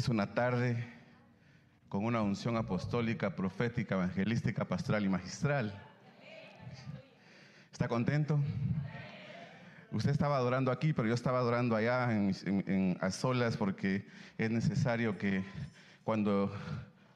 Es 0.00 0.08
una 0.08 0.32
tarde 0.32 0.82
con 1.90 2.06
una 2.06 2.22
unción 2.22 2.56
apostólica, 2.56 3.36
profética, 3.36 3.96
evangelística, 3.96 4.64
pastoral 4.64 5.04
y 5.04 5.10
magistral. 5.10 5.78
¿Está 7.70 7.86
contento? 7.86 8.40
Usted 9.92 10.10
estaba 10.10 10.38
adorando 10.38 10.72
aquí, 10.72 10.94
pero 10.94 11.06
yo 11.06 11.12
estaba 11.12 11.38
adorando 11.38 11.76
allá 11.76 12.10
en, 12.14 12.96
a 12.98 13.10
solas 13.10 13.58
porque 13.58 14.06
es 14.38 14.50
necesario 14.50 15.18
que 15.18 15.44
cuando 16.02 16.50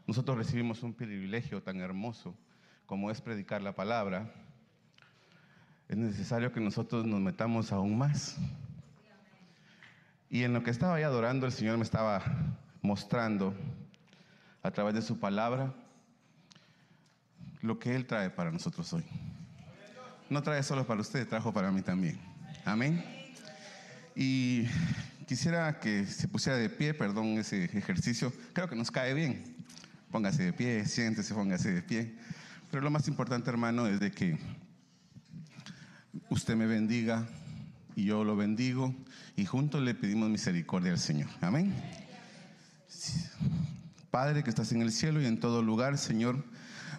nosotros 0.06 0.36
recibimos 0.36 0.82
un 0.82 0.92
privilegio 0.92 1.62
tan 1.62 1.80
hermoso 1.80 2.36
como 2.84 3.10
es 3.10 3.22
predicar 3.22 3.62
la 3.62 3.74
palabra, 3.74 4.30
es 5.88 5.96
necesario 5.96 6.52
que 6.52 6.60
nosotros 6.60 7.06
nos 7.06 7.18
metamos 7.18 7.72
aún 7.72 7.96
más. 7.96 8.36
Y 10.28 10.42
en 10.42 10.52
lo 10.52 10.62
que 10.62 10.70
estaba 10.70 10.96
ahí 10.96 11.02
adorando, 11.02 11.46
el 11.46 11.52
Señor 11.52 11.78
me 11.78 11.84
estaba 11.84 12.22
mostrando 12.84 13.54
a 14.62 14.70
través 14.70 14.94
de 14.94 15.00
su 15.00 15.18
palabra 15.18 15.72
lo 17.62 17.78
que 17.78 17.96
Él 17.96 18.06
trae 18.06 18.28
para 18.28 18.52
nosotros 18.52 18.92
hoy. 18.92 19.04
No 20.28 20.42
trae 20.42 20.62
solo 20.62 20.86
para 20.86 21.00
usted, 21.00 21.26
trajo 21.26 21.52
para 21.52 21.72
mí 21.72 21.80
también. 21.80 22.20
Amén. 22.64 23.02
Y 24.14 24.66
quisiera 25.26 25.80
que 25.80 26.04
se 26.04 26.28
pusiera 26.28 26.58
de 26.58 26.68
pie, 26.68 26.92
perdón, 26.92 27.38
ese 27.38 27.64
ejercicio. 27.64 28.30
Creo 28.52 28.68
que 28.68 28.76
nos 28.76 28.90
cae 28.90 29.14
bien. 29.14 29.56
Póngase 30.10 30.44
de 30.44 30.52
pie, 30.52 30.84
siéntese, 30.84 31.32
póngase 31.32 31.72
de 31.72 31.82
pie. 31.82 32.14
Pero 32.70 32.82
lo 32.82 32.90
más 32.90 33.08
importante, 33.08 33.48
hermano, 33.48 33.86
es 33.86 33.98
de 33.98 34.12
que 34.12 34.38
usted 36.28 36.54
me 36.54 36.66
bendiga 36.66 37.26
y 37.96 38.04
yo 38.04 38.24
lo 38.24 38.36
bendigo 38.36 38.94
y 39.36 39.46
juntos 39.46 39.80
le 39.82 39.94
pedimos 39.94 40.28
misericordia 40.28 40.92
al 40.92 40.98
Señor. 40.98 41.30
Amén. 41.40 41.72
Padre 44.10 44.44
que 44.44 44.50
estás 44.50 44.70
en 44.72 44.82
el 44.82 44.92
cielo 44.92 45.20
y 45.20 45.26
en 45.26 45.40
todo 45.40 45.62
lugar, 45.62 45.98
Señor, 45.98 46.44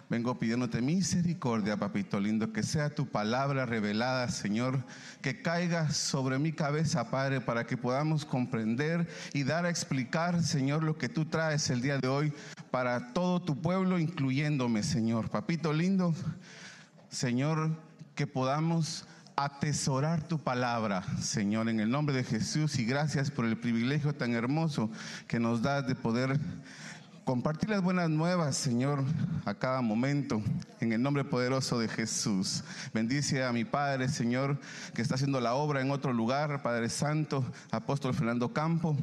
vengo 0.08 0.38
pidiéndote 0.38 0.82
misericordia, 0.82 1.78
papito 1.78 2.20
lindo, 2.20 2.52
que 2.52 2.62
sea 2.62 2.94
tu 2.94 3.06
palabra 3.06 3.66
revelada, 3.66 4.28
Señor, 4.28 4.84
que 5.22 5.40
caiga 5.42 5.90
sobre 5.90 6.38
mi 6.38 6.52
cabeza, 6.52 7.10
Padre, 7.10 7.40
para 7.40 7.66
que 7.66 7.76
podamos 7.76 8.24
comprender 8.24 9.08
y 9.32 9.44
dar 9.44 9.64
a 9.64 9.70
explicar, 9.70 10.42
Señor, 10.42 10.84
lo 10.84 10.98
que 10.98 11.08
tú 11.08 11.24
traes 11.24 11.70
el 11.70 11.80
día 11.80 11.98
de 11.98 12.08
hoy 12.08 12.32
para 12.70 13.12
todo 13.14 13.40
tu 13.40 13.60
pueblo, 13.60 13.98
incluyéndome, 13.98 14.82
Señor. 14.82 15.30
Papito 15.30 15.72
lindo, 15.72 16.14
Señor, 17.08 17.70
que 18.14 18.26
podamos 18.26 19.06
atesorar 19.36 20.26
tu 20.26 20.38
palabra, 20.38 21.02
Señor, 21.20 21.68
en 21.68 21.78
el 21.78 21.90
nombre 21.90 22.16
de 22.16 22.24
Jesús 22.24 22.78
y 22.78 22.86
gracias 22.86 23.30
por 23.30 23.44
el 23.44 23.58
privilegio 23.58 24.14
tan 24.14 24.32
hermoso 24.32 24.90
que 25.28 25.38
nos 25.38 25.60
das 25.60 25.86
de 25.86 25.94
poder 25.94 26.40
compartir 27.24 27.68
las 27.68 27.82
buenas 27.82 28.08
nuevas, 28.08 28.56
Señor, 28.56 29.04
a 29.44 29.52
cada 29.52 29.82
momento, 29.82 30.40
en 30.80 30.92
el 30.92 31.02
nombre 31.02 31.22
poderoso 31.22 31.78
de 31.78 31.88
Jesús. 31.88 32.64
Bendice 32.94 33.44
a 33.44 33.52
mi 33.52 33.66
Padre, 33.66 34.08
Señor, 34.08 34.58
que 34.94 35.02
está 35.02 35.16
haciendo 35.16 35.38
la 35.40 35.52
obra 35.52 35.82
en 35.82 35.90
otro 35.90 36.14
lugar, 36.14 36.62
Padre 36.62 36.88
Santo, 36.88 37.44
apóstol 37.70 38.14
Fernando 38.14 38.54
Campo 38.54 38.96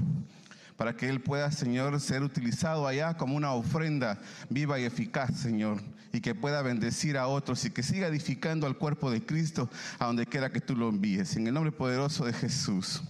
para 0.77 0.95
que 0.95 1.07
Él 1.07 1.21
pueda, 1.21 1.51
Señor, 1.51 1.99
ser 1.99 2.23
utilizado 2.23 2.87
allá 2.87 3.15
como 3.15 3.35
una 3.35 3.53
ofrenda 3.53 4.19
viva 4.49 4.79
y 4.79 4.85
eficaz, 4.85 5.37
Señor, 5.37 5.79
y 6.13 6.21
que 6.21 6.35
pueda 6.35 6.61
bendecir 6.61 7.17
a 7.17 7.27
otros 7.27 7.65
y 7.65 7.71
que 7.71 7.81
siga 7.81 8.07
edificando 8.07 8.67
al 8.67 8.77
cuerpo 8.77 9.09
de 9.09 9.25
Cristo 9.25 9.67
a 9.97 10.05
donde 10.05 10.27
quiera 10.27 10.51
que 10.51 10.61
tú 10.61 10.75
lo 10.75 10.87
envíes. 10.87 11.35
En 11.35 11.47
el 11.47 11.55
nombre 11.55 11.71
poderoso 11.71 12.23
de 12.23 12.33
Jesús. 12.33 13.01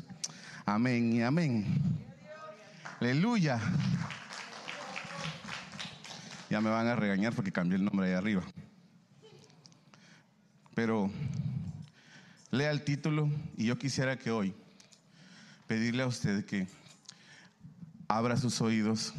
Amén 0.65 1.11
y 1.11 1.21
amén. 1.21 1.65
Aleluya. 3.01 3.59
Ya 6.49 6.61
me 6.61 6.69
van 6.69 6.87
a 6.87 6.95
regañar 6.95 7.35
porque 7.35 7.51
cambié 7.51 7.77
el 7.77 7.83
nombre 7.83 8.07
ahí 8.07 8.13
arriba. 8.13 8.43
Pero 10.73 11.11
lea 12.51 12.71
el 12.71 12.85
título 12.85 13.29
y 13.57 13.65
yo 13.65 13.77
quisiera 13.77 14.17
que 14.17 14.31
hoy 14.31 14.55
pedirle 15.67 16.03
a 16.03 16.07
usted 16.07 16.45
que 16.45 16.67
abra 18.07 18.37
sus 18.37 18.61
oídos 18.61 19.13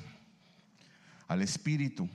al 1.29 1.43
Espíritu, 1.43 2.09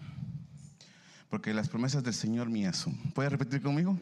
porque 1.30 1.54
las 1.54 1.70
promesas 1.70 2.04
del 2.04 2.14
Señor 2.14 2.50
mías 2.50 2.78
son. 2.78 2.96
¿Puede 3.14 3.30
repetir 3.30 3.62
conmigo? 3.62 3.98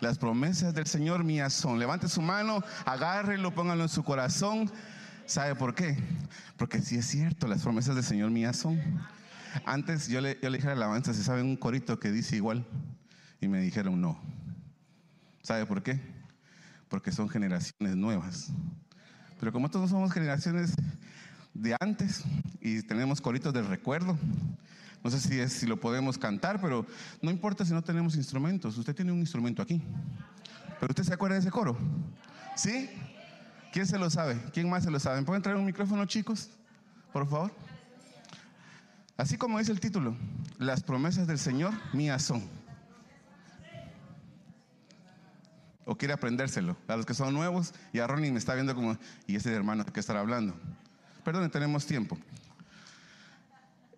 Las 0.00 0.18
promesas 0.18 0.74
del 0.74 0.86
Señor 0.86 1.24
mías 1.24 1.52
son. 1.52 1.78
Levante 1.78 2.08
su 2.08 2.22
mano, 2.22 2.62
agárrelo, 2.84 3.54
póngalo 3.54 3.82
en 3.82 3.88
su 3.88 4.02
corazón. 4.02 4.70
¿Sabe 5.26 5.54
por 5.54 5.74
qué? 5.74 5.96
Porque 6.56 6.80
si 6.80 6.96
es 6.96 7.06
cierto, 7.06 7.46
las 7.46 7.62
promesas 7.62 7.94
del 7.94 8.04
Señor 8.04 8.30
mías 8.30 8.56
son. 8.56 8.80
Antes 9.64 10.08
yo 10.08 10.20
le, 10.20 10.38
yo 10.42 10.50
le 10.50 10.58
dije 10.58 10.68
a 10.68 10.74
la 10.74 10.86
alabanza, 10.86 11.14
¿se 11.14 11.22
sabe 11.22 11.42
un 11.42 11.56
corito 11.56 11.98
que 11.98 12.10
dice 12.10 12.36
igual? 12.36 12.66
Y 13.40 13.48
me 13.48 13.60
dijeron 13.60 14.00
no. 14.00 14.20
¿Sabe 15.42 15.66
por 15.66 15.82
qué? 15.82 16.00
Porque 16.88 17.12
son 17.12 17.28
generaciones 17.28 17.96
nuevas. 17.96 18.52
Pero 19.40 19.52
como 19.52 19.70
todos 19.70 19.90
somos 19.90 20.12
generaciones 20.12 20.74
de 21.54 21.76
antes 21.80 22.22
y 22.60 22.82
tenemos 22.82 23.20
coritos 23.20 23.52
de 23.52 23.62
recuerdo. 23.62 24.16
No 25.02 25.10
sé 25.10 25.20
si, 25.20 25.40
es, 25.40 25.52
si 25.52 25.66
lo 25.66 25.80
podemos 25.80 26.16
cantar, 26.16 26.60
pero 26.60 26.86
no 27.20 27.30
importa 27.30 27.64
si 27.64 27.72
no 27.72 27.82
tenemos 27.82 28.14
instrumentos. 28.16 28.78
Usted 28.78 28.94
tiene 28.94 29.10
un 29.10 29.18
instrumento 29.18 29.60
aquí. 29.62 29.82
¿Pero 30.78 30.90
usted 30.90 31.04
se 31.04 31.14
acuerda 31.14 31.34
de 31.34 31.40
ese 31.40 31.50
coro? 31.50 31.76
¿Sí? 32.56 32.88
¿Quién 33.72 33.86
se 33.86 33.98
lo 33.98 34.10
sabe? 34.10 34.40
¿Quién 34.52 34.68
más 34.68 34.84
se 34.84 34.90
lo 34.90 35.00
sabe? 35.00 35.22
¿Pueden 35.22 35.42
traer 35.42 35.58
un 35.58 35.64
micrófono, 35.64 36.04
chicos? 36.06 36.50
Por 37.12 37.28
favor. 37.28 37.52
Así 39.16 39.36
como 39.36 39.58
dice 39.58 39.72
el 39.72 39.80
título, 39.80 40.16
las 40.58 40.82
promesas 40.82 41.26
del 41.26 41.38
Señor 41.38 41.72
mías 41.92 42.22
son. 42.22 42.42
O 45.84 45.96
quiere 45.96 46.14
aprendérselo. 46.14 46.76
A 46.88 46.96
los 46.96 47.06
que 47.06 47.14
son 47.14 47.34
nuevos, 47.34 47.74
y 47.92 47.98
a 47.98 48.06
Ronnie 48.06 48.30
me 48.30 48.38
está 48.38 48.54
viendo 48.54 48.74
como, 48.74 48.96
¿y 49.26 49.36
ese 49.36 49.52
hermano 49.52 49.84
de 49.84 49.92
qué 49.92 50.00
estará 50.00 50.20
hablando? 50.20 50.54
Perdón, 51.24 51.50
tenemos 51.50 51.86
tiempo. 51.86 52.18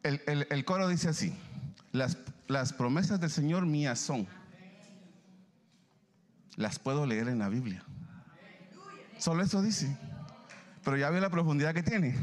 El, 0.04 0.64
coro 0.66 0.86
dice 0.86 1.08
así, 1.08 1.34
las, 1.92 2.72
promesas 2.74 3.20
del 3.20 3.30
Señor 3.30 3.64
mías 3.64 3.98
son. 3.98 4.26
Las 6.56 6.78
puedo 6.78 7.06
leer 7.06 7.28
en 7.28 7.38
la 7.38 7.48
Biblia. 7.48 7.82
Solo 9.18 9.42
eso 9.42 9.62
dice. 9.62 9.96
Pero 10.84 10.98
ya 10.98 11.08
veo 11.08 11.20
la 11.20 11.30
profundidad 11.30 11.74
que 11.74 11.82
tiene. 11.82 12.14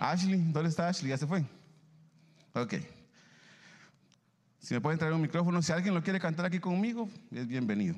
Ashley, 0.00 0.40
¿dónde 0.50 0.70
está 0.70 0.88
Ashley? 0.88 1.10
Ya 1.10 1.18
se 1.18 1.26
fue. 1.26 1.44
Ok. 2.54 2.74
Si 4.58 4.72
me 4.72 4.80
pueden 4.80 4.98
traer 4.98 5.12
un 5.12 5.20
micrófono, 5.20 5.60
si 5.60 5.70
alguien 5.72 5.92
lo 5.92 6.02
quiere 6.02 6.18
cantar 6.18 6.46
aquí 6.46 6.58
conmigo, 6.58 7.10
es 7.30 7.46
bienvenido. 7.46 7.94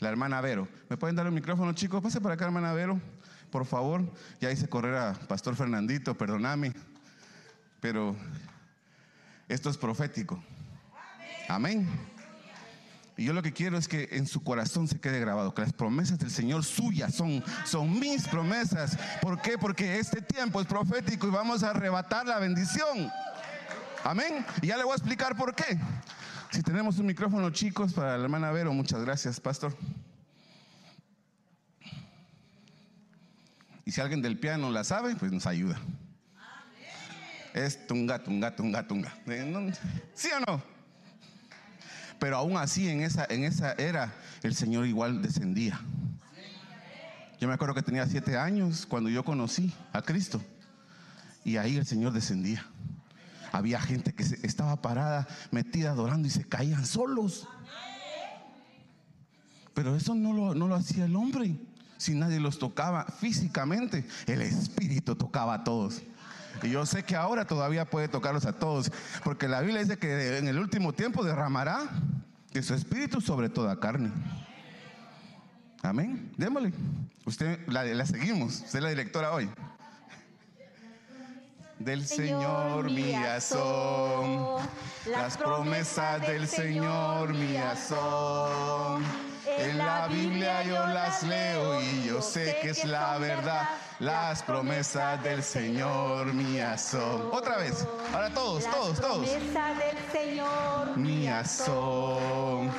La 0.00 0.08
hermana 0.08 0.40
Vero. 0.40 0.66
¿Me 0.88 0.96
pueden 0.96 1.14
dar 1.14 1.28
un 1.28 1.34
micrófono, 1.34 1.72
chicos? 1.74 2.02
Pase 2.02 2.20
por 2.20 2.32
acá, 2.32 2.46
hermana 2.46 2.72
Vero 2.72 3.00
por 3.54 3.66
favor. 3.66 4.02
Ya 4.40 4.50
hice 4.50 4.68
correr 4.68 4.96
a 4.96 5.12
Pastor 5.12 5.54
Fernandito, 5.54 6.18
perdóname. 6.18 6.72
Pero 7.84 8.16
esto 9.46 9.68
es 9.68 9.76
profético. 9.76 10.42
Amén. 11.50 11.86
Y 13.14 13.26
yo 13.26 13.34
lo 13.34 13.42
que 13.42 13.52
quiero 13.52 13.76
es 13.76 13.88
que 13.88 14.08
en 14.12 14.26
su 14.26 14.42
corazón 14.42 14.88
se 14.88 14.98
quede 14.98 15.20
grabado 15.20 15.52
que 15.52 15.60
las 15.60 15.74
promesas 15.74 16.18
del 16.18 16.30
Señor 16.30 16.64
suyas 16.64 17.14
son, 17.14 17.44
son 17.66 18.00
mis 18.00 18.26
promesas. 18.26 18.96
¿Por 19.20 19.38
qué? 19.42 19.58
Porque 19.58 19.98
este 19.98 20.22
tiempo 20.22 20.62
es 20.62 20.66
profético 20.66 21.28
y 21.28 21.30
vamos 21.30 21.62
a 21.62 21.72
arrebatar 21.72 22.26
la 22.26 22.38
bendición. 22.38 23.12
Amén. 24.02 24.46
Y 24.62 24.68
ya 24.68 24.78
le 24.78 24.84
voy 24.84 24.92
a 24.92 24.96
explicar 24.96 25.36
por 25.36 25.54
qué. 25.54 25.78
Si 26.52 26.62
tenemos 26.62 26.98
un 26.98 27.04
micrófono, 27.04 27.50
chicos, 27.50 27.92
para 27.92 28.16
la 28.16 28.24
hermana 28.24 28.50
Vero, 28.50 28.72
muchas 28.72 29.04
gracias, 29.04 29.38
pastor. 29.38 29.76
Y 33.84 33.90
si 33.90 34.00
alguien 34.00 34.22
del 34.22 34.38
piano 34.38 34.70
la 34.70 34.84
sabe, 34.84 35.14
pues 35.16 35.30
nos 35.32 35.46
ayuda. 35.46 35.78
Es 37.54 37.86
tunga, 37.86 38.22
tunga, 38.22 38.54
tunga, 38.54 38.86
tunga. 38.86 39.16
Eh, 39.26 39.72
¿Sí 40.12 40.28
o 40.36 40.40
no? 40.40 40.62
Pero 42.18 42.36
aún 42.36 42.56
así, 42.56 42.88
en 42.88 43.00
esa, 43.00 43.26
en 43.30 43.44
esa 43.44 43.74
era, 43.74 44.12
el 44.42 44.56
Señor 44.56 44.86
igual 44.86 45.22
descendía. 45.22 45.80
Yo 47.40 47.46
me 47.46 47.54
acuerdo 47.54 47.74
que 47.74 47.82
tenía 47.82 48.06
siete 48.06 48.36
años 48.36 48.86
cuando 48.86 49.08
yo 49.08 49.24
conocí 49.24 49.72
a 49.92 50.02
Cristo. 50.02 50.42
Y 51.44 51.56
ahí 51.56 51.76
el 51.76 51.86
Señor 51.86 52.12
descendía. 52.12 52.66
Había 53.52 53.80
gente 53.80 54.12
que 54.12 54.24
estaba 54.42 54.82
parada, 54.82 55.28
metida 55.52 55.90
adorando 55.90 56.26
y 56.26 56.32
se 56.32 56.44
caían 56.44 56.84
solos. 56.84 57.46
Pero 59.74 59.94
eso 59.94 60.16
no 60.16 60.32
lo, 60.32 60.54
no 60.54 60.66
lo 60.66 60.74
hacía 60.74 61.04
el 61.04 61.14
hombre 61.14 61.56
si 62.04 62.14
nadie 62.14 62.38
los 62.38 62.58
tocaba 62.58 63.06
físicamente, 63.06 64.06
el 64.26 64.42
Espíritu 64.42 65.14
tocaba 65.14 65.54
a 65.54 65.64
todos. 65.64 66.02
Y 66.62 66.70
yo 66.70 66.86
sé 66.86 67.02
que 67.02 67.16
ahora 67.16 67.46
todavía 67.46 67.84
puede 67.84 68.08
tocarlos 68.08 68.46
a 68.46 68.52
todos, 68.52 68.90
porque 69.22 69.48
la 69.48 69.60
Biblia 69.60 69.80
dice 69.80 69.98
que 69.98 70.38
en 70.38 70.48
el 70.48 70.58
último 70.58 70.92
tiempo 70.92 71.24
derramará 71.24 71.80
de 72.52 72.62
su 72.62 72.74
Espíritu 72.74 73.20
sobre 73.20 73.48
toda 73.48 73.78
carne. 73.80 74.10
Amén. 75.82 76.32
Démosle. 76.36 76.72
Usted 77.26 77.58
la, 77.68 77.84
la 77.84 78.06
seguimos. 78.06 78.60
Usted 78.60 78.78
es 78.78 78.82
la 78.82 78.88
directora 78.90 79.32
hoy. 79.32 79.50
del 81.78 82.06
Señor 82.06 82.90
mías 82.90 83.44
son. 83.44 84.66
Las 85.06 85.36
promesas 85.36 86.26
del 86.26 86.48
Señor 86.48 87.34
mías 87.34 87.88
son. 87.88 89.02
En 89.58 89.78
la 89.78 90.08
Biblia 90.08 90.62
yo 90.64 90.86
las 90.86 91.22
leo 91.22 91.80
y 91.80 92.04
yo 92.04 92.20
sé 92.20 92.58
que 92.60 92.70
es 92.70 92.84
la 92.84 93.18
verdad. 93.18 93.68
Las 94.00 94.42
promesas 94.42 95.22
del 95.22 95.42
Señor 95.42 96.32
mías 96.34 96.82
son. 96.82 97.30
Otra 97.32 97.58
vez. 97.58 97.86
Ahora 98.12 98.30
todos, 98.30 98.64
todos, 98.64 99.00
todos. 99.00 99.20
Las 99.20 99.30
promesas 99.30 99.78
del 99.78 100.12
Señor 100.12 100.96
mías 100.96 101.50
son. 101.50 102.70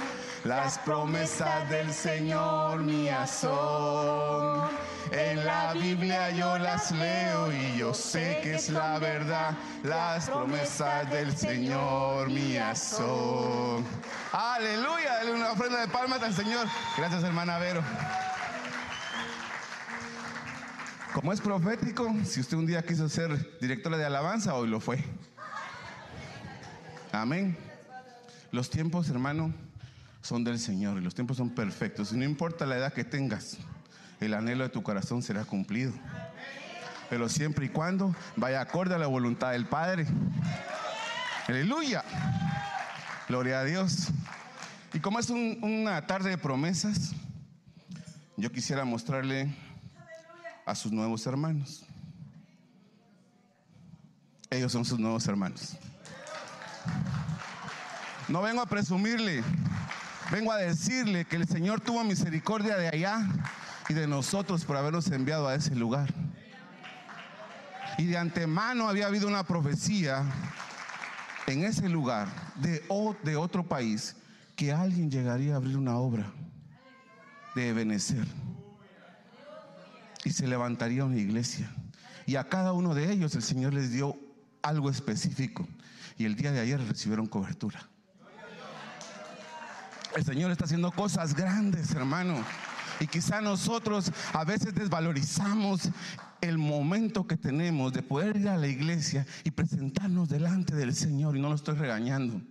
Las 0.44 0.78
promesas 0.80 1.70
del 1.70 1.94
Señor 1.94 2.80
mías 2.80 3.32
son. 3.32 4.70
En 5.12 5.46
la 5.46 5.74
Biblia 5.74 6.30
yo 6.32 6.58
las 6.58 6.92
leo 6.92 7.52
y 7.52 7.78
yo 7.78 7.94
sé 7.94 8.40
que 8.44 8.56
es 8.56 8.70
la 8.70 9.00
verdad. 9.00 9.56
Las 9.84 10.30
promesas 10.30 11.10
del 11.10 11.36
Señor 11.36 12.30
mías 12.30 12.80
son. 12.80 13.86
Aleluya. 14.34 14.95
Ofrenda 15.56 15.80
de 15.80 15.88
palmas 15.88 16.22
al 16.22 16.34
Señor. 16.34 16.68
Gracias, 16.98 17.24
hermana 17.24 17.58
Vero. 17.58 17.82
Como 21.14 21.32
es 21.32 21.40
profético, 21.40 22.14
si 22.26 22.42
usted 22.42 22.58
un 22.58 22.66
día 22.66 22.86
quiso 22.86 23.08
ser 23.08 23.58
directora 23.62 23.96
de 23.96 24.04
alabanza, 24.04 24.54
hoy 24.54 24.68
lo 24.68 24.82
fue. 24.82 25.02
Amén. 27.14 27.58
Los 28.52 28.70
tiempos, 28.70 29.08
hermano, 29.08 29.54
son 30.22 30.44
del 30.44 30.60
Señor 30.60 30.98
y 30.98 31.02
los 31.02 31.16
tiempos 31.16 31.38
son 31.38 31.50
perfectos. 31.50 32.12
Y 32.12 32.18
no 32.18 32.26
importa 32.26 32.66
la 32.66 32.76
edad 32.76 32.92
que 32.92 33.06
tengas, 33.06 33.56
el 34.20 34.34
anhelo 34.34 34.66
de 34.66 34.70
tu 34.70 34.84
corazón 34.84 35.24
será 35.24 35.46
cumplido. 35.46 35.94
Pero 37.10 37.30
siempre 37.30 37.68
y 37.68 37.70
cuando 37.70 38.14
vaya 38.36 38.60
acorde 38.60 38.94
a 38.94 38.98
la 38.98 39.08
voluntad 39.08 39.54
del 39.54 39.68
Padre. 39.68 40.06
Aleluya. 41.48 42.04
Gloria 43.30 43.62
a 43.62 43.64
Dios. 43.64 44.12
Y 44.96 45.00
como 45.02 45.20
es 45.20 45.30
un- 45.30 45.60
una 45.62 46.08
tarde 46.08 46.30
de 46.30 46.38
promesas, 46.38 47.12
yo 48.38 48.50
quisiera 48.50 48.86
mostrarle 48.86 49.54
a 50.66 50.74
sus 50.74 50.90
nuevos 50.94 51.28
hermanos. 51.28 51.84
Ellos 54.50 54.72
son 54.72 54.86
sus 54.86 54.98
nuevos 54.98 55.28
hermanos. 55.28 55.76
No 58.30 58.42
vengo 58.42 58.62
a 58.62 58.66
presumirle, 58.68 59.44
vengo 60.32 60.54
a 60.54 60.58
decirle 60.60 61.26
que 61.26 61.36
el 61.36 61.46
Señor 61.46 61.82
tuvo 61.82 62.02
misericordia 62.06 62.78
de 62.78 62.88
allá 62.88 63.28
y 63.90 63.94
de 63.94 64.08
nosotros 64.08 64.64
por 64.64 64.78
habernos 64.78 65.12
enviado 65.12 65.50
a 65.50 65.56
ese 65.56 65.76
lugar. 65.76 66.08
Y 67.98 68.06
de 68.06 68.18
antemano 68.18 68.88
había 68.88 69.08
habido 69.08 69.28
una 69.28 69.44
profecía 69.44 70.24
en 71.48 71.66
ese 71.66 71.90
lugar 71.90 72.30
de, 72.56 72.82
de 73.24 73.36
otro 73.36 73.68
país 73.68 74.16
que 74.56 74.72
alguien 74.72 75.12
llegaría 75.12 75.54
a 75.54 75.58
abrir 75.58 75.78
una 75.78 75.98
obra 75.98 76.32
de 77.56 77.70
Ebenezer 77.70 78.26
y 80.24 80.32
se 80.32 80.48
levantaría 80.48 81.06
una 81.06 81.18
iglesia. 81.18 81.70
Y 82.26 82.36
a 82.38 82.46
cada 82.46 82.74
uno 82.74 82.96
de 82.96 83.12
ellos 83.12 83.36
el 83.36 83.44
Señor 83.44 83.74
les 83.74 83.92
dio 83.92 84.18
algo 84.62 84.90
específico. 84.90 85.68
Y 86.18 86.26
el 86.26 86.36
día 86.36 86.52
de 86.52 86.60
ayer 86.60 86.82
recibieron 86.82 87.28
cobertura. 87.28 87.88
El 90.16 90.24
Señor 90.24 90.50
está 90.50 90.66
haciendo 90.66 90.92
cosas 90.92 91.36
grandes, 91.36 91.92
hermano. 91.92 92.44
Y 93.00 93.08
quizá 93.08 93.42
nosotros 93.42 94.12
a 94.34 94.46
veces 94.46 94.74
desvalorizamos 94.74 95.90
el 96.42 96.58
momento 96.58 97.28
que 97.28 97.38
tenemos 97.38 97.94
de 97.94 98.02
poder 98.02 98.38
ir 98.38 98.48
a 98.48 98.58
la 98.58 98.68
iglesia 98.68 99.28
y 99.44 99.52
presentarnos 99.52 100.30
delante 100.30 100.74
del 100.74 100.96
Señor. 100.96 101.36
Y 101.36 101.42
no 101.42 101.50
lo 101.50 101.56
estoy 101.56 101.76
regañando. 101.76 102.42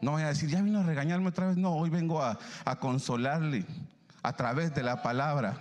No 0.00 0.12
voy 0.12 0.22
a 0.22 0.28
decir, 0.28 0.48
ya 0.48 0.62
vino 0.62 0.80
a 0.80 0.82
regañarme 0.82 1.28
otra 1.28 1.48
vez. 1.48 1.56
No, 1.56 1.72
hoy 1.72 1.90
vengo 1.90 2.22
a, 2.22 2.38
consolarle 2.78 3.66
a 4.22 4.34
través 4.34 4.74
de 4.74 4.82
la 4.82 5.02
palabra. 5.02 5.60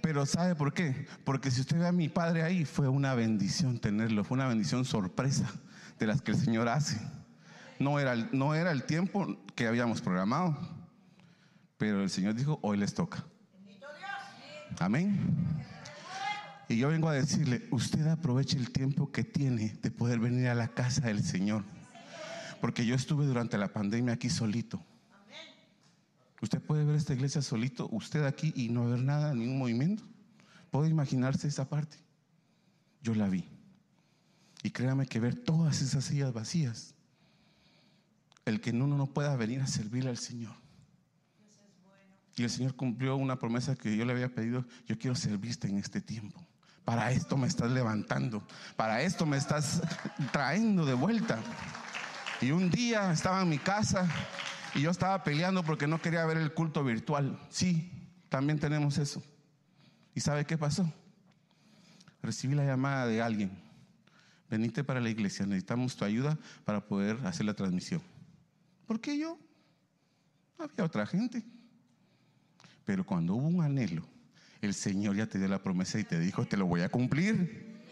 Pero 0.00 0.24
¿sabe 0.24 0.54
por 0.54 0.72
qué? 0.72 1.06
Porque 1.24 1.50
si 1.50 1.60
usted 1.60 1.78
ve 1.78 1.86
a 1.86 1.92
mi 1.92 2.08
padre 2.08 2.42
ahí, 2.42 2.64
fue 2.64 2.88
una 2.88 3.14
bendición 3.14 3.78
tenerlo, 3.78 4.24
fue 4.24 4.36
una 4.36 4.46
bendición 4.46 4.84
sorpresa 4.84 5.50
de 5.98 6.06
las 6.06 6.22
que 6.22 6.30
el 6.30 6.38
Señor 6.38 6.68
hace. 6.68 6.98
No 7.78 7.98
era, 7.98 8.14
no 8.32 8.54
era 8.54 8.72
el 8.72 8.84
tiempo 8.84 9.36
que 9.54 9.66
habíamos 9.66 10.00
programado, 10.00 10.56
pero 11.76 12.02
el 12.02 12.10
Señor 12.10 12.34
dijo, 12.34 12.58
hoy 12.62 12.78
les 12.78 12.94
toca. 12.94 13.24
Amén. 14.78 15.18
Y 16.68 16.76
yo 16.76 16.88
vengo 16.88 17.08
a 17.08 17.14
decirle, 17.14 17.66
usted 17.70 18.06
aproveche 18.06 18.56
el 18.56 18.70
tiempo 18.70 19.10
que 19.10 19.24
tiene 19.24 19.76
de 19.82 19.90
poder 19.90 20.18
venir 20.18 20.48
a 20.48 20.54
la 20.54 20.68
casa 20.68 21.02
del 21.02 21.22
Señor. 21.22 21.64
Porque 22.60 22.84
yo 22.84 22.94
estuve 22.94 23.26
durante 23.26 23.58
la 23.58 23.68
pandemia 23.68 24.14
aquí 24.14 24.30
solito. 24.30 24.84
Usted 26.40 26.60
puede 26.60 26.84
ver 26.84 26.94
esta 26.94 27.14
iglesia 27.14 27.42
solito, 27.42 27.88
usted 27.90 28.24
aquí 28.24 28.52
y 28.54 28.68
no 28.68 28.88
ver 28.88 29.00
nada, 29.00 29.34
ningún 29.34 29.58
movimiento. 29.58 30.04
¿Puede 30.70 30.88
imaginarse 30.88 31.48
esa 31.48 31.68
parte? 31.68 31.96
Yo 33.02 33.14
la 33.14 33.28
vi. 33.28 33.44
Y 34.62 34.70
créame 34.70 35.06
que 35.06 35.20
ver 35.20 35.34
todas 35.34 35.82
esas 35.82 36.04
sillas 36.04 36.32
vacías, 36.32 36.94
el 38.44 38.60
que 38.60 38.70
uno 38.70 38.96
no 38.96 39.06
pueda 39.06 39.36
venir 39.36 39.60
a 39.60 39.66
servirle 39.66 40.10
al 40.10 40.18
Señor. 40.18 40.54
Y 42.36 42.44
el 42.44 42.50
Señor 42.50 42.76
cumplió 42.76 43.16
una 43.16 43.38
promesa 43.38 43.74
que 43.74 43.96
yo 43.96 44.04
le 44.04 44.12
había 44.12 44.32
pedido, 44.32 44.64
yo 44.86 44.98
quiero 44.98 45.16
servirte 45.16 45.68
en 45.68 45.78
este 45.78 46.00
tiempo. 46.00 46.40
Para 46.84 47.10
esto 47.10 47.36
me 47.36 47.46
estás 47.46 47.70
levantando, 47.70 48.46
para 48.76 49.02
esto 49.02 49.26
me 49.26 49.36
estás 49.36 49.82
trayendo 50.32 50.86
de 50.86 50.94
vuelta. 50.94 51.38
Y 52.40 52.52
un 52.52 52.70
día 52.70 53.10
estaba 53.10 53.42
en 53.42 53.48
mi 53.48 53.58
casa 53.58 54.08
y 54.74 54.82
yo 54.82 54.90
estaba 54.90 55.24
peleando 55.24 55.64
porque 55.64 55.88
no 55.88 56.00
quería 56.00 56.24
ver 56.24 56.36
el 56.36 56.54
culto 56.54 56.84
virtual. 56.84 57.38
Sí, 57.50 57.90
también 58.28 58.60
tenemos 58.60 58.96
eso. 58.98 59.22
¿Y 60.14 60.20
sabe 60.20 60.44
qué 60.44 60.56
pasó? 60.56 60.92
Recibí 62.22 62.54
la 62.54 62.64
llamada 62.64 63.06
de 63.06 63.20
alguien. 63.20 63.50
Venite 64.48 64.84
para 64.84 65.00
la 65.00 65.10
iglesia, 65.10 65.46
necesitamos 65.46 65.96
tu 65.96 66.04
ayuda 66.04 66.38
para 66.64 66.80
poder 66.80 67.18
hacer 67.26 67.44
la 67.44 67.54
transmisión. 67.54 68.00
¿Por 68.86 69.00
qué 69.00 69.18
yo? 69.18 69.36
Había 70.58 70.84
otra 70.84 71.06
gente. 71.06 71.44
Pero 72.84 73.04
cuando 73.04 73.34
hubo 73.34 73.48
un 73.48 73.62
anhelo, 73.62 74.06
el 74.62 74.74
Señor 74.74 75.16
ya 75.16 75.26
te 75.26 75.38
dio 75.38 75.48
la 75.48 75.62
promesa 75.62 75.98
y 75.98 76.04
te 76.04 76.20
dijo, 76.20 76.46
te 76.46 76.56
lo 76.56 76.66
voy 76.66 76.82
a 76.82 76.88
cumplir. 76.88 77.82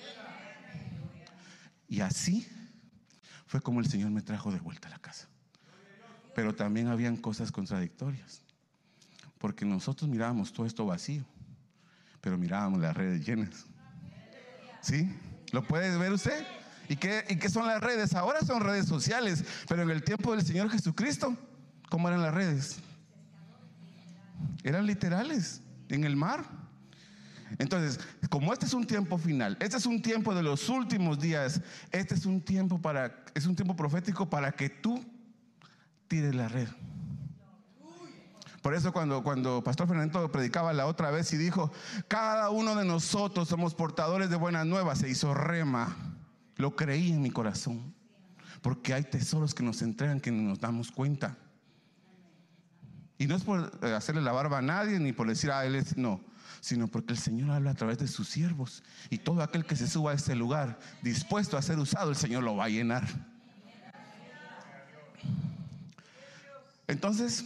Y 1.89 2.01
así 2.01 2.47
como 3.61 3.81
el 3.81 3.87
Señor 3.87 4.11
me 4.11 4.23
trajo 4.23 4.53
de 4.53 4.61
vuelta 4.61 4.89
a 4.89 4.93
la 4.93 4.99
casa. 4.99 5.29
Pero 6.35 6.55
también 6.55 6.89
habían 6.89 7.17
cosas 7.17 7.51
contradictorias. 7.51 8.43
Porque 9.39 9.65
nosotros 9.65 10.09
mirábamos 10.09 10.53
todo 10.53 10.67
esto 10.67 10.87
vacío, 10.87 11.25
pero 12.21 12.39
mirábamos 12.39 12.81
las 12.81 12.97
redes 12.97 13.27
llenas. 13.27 13.67
¿Sí? 14.81 15.15
¿Lo 15.53 15.67
puede 15.67 15.97
ver 15.99 16.13
usted? 16.13 16.47
¿Y 16.89 16.97
qué, 16.97 17.25
¿Y 17.29 17.37
qué 17.37 17.49
son 17.49 17.67
las 17.67 17.81
redes? 17.81 18.15
Ahora 18.15 18.41
son 18.41 18.61
redes 18.61 18.87
sociales, 18.87 19.45
pero 19.69 19.83
en 19.83 19.91
el 19.91 20.03
tiempo 20.03 20.33
del 20.35 20.45
Señor 20.45 20.71
Jesucristo, 20.71 21.37
¿cómo 21.89 22.09
eran 22.09 22.23
las 22.23 22.35
redes? 22.35 22.79
Eran 24.63 24.87
literales, 24.87 25.63
en 25.89 26.05
el 26.05 26.17
mar. 26.17 26.45
Entonces, 27.59 28.01
como 28.29 28.53
este 28.53 28.67
es 28.67 28.75
un 28.75 28.87
tiempo 28.87 29.19
final, 29.19 29.57
este 29.61 29.77
es 29.77 29.87
un 29.87 30.03
tiempo 30.03 30.35
de 30.35 30.43
los 30.43 30.69
últimos 30.69 31.19
días, 31.19 31.61
este 31.91 32.15
es 32.15 32.27
un 32.27 32.41
tiempo 32.41 32.81
para, 32.81 33.25
es 33.35 33.47
un 33.47 33.55
tiempo 33.55 33.77
profético 33.77 34.29
para 34.29 34.53
que 34.53 34.69
tú 34.69 35.05
tires 36.09 36.35
la 36.35 36.49
red. 36.49 36.69
Por 38.63 38.75
eso 38.75 38.93
cuando, 38.93 39.23
cuando 39.23 39.63
Pastor 39.63 39.87
Fernando 39.87 40.33
predicaba 40.33 40.73
la 40.73 40.87
otra 40.87 41.13
vez 41.13 41.33
y 41.33 41.37
dijo, 41.37 41.71
cada 42.09 42.51
uno 42.51 42.75
de 42.75 42.85
nosotros 42.85 43.47
somos 43.47 43.75
portadores 43.75 44.29
de 44.29 44.35
buenas 44.35 44.67
nuevas, 44.67 44.99
se 44.99 45.09
hizo 45.09 45.35
rema. 45.35 45.97
Lo 46.57 46.75
creí 46.75 47.13
en 47.13 47.23
mi 47.23 47.31
corazón. 47.31 47.95
Porque 48.63 48.93
hay 48.93 49.05
tesoros 49.05 49.55
que 49.55 49.63
nos 49.63 49.83
entregan 49.83 50.21
que 50.21 50.33
nos 50.33 50.59
damos 50.59 50.91
cuenta. 50.91 51.39
Y 53.19 53.27
no 53.29 53.37
es 53.37 53.45
por 53.45 53.71
eh, 53.83 53.95
hacerle 53.95 54.21
la 54.21 54.33
barba 54.33 54.59
a 54.59 54.63
nadie 54.63 54.99
ni 54.99 55.13
por 55.13 55.29
decir, 55.29 55.53
ah, 55.53 55.65
él 55.65 55.77
es, 55.77 55.97
no, 55.97 56.21
sino 56.61 56.89
porque 56.89 57.13
el 57.13 57.19
Señor 57.19 57.51
habla 57.51 57.71
a 57.71 57.75
través 57.75 57.99
de 57.99 58.09
sus 58.09 58.29
siervos. 58.29 58.83
Y 59.11 59.19
todo 59.19 59.43
aquel 59.43 59.65
que 59.65 59.77
se 59.77 59.87
suba 59.87 60.13
a 60.13 60.15
este 60.15 60.35
lugar 60.35 60.79
dispuesto 61.03 61.57
a 61.57 61.63
ser 61.63 61.79
usado, 61.79 62.11
el 62.11 62.17
Señor 62.17 62.43
lo 62.43 62.57
va 62.57 62.65
a 62.65 62.69
llenar. 62.69 63.07
Entonces, 66.89 67.45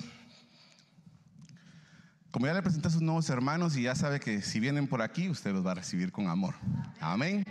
como 2.30 2.46
ya 2.46 2.54
le 2.54 2.62
presenté 2.62 2.88
a 2.88 2.90
sus 2.90 3.02
nuevos 3.02 3.28
hermanos 3.30 3.76
y 3.76 3.82
ya 3.82 3.94
sabe 3.94 4.20
que 4.20 4.42
si 4.42 4.60
vienen 4.60 4.86
por 4.86 5.02
aquí, 5.02 5.28
usted 5.28 5.52
los 5.52 5.66
va 5.66 5.72
a 5.72 5.76
recibir 5.76 6.12
con 6.12 6.28
amor. 6.28 6.54
Amén. 7.00 7.44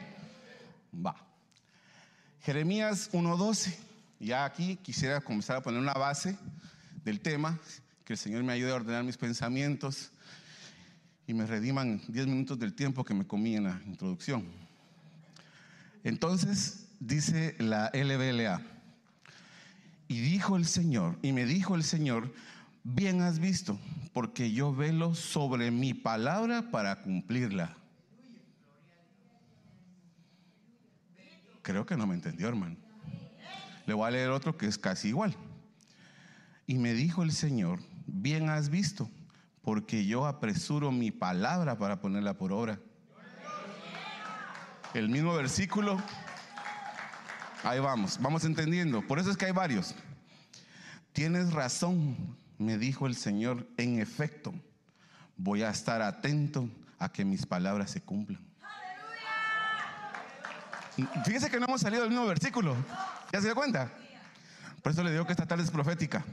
Va. 0.94 1.16
Jeremías 2.42 3.12
1.12. 3.12 3.76
Ya 4.20 4.46
aquí 4.46 4.78
quisiera 4.78 5.22
comenzar 5.22 5.58
a 5.58 5.62
poner 5.62 5.80
una 5.80 5.94
base 5.94 6.38
del 7.04 7.20
tema, 7.20 7.60
que 8.06 8.14
el 8.14 8.20
Señor 8.20 8.44
me 8.44 8.54
ayude 8.54 8.72
a 8.72 8.76
ordenar 8.76 9.04
mis 9.04 9.18
pensamientos. 9.18 10.12
Y 11.30 11.34
me 11.36 11.46
rediman 11.46 12.02
10 12.08 12.26
minutos 12.26 12.58
del 12.58 12.74
tiempo 12.74 13.06
que 13.06 13.14
me 13.14 13.24
comí 13.24 13.56
en 13.56 13.66
la 13.66 13.80
introducción. 13.86 14.44
Entonces 16.04 16.88
dice 17.00 17.56
la 17.60 17.92
LBLA, 17.94 18.60
y 20.08 20.22
dijo 20.22 20.58
el 20.58 20.66
Señor, 20.66 21.20
y 21.22 21.32
me 21.32 21.46
dijo 21.46 21.76
el 21.76 21.84
Señor, 21.84 22.34
bien 22.84 23.22
has 23.22 23.38
visto, 23.38 23.80
porque 24.12 24.52
yo 24.52 24.74
velo 24.74 25.14
sobre 25.14 25.70
mi 25.70 25.94
palabra 25.94 26.72
para 26.72 27.04
cumplirla. 27.04 27.78
Creo 31.62 31.86
que 31.86 31.96
no 31.96 32.08
me 32.08 32.16
entendió, 32.16 32.48
hermano. 32.48 32.76
Le 33.86 33.94
voy 33.94 34.08
a 34.08 34.12
leer 34.12 34.32
otro 34.32 34.58
que 34.58 34.66
es 34.66 34.80
casi 34.80 35.10
igual. 35.10 35.36
Y 36.66 36.80
me 36.80 36.96
dijo 36.96 37.22
el 37.22 37.32
Señor, 37.32 37.82
bien 38.08 38.50
has 38.50 38.70
visto, 38.70 39.12
porque 39.70 40.04
yo 40.04 40.26
apresuro 40.26 40.92
mi 40.92 41.12
palabra 41.12 41.78
para 41.78 42.02
ponerla 42.02 42.34
por 42.34 42.52
obra. 42.52 42.80
El 44.96 45.10
mismo 45.10 45.32
versículo, 45.36 46.02
ahí 47.64 47.80
vamos, 47.80 48.18
vamos 48.20 48.46
entendiendo. 48.46 49.06
Por 49.06 49.20
eso 49.20 49.30
es 49.30 49.38
que 49.38 49.46
hay 49.46 49.52
varios. 49.52 49.94
Tienes 51.14 51.54
razón, 51.54 52.36
me 52.58 52.80
dijo 52.80 53.06
el 53.06 53.16
Señor, 53.16 53.68
en 53.78 54.00
efecto, 54.00 54.56
voy 55.38 55.62
a 55.62 55.70
estar 55.70 56.02
atento 56.02 56.68
a 56.98 57.12
que 57.12 57.24
mis 57.24 57.46
palabras 57.46 57.92
se 57.92 58.02
cumplan. 58.02 58.42
Fíjese 61.26 61.52
que 61.52 61.60
no 61.60 61.68
hemos 61.68 61.82
salido 61.82 62.02
del 62.02 62.10
mismo 62.10 62.26
versículo. 62.26 62.76
¿Ya 63.32 63.40
se 63.40 63.46
dio 63.46 63.56
cuenta? 63.56 63.92
Por 64.82 64.94
eso 64.94 65.04
le 65.04 65.12
digo 65.12 65.28
que 65.28 65.34
esta 65.34 65.46
tarde 65.46 65.64
es 65.64 65.70
profética, 65.70 66.26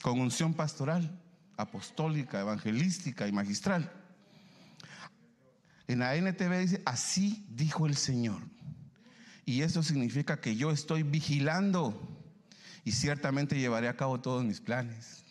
con 0.00 0.20
unción 0.20 0.54
pastoral 0.54 1.10
apostólica, 1.58 2.40
evangelística 2.40 3.26
y 3.28 3.32
magistral. 3.32 3.92
En 5.88 5.98
la 5.98 6.14
NTV 6.14 6.58
dice, 6.58 6.82
así 6.86 7.44
dijo 7.50 7.86
el 7.86 7.96
Señor. 7.96 8.40
Y 9.44 9.62
eso 9.62 9.82
significa 9.82 10.40
que 10.40 10.56
yo 10.56 10.70
estoy 10.70 11.02
vigilando 11.02 12.00
y 12.84 12.92
ciertamente 12.92 13.58
llevaré 13.58 13.88
a 13.88 13.96
cabo 13.96 14.20
todos 14.20 14.44
mis 14.44 14.60
planes. 14.60 15.24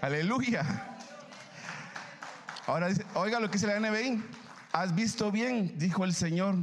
Aleluya. 0.00 0.96
Ahora 2.66 2.88
dice, 2.88 3.04
oiga 3.14 3.40
lo 3.40 3.48
que 3.48 3.58
dice 3.58 3.66
la 3.66 3.78
NBI. 3.78 4.22
Has 4.72 4.94
visto 4.94 5.30
bien, 5.30 5.78
dijo 5.78 6.04
el 6.04 6.14
Señor, 6.14 6.56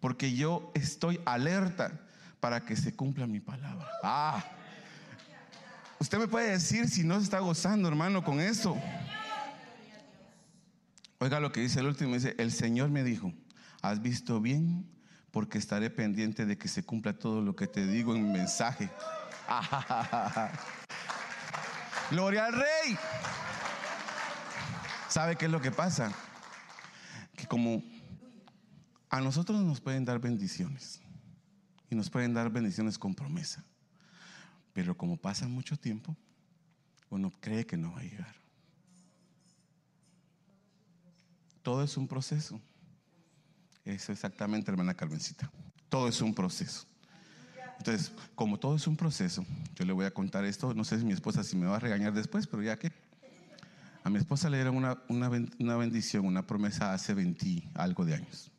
porque 0.00 0.34
yo 0.34 0.72
estoy 0.74 1.20
alerta 1.26 1.92
para 2.38 2.60
que 2.64 2.76
se 2.76 2.94
cumpla 2.94 3.26
mi 3.26 3.40
palabra. 3.40 3.86
Ah. 4.02 4.42
Usted 6.00 6.16
me 6.16 6.28
puede 6.28 6.52
decir 6.52 6.88
si 6.88 7.04
no 7.04 7.18
se 7.18 7.24
está 7.24 7.40
gozando, 7.40 7.86
hermano, 7.86 8.24
con 8.24 8.40
eso. 8.40 8.74
Oiga 11.18 11.38
lo 11.40 11.52
que 11.52 11.60
dice 11.60 11.80
el 11.80 11.86
último, 11.86 12.14
dice, 12.14 12.34
el 12.38 12.52
Señor 12.52 12.88
me 12.88 13.04
dijo, 13.04 13.34
has 13.82 14.00
visto 14.00 14.40
bien 14.40 14.90
porque 15.30 15.58
estaré 15.58 15.90
pendiente 15.90 16.46
de 16.46 16.56
que 16.56 16.68
se 16.68 16.82
cumpla 16.82 17.12
todo 17.12 17.42
lo 17.42 17.54
que 17.54 17.66
te 17.66 17.86
digo 17.86 18.16
en 18.16 18.24
mi 18.24 18.38
mensaje. 18.38 18.88
Gloria 22.10 22.46
al 22.46 22.54
Rey. 22.54 22.96
¿Sabe 25.10 25.36
qué 25.36 25.44
es 25.44 25.50
lo 25.50 25.60
que 25.60 25.70
pasa? 25.70 26.10
Que 27.36 27.46
como 27.46 27.84
a 29.10 29.20
nosotros 29.20 29.60
nos 29.60 29.82
pueden 29.82 30.06
dar 30.06 30.18
bendiciones 30.18 31.02
y 31.90 31.94
nos 31.94 32.08
pueden 32.08 32.32
dar 32.32 32.48
bendiciones 32.48 32.98
con 32.98 33.14
promesa. 33.14 33.62
Pero 34.72 34.96
como 34.96 35.16
pasa 35.16 35.48
mucho 35.48 35.76
tiempo, 35.76 36.16
uno 37.08 37.32
cree 37.40 37.66
que 37.66 37.76
no 37.76 37.92
va 37.92 38.00
a 38.00 38.04
llegar. 38.04 38.34
Todo 41.62 41.82
es 41.82 41.96
un 41.96 42.08
proceso. 42.08 42.60
Eso 43.84 44.12
exactamente, 44.12 44.70
hermana 44.70 44.94
Carmencita. 44.94 45.50
Todo 45.88 46.08
es 46.08 46.20
un 46.20 46.34
proceso. 46.34 46.86
Entonces, 47.78 48.12
como 48.34 48.58
todo 48.58 48.76
es 48.76 48.86
un 48.86 48.96
proceso, 48.96 49.44
yo 49.74 49.84
le 49.84 49.92
voy 49.92 50.04
a 50.04 50.12
contar 50.12 50.44
esto. 50.44 50.74
No 50.74 50.84
sé 50.84 50.98
si 50.98 51.04
mi 51.04 51.12
esposa 51.12 51.42
si 51.42 51.56
me 51.56 51.66
va 51.66 51.76
a 51.76 51.80
regañar 51.80 52.12
después, 52.12 52.46
pero 52.46 52.62
ya 52.62 52.78
que 52.78 52.92
a 54.04 54.10
mi 54.10 54.18
esposa 54.18 54.50
le 54.50 54.58
dieron 54.58 54.76
una, 54.76 55.02
una 55.08 55.76
bendición, 55.76 56.26
una 56.26 56.46
promesa 56.46 56.94
hace 56.94 57.14
20 57.14 57.70
algo 57.74 58.04
de 58.04 58.14
años, 58.14 58.50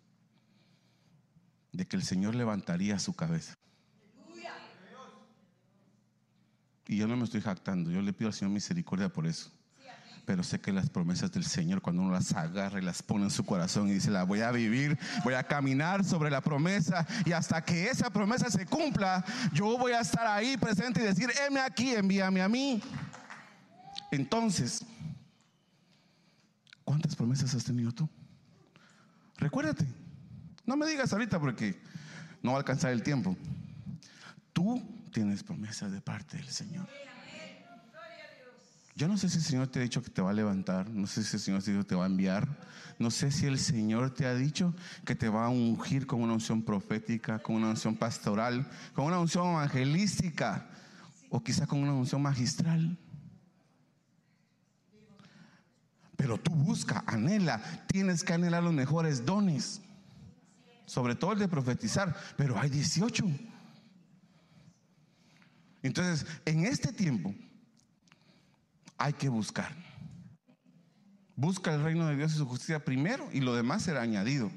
de 1.71 1.87
que 1.87 1.95
el 1.95 2.03
Señor 2.03 2.35
levantaría 2.35 2.99
su 2.99 3.13
cabeza. 3.13 3.55
Y 6.87 6.97
yo 6.97 7.07
no 7.07 7.15
me 7.15 7.23
estoy 7.23 7.41
jactando, 7.41 7.91
yo 7.91 8.01
le 8.01 8.13
pido 8.13 8.29
al 8.29 8.33
Señor 8.33 8.53
misericordia 8.53 9.09
por 9.09 9.27
eso. 9.27 9.51
Pero 10.25 10.43
sé 10.43 10.59
que 10.61 10.71
las 10.71 10.89
promesas 10.89 11.31
del 11.31 11.43
Señor, 11.43 11.81
cuando 11.81 12.03
uno 12.03 12.11
las 12.11 12.33
agarra 12.33 12.79
y 12.79 12.83
las 12.83 13.01
pone 13.01 13.25
en 13.25 13.31
su 13.31 13.43
corazón 13.43 13.87
y 13.87 13.93
dice, 13.93 14.11
la 14.11 14.23
voy 14.23 14.41
a 14.41 14.51
vivir, 14.51 14.97
voy 15.23 15.33
a 15.33 15.43
caminar 15.43 16.03
sobre 16.03 16.29
la 16.29 16.41
promesa 16.41 17.07
y 17.25 17.31
hasta 17.31 17.63
que 17.63 17.89
esa 17.89 18.11
promesa 18.11 18.49
se 18.49 18.65
cumpla, 18.65 19.25
yo 19.51 19.77
voy 19.77 19.93
a 19.93 20.01
estar 20.01 20.27
ahí 20.27 20.57
presente 20.57 21.01
y 21.01 21.05
decir, 21.05 21.29
heme 21.45 21.59
aquí, 21.59 21.95
envíame 21.95 22.41
a 22.41 22.47
mí. 22.47 22.81
Entonces, 24.11 24.85
¿cuántas 26.83 27.15
promesas 27.15 27.53
has 27.55 27.63
tenido 27.63 27.91
tú? 27.91 28.07
Recuérdate, 29.37 29.87
no 30.65 30.75
me 30.75 30.85
digas 30.85 31.11
ahorita 31.11 31.39
porque 31.39 31.81
no 32.43 32.51
va 32.51 32.57
a 32.57 32.59
alcanzar 32.59 32.91
el 32.91 33.01
tiempo. 33.01 33.35
Tú 34.53 34.81
tienes 35.11 35.43
promesas 35.43 35.91
de 35.91 36.01
parte 36.01 36.37
del 36.37 36.47
Señor. 36.47 36.87
Yo 38.95 39.07
no 39.07 39.17
sé 39.17 39.29
si 39.29 39.37
el 39.37 39.43
Señor 39.43 39.67
te 39.67 39.79
ha 39.79 39.83
dicho 39.83 40.03
que 40.03 40.09
te 40.09 40.21
va 40.21 40.31
a 40.31 40.33
levantar, 40.33 40.89
no 40.89 41.07
sé 41.07 41.23
si 41.23 41.37
el 41.37 41.41
Señor 41.41 41.63
te, 41.63 41.83
te 41.83 41.95
va 41.95 42.03
a 42.03 42.07
enviar, 42.07 42.47
no 42.99 43.09
sé 43.09 43.31
si 43.31 43.45
el 43.45 43.57
Señor 43.57 44.13
te 44.13 44.25
ha 44.25 44.35
dicho 44.35 44.75
que 45.05 45.15
te 45.15 45.29
va 45.29 45.45
a 45.45 45.49
ungir 45.49 46.05
con 46.05 46.21
una 46.21 46.33
unción 46.33 46.61
profética, 46.61 47.39
con 47.39 47.55
una 47.55 47.69
unción 47.69 47.95
pastoral, 47.95 48.69
con 48.93 49.05
una 49.05 49.19
unción 49.19 49.47
evangelística 49.53 50.69
o 51.29 51.41
quizá 51.41 51.65
con 51.65 51.79
una 51.79 51.93
unción 51.93 52.21
magistral. 52.21 52.97
Pero 56.15 56.37
tú 56.37 56.51
busca, 56.51 57.03
anhela, 57.07 57.61
tienes 57.87 58.23
que 58.23 58.33
anhelar 58.33 58.61
los 58.61 58.73
mejores 58.73 59.25
dones, 59.25 59.81
sobre 60.85 61.15
todo 61.15 61.31
el 61.31 61.39
de 61.39 61.47
profetizar, 61.47 62.15
pero 62.37 62.59
hay 62.59 62.69
18. 62.69 63.25
Entonces, 65.83 66.27
en 66.45 66.65
este 66.65 66.93
tiempo 66.93 67.33
hay 68.97 69.13
que 69.13 69.29
buscar. 69.29 69.73
Busca 71.35 71.73
el 71.73 71.83
reino 71.83 72.07
de 72.07 72.15
Dios 72.15 72.33
y 72.33 72.37
su 72.37 72.45
justicia 72.45 72.83
primero 72.83 73.27
y 73.31 73.39
lo 73.39 73.55
demás 73.55 73.83
será 73.83 74.01
añadido. 74.01 74.51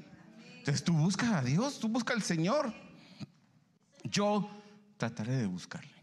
Entonces 0.57 0.83
tú 0.83 0.93
buscas 0.93 1.31
a 1.31 1.41
Dios, 1.41 1.79
tú 1.79 1.89
buscas 1.89 2.17
al 2.17 2.23
Señor. 2.23 2.73
Yo 4.03 4.49
trataré 4.97 5.35
de 5.35 5.47
buscarle. 5.47 5.93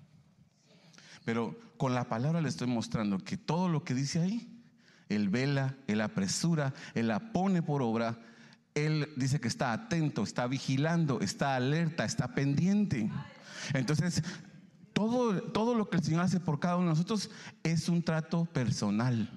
Pero 1.25 1.59
con 1.76 1.95
la 1.95 2.09
palabra 2.09 2.41
le 2.41 2.49
estoy 2.49 2.67
mostrando 2.67 3.19
que 3.19 3.37
todo 3.37 3.69
lo 3.69 3.85
que 3.85 3.95
dice 3.95 4.21
ahí, 4.21 4.49
Él 5.09 5.29
vela, 5.29 5.76
Él 5.87 6.00
apresura, 6.00 6.75
Él 6.95 7.09
la 7.09 7.33
pone 7.33 7.62
por 7.62 7.83
obra. 7.83 8.19
Él 8.75 9.12
dice 9.17 9.41
que 9.41 9.49
está 9.49 9.73
atento, 9.73 10.23
está 10.23 10.47
vigilando, 10.47 11.21
está 11.21 11.57
alerta, 11.57 12.05
está 12.05 12.35
pendiente. 12.35 13.11
Entonces, 13.75 14.23
todo, 15.52 15.75
lo 15.75 15.88
que 15.88 15.97
el 15.97 16.02
Señor 16.02 16.23
hace 16.23 16.40
por 16.40 16.61
cada 16.61 16.76
uno 16.76 16.87
de 16.87 16.90
nosotros 16.90 17.30
es 17.62 17.88
un 17.88 18.02
trato 18.02 18.44
personal. 18.44 19.30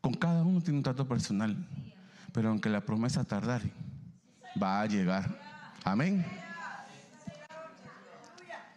Con 0.00 0.14
cada 0.14 0.42
uno 0.42 0.60
tiene 0.60 0.78
un 0.78 0.82
trato 0.82 1.08
personal. 1.08 1.56
Pero 2.32 2.50
aunque 2.50 2.68
la 2.68 2.84
promesa 2.84 3.24
tardare, 3.24 3.72
va 4.60 4.80
a 4.80 4.86
llegar. 4.86 5.40
Amén. 5.84 6.26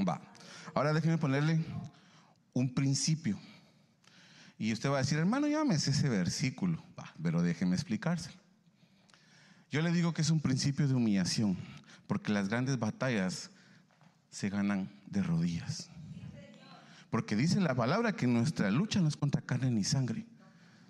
Va. 0.07 0.21
Ahora 0.73 0.93
déjeme 0.93 1.17
ponerle 1.17 1.63
un 2.53 2.73
principio. 2.73 3.39
Y 4.59 4.73
usted 4.73 4.89
va 4.89 4.95
a 4.95 4.99
decir, 4.99 5.17
hermano, 5.17 5.47
llámese 5.47 5.91
ese 5.91 6.09
versículo. 6.09 6.83
Va, 6.99 7.13
pero 7.21 7.41
déjeme 7.41 7.75
explicárselo. 7.75 8.37
Yo 9.69 9.81
le 9.81 9.91
digo 9.91 10.13
que 10.13 10.21
es 10.21 10.29
un 10.29 10.39
principio 10.39 10.87
de 10.87 10.93
humillación, 10.93 11.57
porque 12.07 12.31
las 12.31 12.47
grandes 12.47 12.79
batallas 12.79 13.51
se 14.29 14.49
ganan 14.49 14.89
de 15.07 15.23
rodillas. 15.23 15.89
Porque 17.09 17.35
dice 17.35 17.59
la 17.61 17.75
palabra 17.75 18.13
que 18.13 18.27
nuestra 18.27 18.69
lucha 18.69 18.99
no 18.99 19.07
es 19.07 19.15
contra 19.15 19.41
carne 19.41 19.71
ni 19.71 19.83
sangre, 19.83 20.25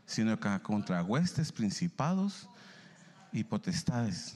sino 0.06 0.38
contra 0.64 1.04
huestes, 1.04 1.52
principados 1.52 2.50
y 3.32 3.44
potestades. 3.44 4.36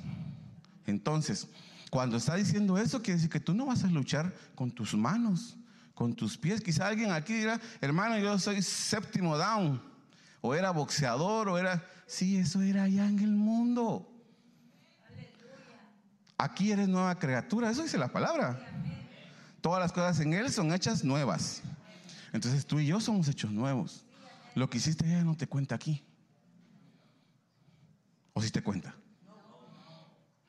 Entonces, 0.86 1.48
cuando 1.90 2.18
está 2.18 2.36
diciendo 2.36 2.78
eso, 2.78 3.02
quiere 3.02 3.16
decir 3.16 3.30
que 3.30 3.40
tú 3.40 3.54
no 3.54 3.66
vas 3.66 3.84
a 3.84 3.88
luchar 3.88 4.34
con 4.56 4.72
tus 4.72 4.94
manos, 4.96 5.58
con 5.94 6.16
tus 6.16 6.38
pies. 6.38 6.62
Quizá 6.62 6.88
alguien 6.88 7.12
aquí 7.12 7.34
dirá, 7.34 7.60
hermano, 7.80 8.18
yo 8.20 8.38
soy 8.38 8.62
séptimo 8.62 9.38
down, 9.38 9.82
o 10.42 10.56
era 10.56 10.72
boxeador, 10.72 11.50
o 11.50 11.58
era... 11.58 11.86
Sí, 12.06 12.38
eso 12.38 12.62
era 12.62 12.84
allá 12.84 13.08
en 13.08 13.20
el 13.20 13.32
mundo. 13.32 14.11
Aquí 16.42 16.72
eres 16.72 16.88
nueva 16.88 17.14
criatura, 17.20 17.70
eso 17.70 17.84
dice 17.84 18.00
la 18.00 18.08
palabra. 18.08 18.60
Todas 19.62 19.80
las 19.80 19.92
cosas 19.92 20.20
en 20.22 20.34
Él 20.34 20.52
son 20.52 20.74
hechas 20.74 21.04
nuevas. 21.04 21.62
Entonces 22.34 22.66
tú 22.66 22.80
y 22.80 22.88
yo 22.88 23.00
somos 23.00 23.28
hechos 23.28 23.52
nuevos. 23.52 24.04
Lo 24.56 24.68
que 24.68 24.80
hiciste 24.80 25.06
allá 25.06 25.24
no 25.24 25.38
te 25.38 25.46
cuenta 25.46 25.76
aquí. 25.76 26.04
¿O 28.34 28.42
si 28.42 28.50
te 28.50 28.64
cuenta? 28.64 28.96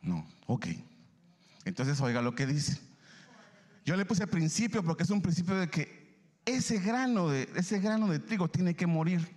No, 0.01 0.27
ok. 0.47 0.69
Entonces 1.67 2.01
oiga 2.01 2.23
lo 2.23 2.35
que 2.35 2.47
dice. 2.47 2.81
Yo 3.85 3.95
le 3.95 4.07
puse 4.07 4.27
principio 4.27 4.83
porque 4.83 5.03
es 5.03 5.11
un 5.11 5.21
principio 5.21 5.57
de 5.57 5.69
que 5.69 6.17
ese 6.47 6.79
grano 6.79 7.29
de, 7.29 7.51
ese 7.55 7.81
grano 7.81 8.09
de 8.09 8.19
trigo 8.19 8.49
tiene 8.49 8.75
que 8.75 8.87
morir. 8.87 9.29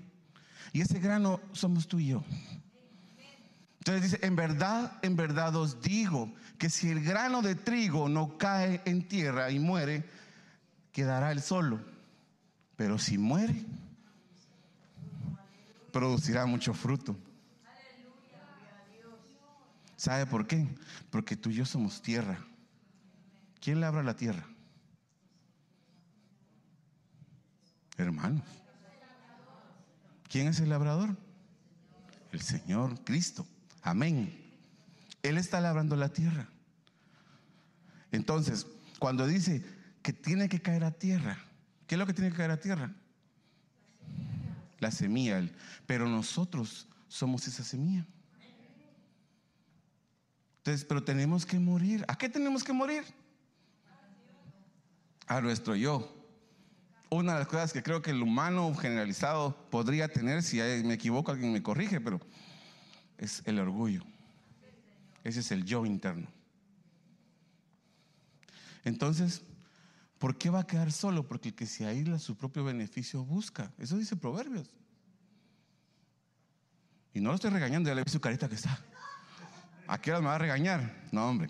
Y 0.72 0.80
ese 0.80 1.00
grano 1.00 1.42
somos 1.52 1.86
tú 1.86 2.00
y 2.00 2.08
yo. 2.08 2.24
Entonces 3.86 4.14
dice, 4.14 4.26
en 4.26 4.36
verdad, 4.36 4.98
en 5.04 5.16
verdad 5.16 5.56
os 5.56 5.80
digo 5.80 6.34
que 6.58 6.72
si 6.72 6.90
el 6.90 7.04
grano 7.04 7.44
de 7.44 7.54
trigo 7.54 8.10
no 8.10 8.36
cae 8.36 8.82
en 8.86 9.08
tierra 9.08 9.52
y 9.52 9.60
muere, 9.60 10.10
quedará 10.92 11.32
él 11.32 11.40
solo. 11.40 11.80
Pero 12.76 12.98
si 12.98 13.20
muere, 13.20 13.64
producirá 15.92 16.48
mucho 16.48 16.74
fruto. 16.74 17.16
¿Sabe 19.96 20.26
por 20.26 20.48
qué? 20.48 20.68
Porque 21.12 21.36
tú 21.36 21.52
y 21.52 21.54
yo 21.54 21.66
somos 21.68 22.02
tierra. 22.02 22.40
¿Quién 23.62 23.82
labra 23.82 24.02
la 24.02 24.16
tierra? 24.16 24.48
Hermanos. 27.98 28.42
¿Quién 30.28 30.48
es 30.48 30.60
el 30.60 30.70
labrador? 30.70 31.16
El 32.32 32.42
Señor 32.42 33.04
Cristo. 33.04 33.46
Amén. 33.86 34.36
Él 35.22 35.38
está 35.38 35.62
labrando 35.62 35.96
la 35.96 36.10
tierra. 36.10 36.50
Entonces, 38.12 38.66
cuando 38.98 39.28
dice 39.28 39.64
que 40.02 40.12
tiene 40.12 40.50
que 40.50 40.60
caer 40.60 40.84
a 40.84 40.92
tierra, 40.92 41.38
¿qué 41.86 41.94
es 41.94 42.00
lo 42.00 42.08
que 42.08 42.14
tiene 42.14 42.32
que 42.32 42.38
caer 42.38 42.50
a 42.50 42.60
tierra? 42.60 42.92
La 44.80 44.90
semilla. 44.90 45.48
Pero 45.86 46.10
nosotros 46.10 46.88
somos 47.08 47.48
esa 47.48 47.64
semilla. 47.64 48.08
Entonces, 50.58 50.84
pero 50.84 51.04
tenemos 51.04 51.46
que 51.46 51.60
morir. 51.60 52.04
¿A 52.08 52.18
qué 52.18 52.28
tenemos 52.28 52.64
que 52.64 52.74
morir? 52.74 53.04
A 55.28 55.42
nuestro 55.42 55.76
yo. 55.76 56.12
Una 57.12 57.34
de 57.34 57.40
las 57.40 57.48
cosas 57.48 57.72
que 57.72 57.84
creo 57.84 58.02
que 58.02 58.10
el 58.10 58.24
humano 58.24 58.74
generalizado 58.74 59.56
podría 59.70 60.08
tener, 60.08 60.42
si 60.42 60.58
me 60.58 60.96
equivoco 60.96 61.32
alguien 61.32 61.54
me 61.54 61.62
corrige, 61.62 62.02
pero 62.02 62.20
es 63.18 63.42
el 63.46 63.60
orgullo. 63.60 64.04
Ese 65.24 65.40
es 65.40 65.52
el 65.52 65.66
yo 65.66 65.86
interno. 65.86 66.28
Entonces, 68.84 69.44
¿por 70.20 70.38
qué 70.38 70.50
va 70.50 70.60
a 70.60 70.68
quedar 70.68 70.92
solo? 70.92 71.28
Porque 71.28 71.50
el 71.50 71.56
que 71.56 71.66
se 71.66 71.86
aísla 71.86 72.20
su 72.20 72.38
propio 72.38 72.64
beneficio 72.64 73.26
busca. 73.26 73.74
Eso 73.78 73.98
dice 73.98 74.16
Proverbios. 74.16 74.70
Y 77.14 77.22
no 77.22 77.30
lo 77.30 77.36
estoy 77.36 77.50
regañando, 77.50 77.90
ya 77.90 77.96
le 77.96 78.04
vi 78.04 78.12
su 78.12 78.20
carita 78.20 78.48
que 78.48 78.56
está. 78.56 78.80
¿A 79.88 80.00
qué 80.00 80.12
hora 80.12 80.20
me 80.20 80.28
va 80.28 80.36
a 80.36 80.40
regañar? 80.40 81.08
No, 81.12 81.28
hombre. 81.30 81.50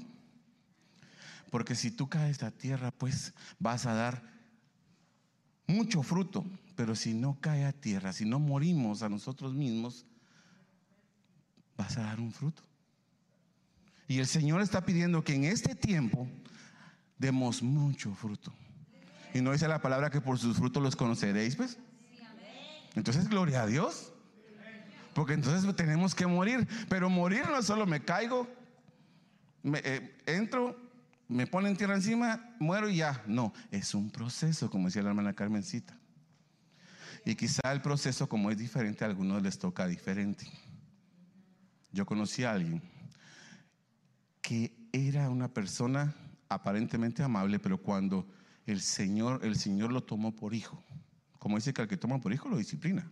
Porque 1.49 1.75
si 1.75 1.91
tú 1.91 2.07
caes 2.07 2.43
a 2.43 2.51
tierra, 2.51 2.91
pues 2.91 3.33
vas 3.59 3.85
a 3.85 3.93
dar 3.93 4.23
mucho 5.67 6.03
fruto. 6.03 6.45
Pero 6.75 6.95
si 6.95 7.13
no 7.13 7.39
cae 7.39 7.65
a 7.65 7.71
tierra, 7.71 8.13
si 8.13 8.25
no 8.25 8.39
morimos 8.39 9.01
a 9.01 9.09
nosotros 9.09 9.53
mismos, 9.53 10.05
vas 11.77 11.97
a 11.97 12.03
dar 12.03 12.19
un 12.19 12.31
fruto. 12.31 12.63
Y 14.07 14.19
el 14.19 14.27
Señor 14.27 14.61
está 14.61 14.85
pidiendo 14.85 15.23
que 15.23 15.33
en 15.33 15.45
este 15.45 15.75
tiempo 15.75 16.27
demos 17.17 17.63
mucho 17.63 18.13
fruto. 18.13 18.53
Y 19.33 19.41
no 19.41 19.51
dice 19.51 19.67
la 19.67 19.81
palabra 19.81 20.09
que 20.09 20.21
por 20.21 20.37
sus 20.37 20.57
frutos 20.57 20.81
los 20.81 20.95
conoceréis, 20.95 21.55
pues. 21.55 21.77
Entonces, 22.95 23.27
gloria 23.27 23.63
a 23.63 23.67
Dios. 23.67 24.13
Porque 25.13 25.33
entonces 25.33 25.75
tenemos 25.75 26.13
que 26.13 26.27
morir. 26.27 26.67
Pero 26.89 27.09
morir 27.09 27.45
no 27.47 27.57
es 27.59 27.65
solo 27.65 27.85
me 27.85 28.03
caigo, 28.03 28.47
me, 29.63 29.79
eh, 29.83 30.17
entro, 30.25 30.77
me 31.27 31.47
ponen 31.47 31.75
tierra 31.75 31.95
encima, 31.95 32.55
muero 32.59 32.89
y 32.89 32.97
ya. 32.97 33.23
No, 33.25 33.53
es 33.71 33.95
un 33.95 34.11
proceso, 34.11 34.69
como 34.69 34.87
decía 34.87 35.01
la 35.01 35.09
hermana 35.09 35.33
Carmencita. 35.33 35.97
Y 37.25 37.35
quizá 37.35 37.71
el 37.71 37.81
proceso, 37.81 38.29
como 38.29 38.51
es 38.51 38.57
diferente, 38.57 39.03
a 39.03 39.07
algunos 39.07 39.41
les 39.41 39.57
toca 39.57 39.87
diferente. 39.87 40.45
Yo 41.95 42.05
conocí 42.05 42.43
a 42.43 42.51
alguien 42.51 42.81
que 44.41 44.75
era 44.91 45.29
una 45.29 45.47
persona 45.47 46.13
aparentemente 46.49 47.23
amable, 47.23 47.57
pero 47.57 47.77
cuando 47.77 48.27
el 48.65 48.81
Señor, 48.81 49.39
el 49.45 49.55
Señor 49.55 49.93
lo 49.93 50.03
tomó 50.03 50.35
por 50.35 50.53
hijo, 50.53 50.83
como 51.39 51.55
dice 51.55 51.73
que 51.73 51.81
al 51.81 51.87
que 51.87 51.95
toma 51.95 52.19
por 52.19 52.33
hijo 52.33 52.49
lo 52.49 52.57
disciplina. 52.57 53.09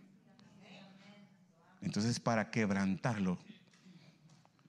Entonces, 1.80 2.20
para 2.20 2.50
quebrantarlo, 2.50 3.38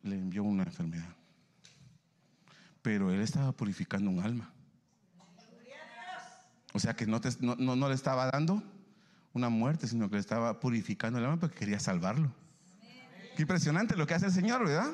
le 0.02 0.16
envió 0.16 0.44
una 0.44 0.64
enfermedad. 0.64 1.14
Pero 2.82 3.12
él 3.12 3.20
estaba 3.20 3.52
purificando 3.52 4.10
un 4.10 4.22
alma. 4.22 4.50
O 6.72 6.80
sea 6.80 6.96
que 6.96 7.06
no, 7.06 7.20
no, 7.58 7.90
le 7.90 7.96
estaba 7.96 8.32
dando 8.32 8.64
una 9.34 9.50
muerte, 9.50 9.88
sino 9.88 10.08
que 10.08 10.16
le 10.16 10.22
estaba 10.22 10.62
purificando 10.62 11.20
el 11.20 11.26
alma 11.26 11.38
porque 11.38 11.58
quería 11.58 11.82
salvarlo. 11.82 12.32
Qué 13.36 13.42
impresionante 13.42 13.96
lo 13.96 14.08
que 14.08 14.14
hace 14.14 14.28
el 14.28 14.32
Señor, 14.32 14.66
¿verdad? 14.66 14.94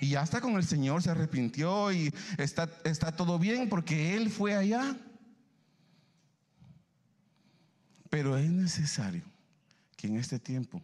Y 0.00 0.10
ya 0.10 0.22
está 0.22 0.40
con 0.40 0.54
el 0.56 0.64
Señor, 0.64 1.02
se 1.02 1.10
arrepintió 1.10 1.92
y 1.92 2.12
está, 2.38 2.70
está 2.84 3.12
todo 3.12 3.38
bien 3.38 3.68
porque 3.68 4.16
Él 4.16 4.30
fue 4.30 4.54
allá. 4.54 4.96
Pero 8.10 8.36
es 8.36 8.50
necesario 8.50 9.24
que 9.96 10.06
en 10.06 10.16
este 10.16 10.38
tiempo 10.38 10.82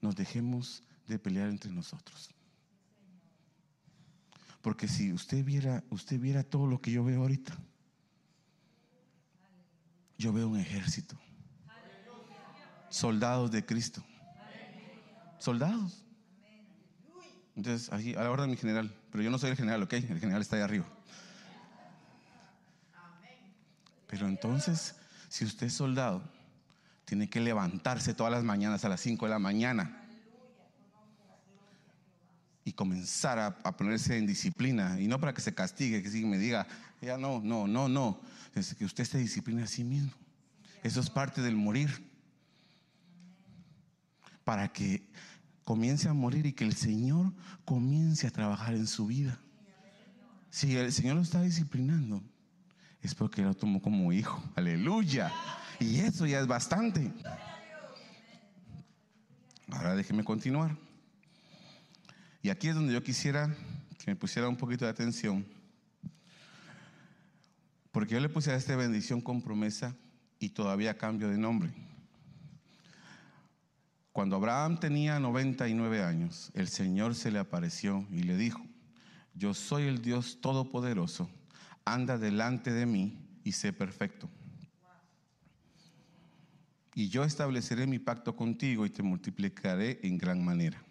nos 0.00 0.16
dejemos 0.16 0.82
de 1.06 1.18
pelear 1.18 1.48
entre 1.48 1.70
nosotros. 1.70 2.30
Porque 4.60 4.88
si 4.88 5.12
usted 5.12 5.44
viera, 5.44 5.82
usted 5.88 6.18
viera 6.18 6.42
todo 6.42 6.66
lo 6.66 6.80
que 6.80 6.90
yo 6.90 7.04
veo 7.04 7.22
ahorita, 7.22 7.56
yo 10.18 10.32
veo 10.32 10.48
un 10.48 10.58
ejército. 10.58 11.18
Soldados 12.90 13.50
de 13.50 13.64
Cristo. 13.64 14.04
Soldados. 15.38 16.07
Entonces, 17.58 17.92
ahí, 17.92 18.14
a 18.14 18.22
la 18.22 18.30
orden 18.30 18.48
mi 18.48 18.56
general, 18.56 18.94
pero 19.10 19.24
yo 19.24 19.32
no 19.32 19.38
soy 19.38 19.50
el 19.50 19.56
general, 19.56 19.82
¿ok? 19.82 19.94
El 19.94 20.20
general 20.20 20.40
está 20.40 20.54
ahí 20.54 20.62
arriba. 20.62 20.84
Pero 24.06 24.28
entonces, 24.28 24.94
si 25.28 25.44
usted 25.44 25.66
es 25.66 25.72
soldado, 25.72 26.22
tiene 27.04 27.28
que 27.28 27.40
levantarse 27.40 28.14
todas 28.14 28.32
las 28.32 28.44
mañanas 28.44 28.84
a 28.84 28.88
las 28.88 29.00
5 29.00 29.26
de 29.26 29.30
la 29.30 29.40
mañana 29.40 30.04
y 32.64 32.72
comenzar 32.74 33.40
a, 33.40 33.76
ponerse 33.76 34.16
en 34.16 34.28
disciplina. 34.28 35.00
Y 35.00 35.08
no 35.08 35.18
para 35.18 35.34
que 35.34 35.40
se 35.40 35.52
castigue, 35.52 36.00
que 36.00 36.10
si 36.10 36.24
me 36.24 36.38
diga, 36.38 36.64
ya 37.02 37.18
no, 37.18 37.40
no, 37.42 37.66
no, 37.66 37.88
no. 37.88 38.20
Es 38.54 38.76
que 38.76 38.84
usted 38.84 39.04
se 39.04 39.18
disciplina 39.18 39.64
a 39.64 39.66
sí 39.66 39.82
mismo. 39.82 40.12
Eso 40.84 41.00
es 41.00 41.10
parte 41.10 41.42
del 41.42 41.56
morir. 41.56 41.90
Para 44.44 44.72
que 44.72 45.02
comience 45.68 46.08
a 46.08 46.14
morir 46.14 46.46
y 46.46 46.54
que 46.54 46.64
el 46.64 46.72
Señor 46.72 47.30
comience 47.66 48.26
a 48.26 48.30
trabajar 48.30 48.74
en 48.74 48.86
su 48.86 49.04
vida. 49.04 49.38
Si 50.48 50.74
el 50.74 50.90
Señor 50.94 51.16
lo 51.16 51.20
está 51.20 51.42
disciplinando, 51.42 52.22
es 53.02 53.14
porque 53.14 53.42
lo 53.42 53.52
tomó 53.52 53.82
como 53.82 54.10
hijo. 54.10 54.42
Aleluya. 54.56 55.30
Y 55.78 55.98
eso 55.98 56.24
ya 56.24 56.40
es 56.40 56.46
bastante. 56.46 57.12
Ahora 59.70 59.94
déjeme 59.94 60.24
continuar. 60.24 60.74
Y 62.40 62.48
aquí 62.48 62.68
es 62.68 62.74
donde 62.74 62.94
yo 62.94 63.02
quisiera 63.02 63.54
que 63.98 64.10
me 64.10 64.16
pusiera 64.16 64.48
un 64.48 64.56
poquito 64.56 64.86
de 64.86 64.90
atención. 64.90 65.44
Porque 67.92 68.14
yo 68.14 68.20
le 68.20 68.30
puse 68.30 68.52
a 68.52 68.56
esta 68.56 68.74
bendición 68.74 69.20
con 69.20 69.42
promesa 69.42 69.94
y 70.40 70.48
todavía 70.48 70.96
cambio 70.96 71.28
de 71.28 71.36
nombre. 71.36 71.74
Cuando 74.18 74.34
Abraham 74.34 74.80
tenía 74.80 75.20
99 75.20 76.02
años, 76.02 76.50
el 76.54 76.66
Señor 76.66 77.14
se 77.14 77.30
le 77.30 77.38
apareció 77.38 78.04
y 78.10 78.24
le 78.24 78.36
dijo, 78.36 78.60
yo 79.32 79.54
soy 79.54 79.84
el 79.84 80.02
Dios 80.02 80.40
Todopoderoso, 80.40 81.30
anda 81.84 82.18
delante 82.18 82.72
de 82.72 82.84
mí 82.84 83.16
y 83.44 83.52
sé 83.52 83.72
perfecto 83.72 84.28
y 86.96 87.10
yo 87.10 87.22
estableceré 87.22 87.86
mi 87.86 88.00
pacto 88.00 88.34
contigo 88.34 88.84
y 88.84 88.90
te 88.90 89.04
multiplicaré 89.04 90.00
en 90.02 90.18
gran 90.18 90.44
manera. 90.44 90.82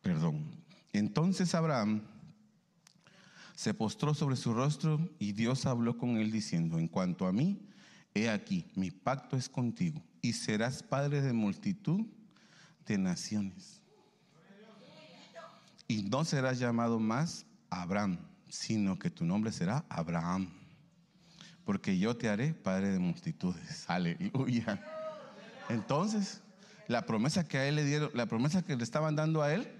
Perdón. 0.00 0.46
Entonces 0.94 1.54
Abraham 1.54 2.00
se 3.54 3.74
postró 3.74 4.14
sobre 4.14 4.36
su 4.36 4.54
rostro 4.54 5.06
y 5.18 5.32
Dios 5.32 5.66
habló 5.66 5.98
con 5.98 6.16
él 6.16 6.32
diciendo, 6.32 6.78
en 6.78 6.88
cuanto 6.88 7.26
a 7.26 7.32
mí, 7.34 7.60
he 8.14 8.30
aquí, 8.30 8.64
mi 8.74 8.90
pacto 8.90 9.36
es 9.36 9.50
contigo 9.50 10.02
y 10.22 10.32
serás 10.32 10.82
padre 10.82 11.22
de 11.22 11.32
multitud 11.32 12.06
de 12.86 12.98
naciones. 12.98 13.80
Y 15.88 16.02
no 16.02 16.24
serás 16.24 16.58
llamado 16.58 16.98
más 16.98 17.46
Abraham, 17.68 18.18
sino 18.48 18.98
que 18.98 19.10
tu 19.10 19.24
nombre 19.24 19.52
será 19.52 19.84
Abraham 19.88 20.60
porque 21.70 21.96
yo 21.96 22.16
te 22.16 22.28
haré 22.28 22.52
padre 22.52 22.88
de 22.88 22.98
multitudes. 22.98 23.84
Aleluya. 23.86 24.82
Entonces, 25.68 26.42
la 26.88 27.06
promesa 27.06 27.46
que 27.46 27.58
a 27.58 27.68
él 27.68 27.76
le 27.76 27.84
dieron, 27.84 28.10
la 28.12 28.26
promesa 28.26 28.62
que 28.62 28.74
le 28.74 28.82
estaban 28.82 29.14
dando 29.14 29.40
a 29.40 29.54
él, 29.54 29.70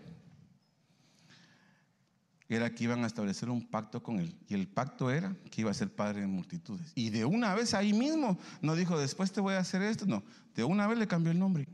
era 2.56 2.74
que 2.74 2.84
iban 2.84 3.04
a 3.04 3.06
establecer 3.06 3.48
un 3.48 3.64
pacto 3.64 4.02
con 4.02 4.18
él. 4.18 4.36
Y 4.48 4.54
el 4.54 4.66
pacto 4.66 5.10
era 5.10 5.34
que 5.50 5.60
iba 5.60 5.70
a 5.70 5.74
ser 5.74 5.88
padre 5.94 6.22
de 6.22 6.26
multitudes. 6.26 6.90
Y 6.96 7.10
de 7.10 7.24
una 7.24 7.54
vez 7.54 7.74
ahí 7.74 7.92
mismo, 7.92 8.38
no 8.60 8.74
dijo, 8.74 8.98
después 8.98 9.30
te 9.30 9.40
voy 9.40 9.54
a 9.54 9.58
hacer 9.58 9.82
esto, 9.82 10.04
no, 10.04 10.24
de 10.54 10.64
una 10.64 10.88
vez 10.88 10.98
le 10.98 11.06
cambió 11.06 11.30
el 11.30 11.38
nombre. 11.38 11.68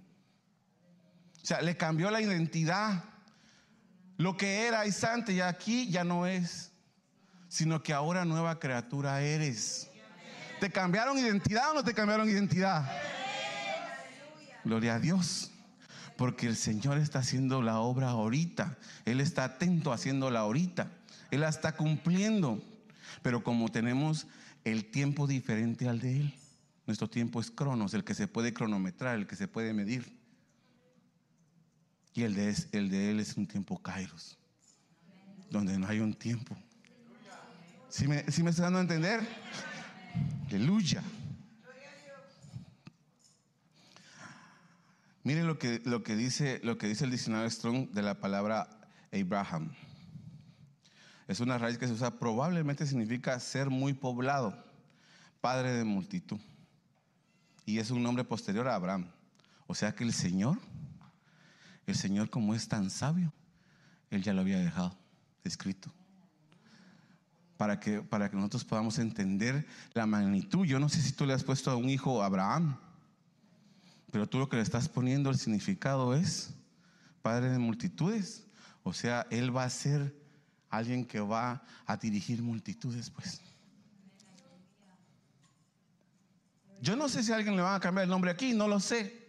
O 1.43 1.47
sea, 1.47 1.63
le 1.63 1.77
cambió 1.77 2.11
la 2.11 2.21
identidad. 2.21 3.05
Lo 4.19 4.37
que 4.37 4.67
era 4.67 4.87
y 4.87 4.91
antes 5.11 5.35
ya 5.35 5.49
aquí 5.49 5.89
ya 5.91 6.05
no 6.05 6.27
es, 6.27 6.73
sino 7.49 7.83
que 7.83 7.93
ahora 7.93 8.25
nueva 8.25 8.59
criatura 8.59 9.23
eres. 9.23 9.91
¿Te 10.61 10.71
cambiaron 10.71 11.19
identidad 11.19 11.71
o 11.71 11.75
no 11.75 11.85
te 11.85 11.95
cambiaron 11.95 12.29
identidad? 12.29 12.91
Gloria 14.65 14.97
a 14.97 14.99
Dios. 14.99 15.53
Porque 16.17 16.47
el 16.47 16.57
Señor 16.57 16.99
está 16.99 17.19
haciendo 17.19 17.63
la 17.63 17.79
obra 17.81 18.11
ahorita. 18.11 18.79
Él 19.05 19.21
está 19.21 19.45
atento 19.45 19.93
haciendo 19.93 20.31
la 20.31 20.41
ahorita. 20.41 20.91
Él 21.31 21.41
la 21.41 21.49
está 21.49 21.77
cumpliendo. 21.77 22.63
Pero 23.23 23.43
como 23.43 23.69
tenemos 23.71 24.27
el 24.65 24.91
tiempo 24.91 25.27
diferente 25.27 25.89
al 25.89 26.01
de 26.01 26.21
Él, 26.21 26.35
nuestro 26.87 27.09
tiempo 27.09 27.41
es 27.41 27.51
cronos, 27.51 27.95
el 27.95 28.05
que 28.05 28.15
se 28.15 28.29
puede 28.29 28.55
cronometrar, 28.55 29.17
el 29.17 29.27
que 29.27 29.37
se 29.37 29.49
puede 29.49 29.73
medir. 29.75 30.17
Y 32.15 32.23
el 32.23 32.35
de, 32.35 33.11
Él 33.11 33.21
es 33.21 33.37
un 33.37 33.47
tiempo 33.47 33.83
kairos, 33.83 34.39
donde 35.51 35.79
no 35.79 35.87
hay 35.87 36.01
un 36.01 36.15
tiempo. 36.15 36.57
¿Sí 37.91 38.09
me, 38.09 38.31
¿sí 38.31 38.43
dando 38.43 38.79
a 38.79 38.83
entender? 38.83 39.21
Aleluya. 40.49 41.03
Miren 45.27 45.49
lo 45.49 45.59
que, 45.59 45.83
lo 45.85 46.05
que, 46.05 46.15
dice, 46.15 46.61
lo 46.63 46.79
que 46.79 46.87
dice 46.87 47.05
el 47.05 47.11
diccionario 47.11 47.51
Strong 47.51 47.91
de 47.91 48.01
la 48.01 48.21
palabra 48.21 48.69
Abraham. 49.13 49.73
Es 51.27 51.41
una 51.41 51.59
raíz 51.59 51.79
que 51.79 51.89
se 51.89 51.95
usa, 51.95 52.21
probablemente 52.21 52.87
significa 52.87 53.41
ser 53.41 53.69
muy 53.69 53.93
poblado, 53.93 54.57
padre 55.41 55.73
de 55.73 55.83
multitud. 55.83 56.39
Y 57.65 57.81
es 57.81 57.91
un 57.91 58.05
nombre 58.05 58.23
posterior 58.23 58.69
a 58.69 58.77
Abraham. 58.77 59.11
O 59.67 59.75
sea 59.75 59.93
que 59.97 60.05
el 60.05 60.13
Señor, 60.13 60.61
el 61.89 61.97
Señor 61.97 62.31
como 62.31 62.55
es 62.55 62.69
tan 62.69 62.89
sabio, 62.89 63.33
Él 64.11 64.23
ya 64.23 64.33
lo 64.33 64.43
había 64.43 64.61
dejado 64.61 64.97
escrito. 65.43 65.91
Para 67.57 67.81
que, 67.81 68.01
para 68.01 68.31
que 68.31 68.37
nosotros 68.37 68.65
podamos 68.65 69.01
entender 69.01 69.67
la 69.93 70.07
magnitud. 70.07 70.65
Yo 70.65 70.79
no 70.79 70.89
sé 70.89 71.03
si 71.03 71.11
tú 71.11 71.27
le 71.27 71.33
has 71.33 71.43
puesto 71.43 71.73
a 71.73 71.77
un 71.77 71.91
hijo 71.91 72.23
Abraham. 72.23 72.79
Pero 74.11 74.29
tú 74.29 74.39
lo 74.39 74.49
que 74.49 74.57
le 74.57 74.63
estás 74.63 74.89
poniendo 74.89 75.31
el 75.31 75.39
significado 75.39 76.15
es 76.15 76.55
Padre 77.23 77.51
de 77.51 77.59
multitudes. 77.59 78.47
O 78.83 78.93
sea, 78.93 79.27
Él 79.31 79.55
va 79.55 79.65
a 79.65 79.71
ser 79.71 80.15
alguien 80.71 81.05
que 81.05 81.21
va 81.21 81.63
a 81.87 81.97
dirigir 81.97 82.43
multitudes, 82.43 83.11
pues. 83.11 83.41
Yo 86.81 86.95
no 86.95 87.09
sé 87.09 87.23
si 87.23 87.33
a 87.33 87.37
alguien 87.37 87.57
le 87.57 87.63
van 87.63 87.75
a 87.75 87.81
cambiar 87.81 88.05
el 88.05 88.11
nombre 88.11 88.31
aquí, 88.31 88.55
no 88.55 88.69
lo 88.69 88.79
sé. 88.81 89.27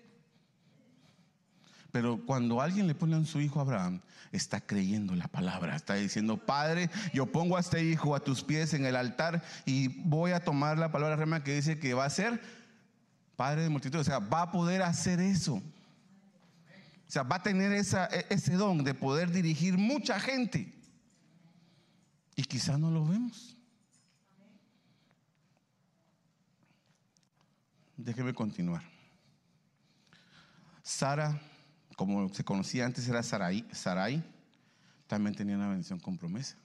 Pero 1.91 2.23
cuando 2.25 2.61
alguien 2.61 2.85
le 2.85 2.93
pone 2.93 3.15
a 3.15 3.25
su 3.25 3.39
hijo 3.41 3.59
Abraham, 3.59 4.01
está 4.31 4.61
creyendo 4.61 5.15
la 5.15 5.27
palabra, 5.27 5.75
está 5.75 5.95
diciendo, 5.95 6.37
Padre, 6.37 6.89
yo 7.13 7.25
pongo 7.25 7.57
a 7.57 7.61
este 7.61 7.83
hijo 7.83 8.15
a 8.15 8.19
tus 8.19 8.43
pies 8.43 8.73
en 8.73 8.85
el 8.85 8.95
altar 8.95 9.41
y 9.65 9.87
voy 10.03 10.31
a 10.31 10.43
tomar 10.43 10.77
la 10.77 10.91
palabra 10.91 11.15
rema 11.15 11.43
que 11.43 11.55
dice 11.55 11.79
que 11.79 11.93
va 11.93 12.05
a 12.05 12.09
ser 12.09 12.41
Padre 13.38 13.62
de 13.62 13.69
multitud, 13.69 14.00
o 14.00 14.04
sea, 14.04 14.17
va 14.17 14.41
a 14.41 14.52
poder 14.52 14.82
hacer 14.82 15.19
eso. 15.19 15.54
O 17.08 17.12
sea, 17.12 17.21
va 17.21 17.38
a 17.38 17.43
tener 17.43 17.71
e, 17.71 17.80
ese 18.30 18.54
don 18.56 18.84
de 18.84 18.95
poder 18.95 19.32
dirigir 19.32 19.78
mucha 19.78 20.19
gente. 20.19 20.73
Y 22.36 22.43
quizás 22.43 22.80
no 22.80 22.89
lo 22.89 23.06
vemos. 23.06 23.56
Déjeme 27.95 28.34
continuar. 28.34 28.84
Sara, 30.82 31.39
como 31.95 32.34
se 32.34 32.43
conocía 32.43 32.86
antes, 32.86 33.08
era 33.08 33.21
Sarai, 33.21 33.67
Sarai, 33.71 34.23
también 35.06 35.36
tenía 35.36 35.56
una 35.56 35.69
bendición 35.69 36.00
con 36.00 36.17
promesa. 36.17 36.56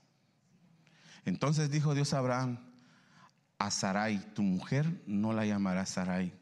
Entonces 1.27 1.71
dijo 1.71 1.95
Dios 1.95 2.15
a 2.15 2.19
Abraham, 2.19 2.59
a 3.59 3.71
Sarai, 3.71 4.33
tu 4.35 4.43
mujer, 4.43 5.03
no 5.07 5.35
la 5.35 5.45
llamará 5.45 5.85
Sarai, 5.85 6.33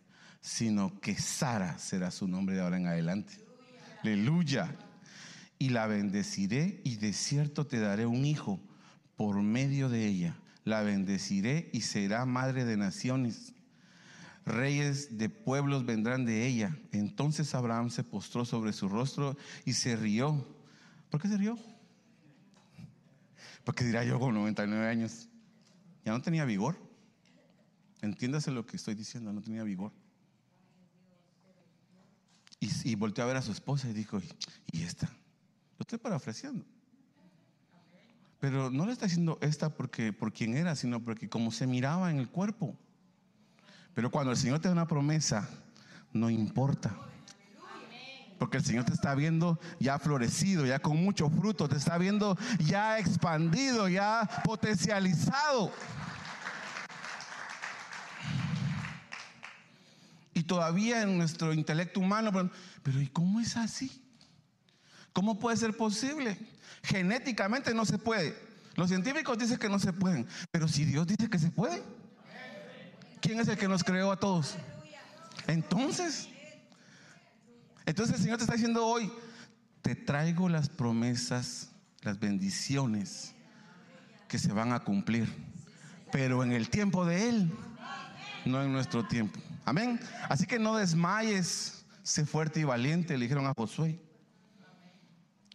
sino 0.40 0.98
que 1.00 1.14
Sara 1.16 1.79
será 1.79 2.11
su 2.11 2.26
nombre 2.26 2.55
de 2.55 2.62
ahora 2.62 2.79
en 2.79 2.87
adelante. 2.87 3.35
Aleluya. 4.03 4.74
Y 5.59 5.68
la 5.68 5.87
bendeciré 5.87 6.81
y 6.85 6.96
de 6.96 7.12
cierto 7.12 7.66
te 7.66 7.79
daré 7.79 8.07
un 8.07 8.24
hijo 8.24 8.61
por 9.16 9.42
medio 9.42 9.90
de 9.90 10.07
ella. 10.07 10.37
La 10.64 10.83
bendeciré 10.83 11.68
y 11.72 11.83
será 11.83 12.24
madre 12.24 12.64
de 12.64 12.79
naciones. 12.79 13.53
Reyes 14.46 15.18
de 15.18 15.29
pueblos 15.29 15.85
vendrán 15.85 16.24
de 16.24 16.46
ella. 16.46 16.76
Entonces 16.92 17.55
Abraham 17.55 17.90
se 17.90 18.05
postró 18.05 18.46
sobre 18.46 18.72
su 18.72 18.88
rostro 18.88 19.37
y 19.66 19.74
se 19.74 19.96
rió. 19.96 20.46
¿Por 21.11 21.20
qué 21.20 21.29
se 21.29 21.37
rió? 21.37 21.59
Porque 23.64 23.85
dirá 23.85 24.03
yo 24.05 24.18
con 24.18 24.35
99 24.35 24.88
años. 24.88 25.29
Ya 26.05 26.12
no 26.12 26.22
tenía 26.22 26.46
vigor. 26.46 26.76
Entiéndase 28.00 28.50
lo 28.50 28.64
que 28.64 28.79
estoy 28.79 28.94
diciendo, 28.94 29.33
no 29.33 29.42
tenía 29.42 29.62
vigor. 29.62 29.92
Y, 32.61 32.94
volteó 32.94 33.25
a 33.25 33.27
ver 33.27 33.38
a 33.38 33.42
su 33.42 33.53
esposa 33.53 33.88
y 33.88 33.94
dijo, 33.94 34.20
¿y 34.70 34.83
esta? 34.83 35.07
Lo 35.07 35.83
estoy 35.83 35.99
parafraseando. 35.99 36.64
Pero 38.38 38.70
no 38.70 38.85
le 38.85 38.92
está 38.92 39.07
diciendo 39.07 39.38
esta 39.40 39.70
porque 39.70 40.12
por 40.12 40.33
quien 40.33 40.57
era, 40.57 40.77
sino 40.77 41.03
porque 41.03 41.29
como 41.29 41.53
se 41.53 41.66
miraba 41.66 42.11
en 42.11 42.18
el 42.18 42.29
cuerpo. 42.29 42.77
Pero 43.94 44.11
cuando 44.11 44.31
el 44.31 44.37
Señor 44.37 44.61
te 44.61 44.68
da 44.68 44.73
una 44.73 44.87
promesa, 44.87 45.49
no 46.12 46.29
importa. 46.29 46.94
Porque 48.38 48.57
el 48.57 48.64
Señor 48.64 48.85
te 48.85 48.94
está 48.94 49.14
viendo 49.14 49.59
ya 49.79 49.99
florecido, 49.99 50.64
ya 50.64 50.79
con 50.79 50.96
mucho 50.96 51.29
fruto, 51.29 51.68
te 51.68 51.77
está 51.77 51.99
viendo 51.99 52.38
ya 52.59 52.99
expandido, 52.99 53.88
ya 53.88 54.29
potencializado. 54.44 55.73
Todavía 60.51 61.03
en 61.03 61.17
nuestro 61.17 61.55
intelecto 61.55 62.01
humano, 62.01 62.51
pero, 62.83 63.01
¿y 63.01 63.07
cómo 63.07 63.39
es 63.39 63.57
así? 63.57 64.03
¿Cómo 65.13 65.39
puede 65.39 65.57
ser 65.57 65.77
posible? 65.77 66.37
Genéticamente 66.83 67.73
no 67.73 67.85
se 67.85 67.99
puede. 67.99 68.37
Los 68.75 68.89
científicos 68.89 69.39
dicen 69.39 69.59
que 69.59 69.69
no 69.69 69.79
se 69.79 69.93
pueden, 69.93 70.27
pero 70.51 70.67
si 70.67 70.85
Dios 70.85 71.07
dice 71.07 71.31
que 71.31 71.39
se 71.39 71.53
puede, 71.53 71.81
¿quién 73.21 73.39
es 73.39 73.47
el 73.47 73.59
que 73.59 73.69
nos 73.69 73.85
creó 73.85 74.11
a 74.11 74.19
todos? 74.19 74.57
Entonces, 75.47 76.29
entonces 77.87 78.17
el 78.17 78.23
Señor 78.23 78.39
te 78.39 78.43
está 78.43 78.55
diciendo 78.55 78.85
hoy, 78.85 79.09
te 79.83 79.95
traigo 79.95 80.49
las 80.49 80.69
promesas, 80.69 81.71
las 82.03 82.19
bendiciones 82.19 83.37
que 84.27 84.41
se 84.41 84.53
van 84.53 84.73
a 84.73 84.81
cumplir, 84.81 85.33
pero 86.11 86.43
en 86.43 86.51
el 86.51 86.71
tiempo 86.71 87.07
de 87.07 87.29
Él, 87.29 87.53
no 88.47 88.61
en 88.65 88.73
nuestro 88.73 89.07
tiempo. 89.07 89.39
Amén. 89.64 90.01
Así 90.29 90.46
que 90.46 90.59
no 90.59 90.77
desmayes, 90.77 91.85
sé 92.03 92.27
fuerte 92.27 92.61
y 92.61 92.64
valiente, 92.64 93.16
le 93.16 93.25
dijeron 93.25 93.46
a 93.46 93.55
Josué. 93.55 94.01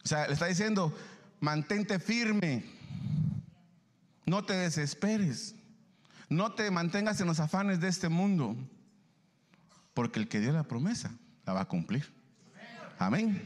O 0.04 0.08
sea, 0.08 0.28
le 0.28 0.34
está 0.34 0.46
diciendo, 0.46 0.96
mantente 1.40 2.00
firme, 2.00 2.64
no 4.26 4.44
te 4.44 4.54
desesperes, 4.54 5.56
no 6.30 6.54
te 6.54 6.70
mantengas 6.72 7.20
en 7.22 7.28
los 7.28 7.40
afanes 7.40 7.80
de 7.80 7.88
este 7.88 8.10
mundo, 8.10 8.56
porque 9.94 10.20
el 10.20 10.28
que 10.28 10.40
dio 10.40 10.52
la 10.52 10.64
promesa 10.64 11.12
la 11.46 11.54
va 11.54 11.62
a 11.62 11.68
cumplir. 11.68 12.14
Amén. 13.00 13.42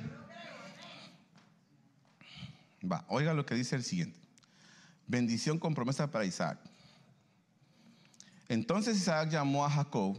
Va, 2.90 3.06
oiga 3.08 3.34
lo 3.34 3.46
que 3.46 3.56
dice 3.56 3.76
el 3.76 3.84
siguiente. 3.84 4.20
Bendición 5.08 5.60
con 5.60 5.74
promesa 5.74 6.12
para 6.12 6.26
Isaac. 6.26 6.60
Entonces 8.48 8.98
Isaac 8.98 9.30
llamó 9.30 9.66
a 9.66 9.70
Jacob 9.70 10.18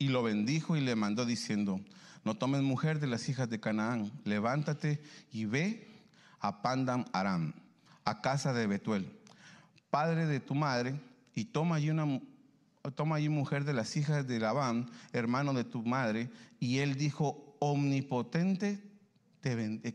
y 0.00 0.08
lo 0.08 0.22
bendijo 0.22 0.78
y 0.78 0.80
le 0.80 0.96
mandó 0.96 1.26
diciendo, 1.26 1.78
no 2.24 2.34
tomes 2.34 2.62
mujer 2.62 3.00
de 3.00 3.06
las 3.06 3.28
hijas 3.28 3.50
de 3.50 3.60
Canaán, 3.60 4.10
levántate 4.24 5.02
y 5.30 5.44
ve 5.44 5.86
a 6.40 6.62
Pandam 6.62 7.04
Aram, 7.12 7.52
a 8.06 8.22
casa 8.22 8.54
de 8.54 8.66
Betuel, 8.66 9.12
padre 9.90 10.26
de 10.26 10.40
tu 10.40 10.54
madre, 10.54 10.98
y 11.34 11.44
toma 11.44 11.76
allí 11.76 11.90
una 11.90 12.18
toma 12.94 13.16
allí 13.16 13.28
mujer 13.28 13.64
de 13.64 13.74
las 13.74 13.94
hijas 13.94 14.26
de 14.26 14.40
Labán, 14.40 14.88
hermano 15.12 15.52
de 15.52 15.64
tu 15.64 15.82
madre, 15.82 16.30
y 16.58 16.78
él 16.78 16.94
dijo, 16.94 17.54
omnipotente 17.58 18.82
te 19.42 19.54
bendiga, 19.54 19.92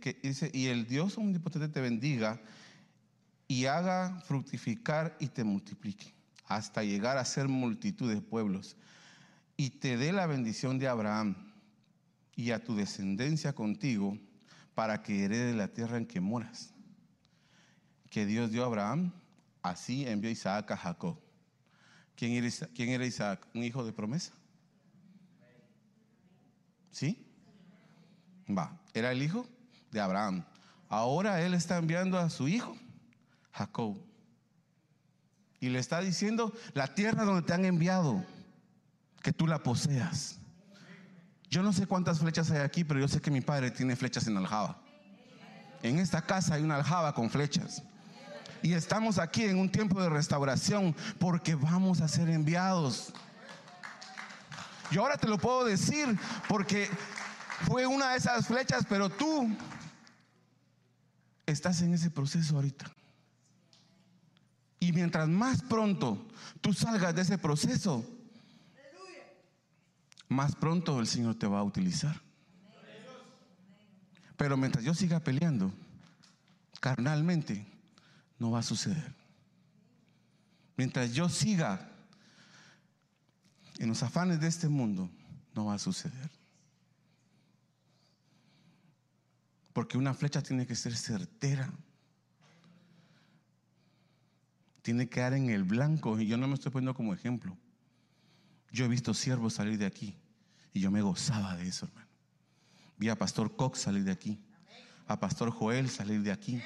y 0.53 0.67
el 0.67 0.85
Dios 0.85 1.17
omnipotente 1.17 1.67
te 1.67 1.81
bendiga 1.81 2.39
y 3.47 3.65
haga 3.65 4.21
fructificar 4.27 5.17
y 5.19 5.29
te 5.29 5.43
multiplique, 5.43 6.13
hasta 6.45 6.83
llegar 6.83 7.17
a 7.17 7.25
ser 7.25 7.47
multitud 7.47 8.13
de 8.13 8.21
pueblos 8.21 8.77
y 9.57 9.69
te 9.71 9.97
dé 9.97 10.11
la 10.11 10.27
bendición 10.27 10.79
de 10.79 10.87
Abraham, 10.87 11.35
y 12.35 12.51
a 12.51 12.63
tu 12.63 12.75
descendencia 12.75 13.53
contigo 13.53 14.17
para 14.73 15.01
que 15.01 15.23
herede 15.23 15.53
la 15.53 15.69
tierra 15.69 15.97
en 15.97 16.05
que 16.05 16.19
moras. 16.19 16.73
Que 18.09 18.25
Dios 18.25 18.51
dio 18.51 18.63
a 18.63 18.67
Abraham, 18.67 19.13
así 19.61 20.05
envió 20.05 20.29
Isaac 20.29 20.71
a 20.71 20.77
Jacob. 20.77 21.17
¿Quién 22.15 22.33
era, 22.33 23.05
Isaac? 23.05 23.45
¿Un 23.53 23.63
hijo 23.63 23.85
de 23.85 23.91
promesa? 23.91 24.33
¿Sí? 26.91 27.25
Va, 28.47 28.81
era 28.93 29.11
el 29.11 29.21
hijo 29.21 29.47
de 29.91 29.99
Abraham. 29.99 30.45
Ahora 30.87 31.41
él 31.41 31.53
está 31.53 31.77
enviando 31.77 32.17
a 32.17 32.29
su 32.29 32.47
hijo, 32.47 32.77
Jacob. 33.51 33.97
Y 35.59 35.69
le 35.69 35.79
está 35.79 35.99
diciendo, 35.99 36.53
la 36.73 36.93
tierra 36.93 37.25
donde 37.25 37.41
te 37.41 37.53
han 37.53 37.65
enviado, 37.65 38.23
que 39.25 39.33
tú 39.33 39.47
la 39.47 39.63
poseas. 39.63 40.37
Yo 41.49 41.63
no 41.63 41.73
sé 41.73 41.87
cuántas 41.87 42.19
flechas 42.19 42.51
hay 42.51 42.59
aquí, 42.59 42.83
pero 42.83 42.99
yo 42.99 43.07
sé 43.07 43.19
que 43.19 43.31
mi 43.31 43.41
padre 43.41 43.71
tiene 43.71 43.95
flechas 43.95 44.27
en 44.27 44.37
aljaba. 44.37 44.79
En 45.81 45.97
esta 45.97 46.21
casa 46.21 46.53
hay 46.53 46.61
una 46.61 46.75
aljaba 46.75 47.15
con 47.15 47.31
flechas. 47.31 47.81
Y 48.61 48.73
estamos 48.73 49.17
aquí 49.17 49.45
en 49.45 49.57
un 49.57 49.71
tiempo 49.71 49.99
de 49.99 50.09
restauración 50.09 50.95
porque 51.17 51.55
vamos 51.55 52.01
a 52.01 52.07
ser 52.07 52.29
enviados. 52.29 53.13
Yo 54.91 55.01
ahora 55.01 55.17
te 55.17 55.27
lo 55.27 55.39
puedo 55.39 55.65
decir 55.65 56.19
porque 56.47 56.87
fue 57.65 57.87
una 57.87 58.11
de 58.11 58.17
esas 58.17 58.45
flechas, 58.45 58.85
pero 58.87 59.09
tú 59.09 59.49
estás 61.47 61.81
en 61.81 61.95
ese 61.95 62.11
proceso 62.11 62.57
ahorita. 62.57 62.85
Y 64.79 64.91
mientras 64.91 65.27
más 65.27 65.63
pronto 65.63 66.23
tú 66.61 66.73
salgas 66.73 67.15
de 67.15 67.23
ese 67.23 67.39
proceso, 67.39 68.05
más 70.27 70.55
pronto 70.55 70.99
el 70.99 71.07
Señor 71.07 71.35
te 71.35 71.47
va 71.47 71.59
a 71.59 71.63
utilizar. 71.63 72.21
Pero 74.37 74.57
mientras 74.57 74.83
yo 74.83 74.93
siga 74.93 75.19
peleando 75.19 75.71
carnalmente, 76.79 77.65
no 78.37 78.51
va 78.51 78.59
a 78.59 78.63
suceder. 78.63 79.13
Mientras 80.77 81.13
yo 81.13 81.29
siga 81.29 81.89
en 83.79 83.89
los 83.89 84.03
afanes 84.03 84.39
de 84.39 84.47
este 84.47 84.67
mundo, 84.67 85.09
no 85.53 85.65
va 85.65 85.75
a 85.75 85.79
suceder. 85.79 86.29
Porque 89.73 89.97
una 89.97 90.13
flecha 90.13 90.41
tiene 90.41 90.65
que 90.65 90.75
ser 90.75 90.95
certera. 90.95 91.69
Tiene 94.81 95.09
que 95.09 95.19
dar 95.19 95.33
en 95.33 95.49
el 95.49 95.63
blanco. 95.63 96.19
Y 96.19 96.27
yo 96.27 96.37
no 96.37 96.47
me 96.47 96.53
estoy 96.53 96.71
poniendo 96.71 96.93
como 96.93 97.13
ejemplo. 97.13 97.57
Yo 98.71 98.85
he 98.85 98.87
visto 98.87 99.13
siervos 99.13 99.53
salir 99.53 99.77
de 99.77 99.85
aquí. 99.85 100.15
Y 100.73 100.81
yo 100.81 100.91
me 100.91 101.01
gozaba 101.01 101.55
de 101.55 101.67
eso, 101.67 101.85
hermano. 101.85 102.07
Vi 102.97 103.09
a 103.09 103.17
Pastor 103.17 103.55
Cox 103.55 103.79
salir 103.79 104.03
de 104.03 104.11
aquí. 104.11 104.39
A 105.07 105.19
Pastor 105.19 105.51
Joel 105.51 105.89
salir 105.89 106.21
de 106.21 106.31
aquí. 106.31 106.61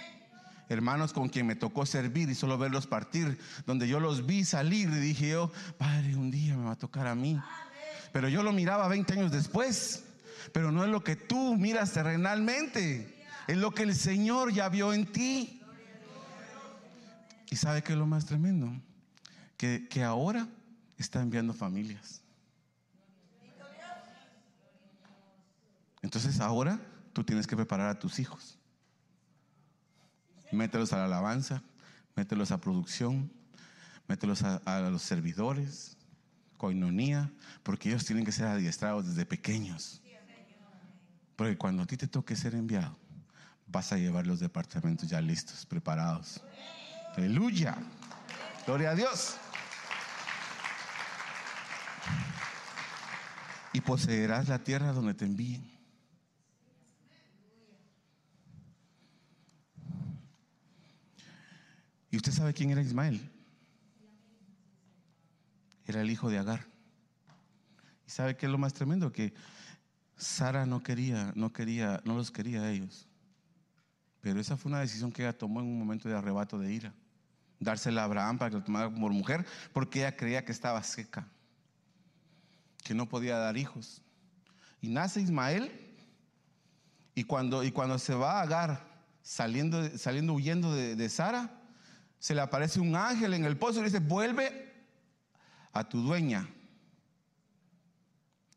Hermanos 0.70 1.14
con 1.14 1.30
quien 1.30 1.48
me 1.48 1.56
tocó 1.56 1.86
servir 1.86 2.30
y 2.30 2.36
solo 2.36 2.58
verlos 2.58 2.88
partir. 2.88 3.40
Donde 3.66 3.88
yo 3.88 4.00
los 4.00 4.26
vi 4.26 4.46
salir 4.46 4.90
y 4.90 5.00
dije 5.00 5.30
yo, 5.30 5.52
Padre, 5.78 6.16
un 6.16 6.32
día 6.32 6.56
me 6.56 6.66
va 6.66 6.72
a 6.72 6.78
tocar 6.78 7.08
a 7.08 7.16
mí. 7.16 7.40
Pero 8.12 8.30
yo 8.30 8.44
lo 8.44 8.54
miraba 8.54 8.88
20 8.88 9.14
años 9.14 9.32
después. 9.32 10.04
Pero 10.54 10.72
no 10.72 10.84
es 10.84 10.90
lo 10.90 11.04
que 11.04 11.16
tú 11.16 11.56
miras 11.56 11.94
terrenalmente. 11.94 13.24
Es 13.48 13.58
lo 13.58 13.72
que 13.72 13.84
el 13.84 13.96
Señor 13.96 14.54
ya 14.54 14.70
vio 14.70 14.94
en 14.94 15.06
ti. 15.12 15.62
¿Y 17.50 17.56
sabe 17.56 17.82
qué 17.82 17.94
es 17.94 17.98
lo 18.00 18.06
más 18.06 18.26
tremendo? 18.26 18.72
Que, 19.58 19.88
que 19.90 20.04
ahora 20.04 20.48
está 21.02 21.22
enviando 21.22 21.54
familias. 21.54 22.22
Entonces 26.02 26.40
ahora 26.40 26.80
tú 27.14 27.24
tienes 27.24 27.48
que 27.48 27.56
preparar 27.56 27.90
a 27.90 28.00
tus 28.00 28.20
hijos. 28.20 28.58
Mételos 30.52 30.94
a 30.94 30.98
la 30.98 31.06
alabanza, 31.06 31.62
mételos 32.16 32.52
a 32.52 32.60
producción, 32.60 33.32
mételos 34.08 34.44
a, 34.44 34.80
los 34.90 35.02
servidores, 35.02 35.98
coinonía, 36.58 37.32
porque 37.64 37.90
ellos 37.90 38.06
tienen 38.06 38.26
que 38.26 38.32
ser 38.32 38.48
adiestrados 38.48 39.08
desde 39.08 39.26
pequeños. 39.26 40.02
Porque 41.36 41.58
cuando 41.58 41.84
a 41.84 41.86
ti 41.86 41.96
te 41.96 42.08
toque 42.08 42.36
ser 42.36 42.56
enviado, 42.56 42.98
vas 43.68 43.94
a 43.94 43.98
llevar 43.98 44.26
los 44.26 44.40
departamentos 44.40 45.08
ya 45.08 45.22
listos, 45.22 45.66
preparados. 45.66 46.42
Aleluya. 47.16 47.78
Gloria 48.66 48.92
a 48.92 48.96
Dios. 48.96 49.38
Y 53.74 53.82
poseerás 53.82 54.48
la 54.48 54.64
tierra 54.64 54.94
donde 54.94 55.14
te 55.14 55.26
envíen. 55.26 55.80
¿Y 62.12 62.18
usted 62.18 62.32
sabe 62.32 62.54
quién 62.54 62.72
era 62.72 62.82
Ismael? 62.82 63.22
Era 65.86 66.02
el 66.02 66.10
hijo 66.10 66.30
de 66.30 66.38
Agar. 66.38 66.66
¿Y 68.08 68.12
sabe 68.12 68.36
qué 68.36 68.48
es 68.48 68.52
lo 68.52 68.58
más 68.58 68.74
tremendo? 68.74 69.12
Que 69.12 69.34
Sara 70.18 70.66
no 70.66 70.82
quería, 70.82 71.32
no 71.36 71.54
quería, 71.54 72.02
no 72.06 72.16
los 72.16 72.32
quería 72.32 72.64
a 72.64 72.72
ellos. 72.72 73.08
Pero 74.22 74.40
esa 74.40 74.58
fue 74.58 74.70
una 74.70 74.82
decisión 74.82 75.12
que 75.12 75.22
ella 75.22 75.38
tomó 75.38 75.62
en 75.62 75.68
un 75.68 75.80
momento 75.80 76.10
de 76.10 76.16
arrebato 76.16 76.58
de 76.60 76.74
ira. 76.74 76.94
Dársela 77.60 78.02
a 78.02 78.06
Abraham 78.06 78.38
para 78.38 78.52
que 78.52 78.58
lo 78.58 78.64
tomara 78.64 78.92
como 78.92 79.10
mujer, 79.10 79.46
porque 79.74 80.00
ella 80.00 80.16
creía 80.16 80.44
que 80.44 80.52
estaba 80.52 80.82
seca, 80.84 81.28
que 82.84 82.94
no 82.94 83.08
podía 83.08 83.38
dar 83.38 83.58
hijos. 83.58 84.02
Y 84.82 84.90
nace 84.90 85.22
Ismael, 85.22 85.72
y 87.16 87.24
cuando, 87.24 87.64
y 87.64 87.72
cuando 87.72 88.00
se 88.00 88.14
va 88.14 88.40
a 88.40 88.42
Agar, 88.42 88.88
saliendo, 89.22 89.98
saliendo 89.98 90.34
huyendo 90.34 90.74
de, 90.74 90.96
de 90.96 91.10
Sara, 91.10 91.60
se 92.20 92.36
le 92.36 92.42
aparece 92.42 92.80
un 92.80 92.96
ángel 92.96 93.34
en 93.34 93.46
el 93.46 93.58
pozo 93.58 93.80
y 93.80 93.84
le 93.84 93.90
dice, 93.90 94.00
vuelve 94.00 94.74
a 95.74 95.88
tu 95.88 96.02
dueña. 96.02 96.48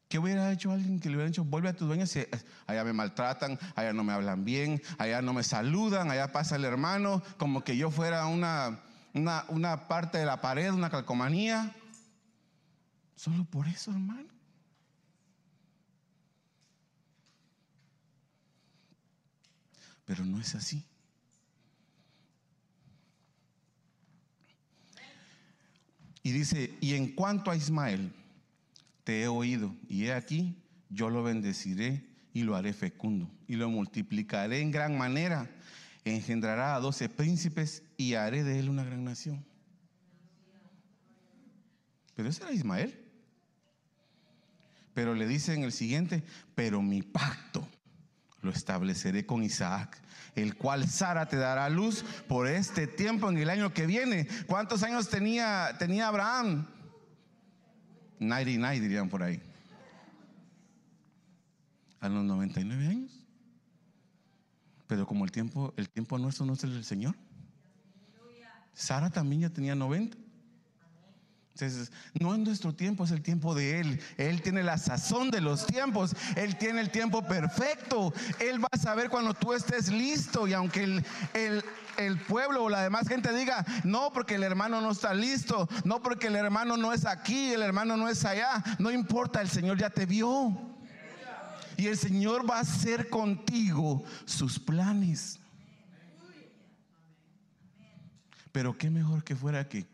¿Qué 0.08 0.18
hubiera 0.18 0.52
hecho 0.52 0.70
alguien 0.70 1.00
que 1.00 1.08
le 1.08 1.16
hubiera 1.16 1.30
dicho, 1.30 1.42
vuelve 1.42 1.70
a 1.70 1.72
tu 1.72 1.86
dueña? 1.86 2.06
Si 2.06 2.22
allá 2.66 2.84
me 2.84 2.92
maltratan, 2.92 3.58
allá 3.74 3.94
no 3.94 4.04
me 4.04 4.12
hablan 4.12 4.44
bien, 4.44 4.82
allá 4.98 5.22
no 5.22 5.32
me 5.32 5.42
saludan, 5.42 6.10
allá 6.10 6.32
pasa 6.32 6.56
el 6.56 6.66
hermano, 6.66 7.22
como 7.38 7.64
que 7.64 7.78
yo 7.78 7.90
fuera 7.90 8.26
una, 8.26 8.80
una, 9.14 9.46
una 9.48 9.88
parte 9.88 10.18
de 10.18 10.26
la 10.26 10.40
pared, 10.42 10.70
una 10.70 10.90
calcomanía. 10.90 11.74
Solo 13.22 13.44
por 13.44 13.68
eso, 13.68 13.92
hermano. 13.92 14.28
Pero 20.04 20.24
no 20.24 20.40
es 20.40 20.56
así. 20.56 20.84
Y 26.24 26.32
dice, 26.32 26.76
y 26.80 26.94
en 26.94 27.14
cuanto 27.14 27.52
a 27.52 27.56
Ismael, 27.56 28.12
te 29.04 29.22
he 29.22 29.28
oído, 29.28 29.72
y 29.88 30.06
he 30.06 30.14
aquí, 30.14 30.60
yo 30.90 31.08
lo 31.08 31.22
bendeciré 31.22 32.04
y 32.34 32.42
lo 32.42 32.56
haré 32.56 32.72
fecundo, 32.72 33.30
y 33.46 33.54
lo 33.54 33.70
multiplicaré 33.70 34.62
en 34.62 34.72
gran 34.72 34.98
manera, 34.98 35.48
engendrará 36.04 36.74
a 36.74 36.80
doce 36.80 37.08
príncipes 37.08 37.84
y 37.96 38.14
haré 38.14 38.42
de 38.42 38.58
él 38.58 38.68
una 38.68 38.82
gran 38.82 39.04
nación. 39.04 39.46
Pero 42.16 42.28
ese 42.28 42.42
era 42.42 42.52
Ismael. 42.52 43.01
Pero 44.94 45.14
le 45.14 45.26
dice 45.26 45.54
en 45.54 45.64
el 45.64 45.72
siguiente, 45.72 46.22
pero 46.54 46.82
mi 46.82 47.02
pacto 47.02 47.66
lo 48.42 48.50
estableceré 48.50 49.24
con 49.24 49.42
Isaac, 49.42 50.00
el 50.34 50.56
cual 50.56 50.88
Sara 50.88 51.26
te 51.26 51.36
dará 51.36 51.68
luz 51.70 52.04
por 52.28 52.48
este 52.48 52.86
tiempo 52.86 53.30
en 53.30 53.38
el 53.38 53.48
año 53.48 53.72
que 53.72 53.86
viene. 53.86 54.26
¿Cuántos 54.46 54.82
años 54.82 55.08
tenía, 55.08 55.76
tenía 55.78 56.08
Abraham? 56.08 56.66
99 58.18 58.80
dirían 58.80 59.08
por 59.08 59.22
ahí. 59.22 59.40
A 62.00 62.08
los 62.08 62.24
99 62.24 62.86
años. 62.86 63.24
Pero 64.86 65.06
como 65.06 65.24
el 65.24 65.32
tiempo, 65.32 65.72
el 65.76 65.88
tiempo 65.88 66.18
nuestro 66.18 66.44
no 66.44 66.52
es 66.54 66.64
el 66.64 66.74
del 66.74 66.84
Señor. 66.84 67.16
Sara 68.74 69.10
también 69.10 69.42
ya 69.42 69.50
tenía 69.50 69.74
90. 69.74 70.21
Entonces, 71.54 71.92
no 72.18 72.32
es 72.32 72.40
nuestro 72.40 72.74
tiempo, 72.74 73.04
es 73.04 73.10
el 73.10 73.22
tiempo 73.22 73.54
de 73.54 73.80
Él. 73.80 74.00
Él 74.16 74.40
tiene 74.40 74.62
la 74.62 74.78
sazón 74.78 75.30
de 75.30 75.42
los 75.42 75.66
tiempos. 75.66 76.16
Él 76.34 76.56
tiene 76.56 76.80
el 76.80 76.90
tiempo 76.90 77.26
perfecto. 77.26 78.12
Él 78.40 78.62
va 78.62 78.68
a 78.72 78.78
saber 78.78 79.10
cuando 79.10 79.34
tú 79.34 79.52
estés 79.52 79.92
listo. 79.92 80.48
Y 80.48 80.54
aunque 80.54 80.84
el, 80.84 81.04
el, 81.34 81.62
el, 81.98 82.18
pueblo 82.18 82.64
o 82.64 82.68
la 82.70 82.82
demás 82.82 83.06
gente 83.06 83.34
diga, 83.34 83.66
no, 83.84 84.12
porque 84.12 84.36
el 84.36 84.42
hermano 84.44 84.80
no 84.80 84.92
está 84.92 85.12
listo, 85.12 85.68
no, 85.84 86.02
porque 86.02 86.28
el 86.28 86.36
hermano 86.36 86.78
no 86.78 86.92
es 86.92 87.04
aquí, 87.04 87.52
el 87.52 87.62
hermano 87.62 87.98
no 87.98 88.08
es 88.08 88.24
allá, 88.24 88.64
no 88.78 88.90
importa, 88.90 89.42
el 89.42 89.50
Señor 89.50 89.76
ya 89.76 89.90
te 89.90 90.06
vio. 90.06 90.56
Y 91.76 91.86
el 91.86 91.98
Señor 91.98 92.48
va 92.48 92.58
a 92.58 92.60
hacer 92.60 93.10
contigo 93.10 94.04
sus 94.24 94.58
planes. 94.58 95.38
Pero 98.52 98.76
qué 98.76 98.90
mejor 98.90 99.24
que 99.24 99.34
fuera 99.34 99.68
que 99.68 99.91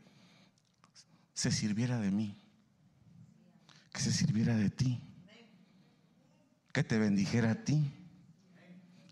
se 1.38 1.53
sirviera 1.53 2.01
de 2.01 2.11
mí, 2.11 2.37
que 3.92 4.01
se 4.01 4.11
sirviera 4.11 4.57
de 4.57 4.70
ti, 4.70 5.01
que 6.72 6.83
te 6.83 6.98
bendijera 6.98 7.53
a 7.53 7.55
ti, 7.55 7.92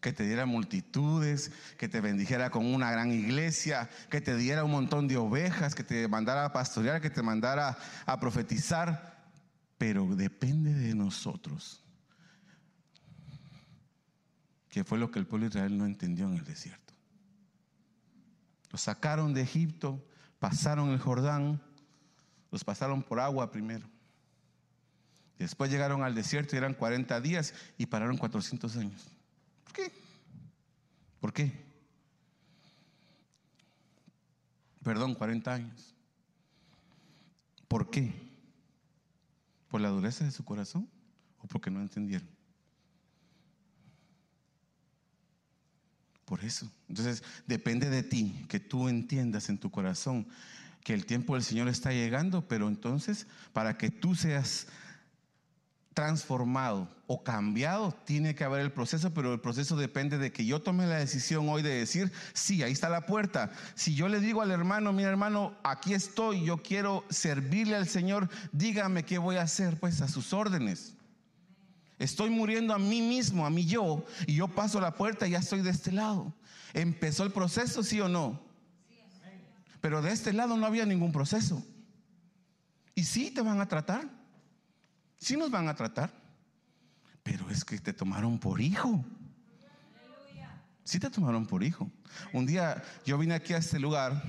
que 0.01 0.13
te 0.13 0.25
diera 0.25 0.45
multitudes, 0.45 1.53
que 1.79 1.89
te 1.89 2.01
bendijera 2.01 2.51
con 2.51 2.67
una 2.67 2.91
gran 2.91 3.13
iglesia, 3.13 3.89
que 4.11 4.21
te 4.21 4.35
diera 4.35 4.65
un 4.65 4.73
montón 4.73 5.07
de 5.07 5.17
ovejas, 5.17 5.77
que 5.77 5.85
te 5.85 6.09
mandara 6.09 6.47
a 6.47 6.53
pastorear, 6.53 7.01
que 7.01 7.11
te 7.11 7.23
mandara 7.23 7.79
a 8.07 8.19
profetizar, 8.19 9.31
pero 9.79 10.05
depende 10.17 10.75
de 10.75 10.97
nosotros. 10.97 11.85
Que 14.69 14.83
fue 14.83 14.99
lo 14.99 15.13
que 15.13 15.21
el 15.21 15.29
pueblo 15.29 15.45
de 15.45 15.51
Israel 15.51 15.79
no 15.79 15.87
entendió 15.87 16.27
en 16.27 16.35
el 16.35 16.45
desierto. 16.45 16.93
Los 18.73 18.81
sacaron 18.81 19.33
de 19.33 19.43
Egipto, 19.43 20.05
pasaron 20.41 20.91
el 20.91 20.99
Jordán, 20.99 21.63
pasaron 22.65 23.03
por 23.03 23.21
agua 23.21 23.51
primero. 23.51 23.87
Después 25.39 25.71
llegaron 25.71 26.03
al 26.03 26.15
desierto 26.15 26.55
y 26.55 26.59
eran 26.59 26.75
40 26.75 27.21
días 27.21 27.55
y 27.77 27.87
pararon 27.87 28.17
400 28.17 28.77
años. 28.77 29.03
¿Por 29.65 29.73
qué? 29.73 29.93
¿Por 31.21 31.33
qué? 31.33 31.53
Perdón, 34.83 35.15
40 35.15 35.53
años. 35.53 35.95
¿Por 37.69 37.91
qué? 37.91 38.15
¿Por 39.69 39.81
la 39.81 39.89
dureza 39.89 40.25
de 40.25 40.31
su 40.31 40.45
corazón 40.45 40.89
o 41.39 41.47
porque 41.47 41.71
no 41.71 41.81
entendieron? 41.83 42.29
Por 46.25 46.45
eso. 46.45 46.71
Entonces, 46.89 47.23
depende 47.47 47.91
de 47.91 48.03
ti 48.03 48.47
que 48.49 48.59
tú 48.61 48.89
entiendas 48.89 49.49
en 49.49 49.59
tu 49.59 49.71
corazón 49.71 50.27
que 50.87 50.95
el 50.95 51.05
tiempo 51.05 51.35
del 51.35 51.43
Señor 51.43 51.67
está 51.67 51.91
llegando, 51.91 52.47
pero 52.47 52.69
entonces, 52.69 53.27
para 53.53 53.77
que 53.77 53.91
tú 53.91 54.15
seas 54.15 54.69
transformado 55.95 56.89
o 57.09 57.25
cambiado, 57.25 57.91
tiene 58.05 58.37
que 58.37 58.45
haber 58.45 58.61
el 58.61 58.71
proceso, 58.71 59.13
pero 59.13 59.33
el 59.33 59.41
proceso 59.41 59.77
depende 59.77 60.17
de 60.17 60.31
que 60.31 60.47
yo 60.47 60.63
tome 60.63 60.87
la 60.87 60.99
decisión 60.99 61.49
hoy 61.49 61.63
de 61.63 61.71
decir, 61.71 62.13
sí, 62.35 62.63
ahí 62.63 62.71
está 62.71 62.89
la 62.89 63.05
puerta. 63.05 63.51
Si 63.75 63.97
yo 63.97 64.07
le 64.07 64.21
digo 64.21 64.43
al 64.43 64.53
hermano, 64.53 64.93
mira 64.93 65.09
hermano, 65.09 65.57
aquí 65.65 65.93
estoy, 65.93 66.45
yo 66.45 66.59
quiero 66.59 67.05
servirle 67.11 67.75
al 67.75 67.89
Señor, 67.89 68.29
dígame 68.53 69.05
qué 69.05 69.19
voy 69.19 69.39
a 69.39 69.43
hacer, 69.43 69.81
pues 69.81 70.01
a 70.03 70.07
sus 70.07 70.33
órdenes. 70.33 70.95
Estoy 71.99 72.31
muriendo 72.31 72.73
a 72.73 72.79
mí 72.79 73.03
mismo, 73.03 73.45
a 73.45 73.51
mí 73.51 73.67
yo, 73.67 74.05
y 74.29 74.37
yo 74.37 74.47
paso 74.47 74.81
la 74.81 74.95
puerta 74.95 75.27
y 75.27 75.33
ya 75.33 75.41
estoy 75.41 75.63
de 75.63 75.71
este 75.71 75.91
lado. 75.91 76.33
¿Empezó 76.75 77.25
el 77.25 77.33
proceso, 77.33 77.83
sí 77.83 78.01
o 78.01 78.09
no? 78.09 78.47
Pero 79.87 80.03
de 80.03 80.11
este 80.11 80.33
lado 80.33 80.57
no 80.57 80.67
había 80.67 80.85
ningún 80.85 81.13
proceso. 81.13 81.65
Y 82.97 83.05
sí 83.05 83.31
te 83.31 83.41
van 83.41 83.61
a 83.61 83.69
tratar. 83.69 84.11
Sí 85.17 85.37
nos 85.37 85.49
van 85.49 85.69
a 85.69 85.77
tratar. 85.77 86.13
Pero 87.23 87.49
es 87.51 87.65
que 87.65 87.79
te 87.79 87.93
tomaron 87.93 88.41
por 88.41 88.61
hijo. 88.61 89.05
Sí 90.83 90.99
te 90.99 91.09
tomaron 91.09 91.47
por 91.47 91.63
hijo. 91.63 91.89
Un 92.33 92.47
día 92.47 92.83
yo 93.05 93.17
vine 93.17 93.35
aquí 93.35 93.53
a 93.53 93.59
este 93.59 93.79
lugar 93.79 94.21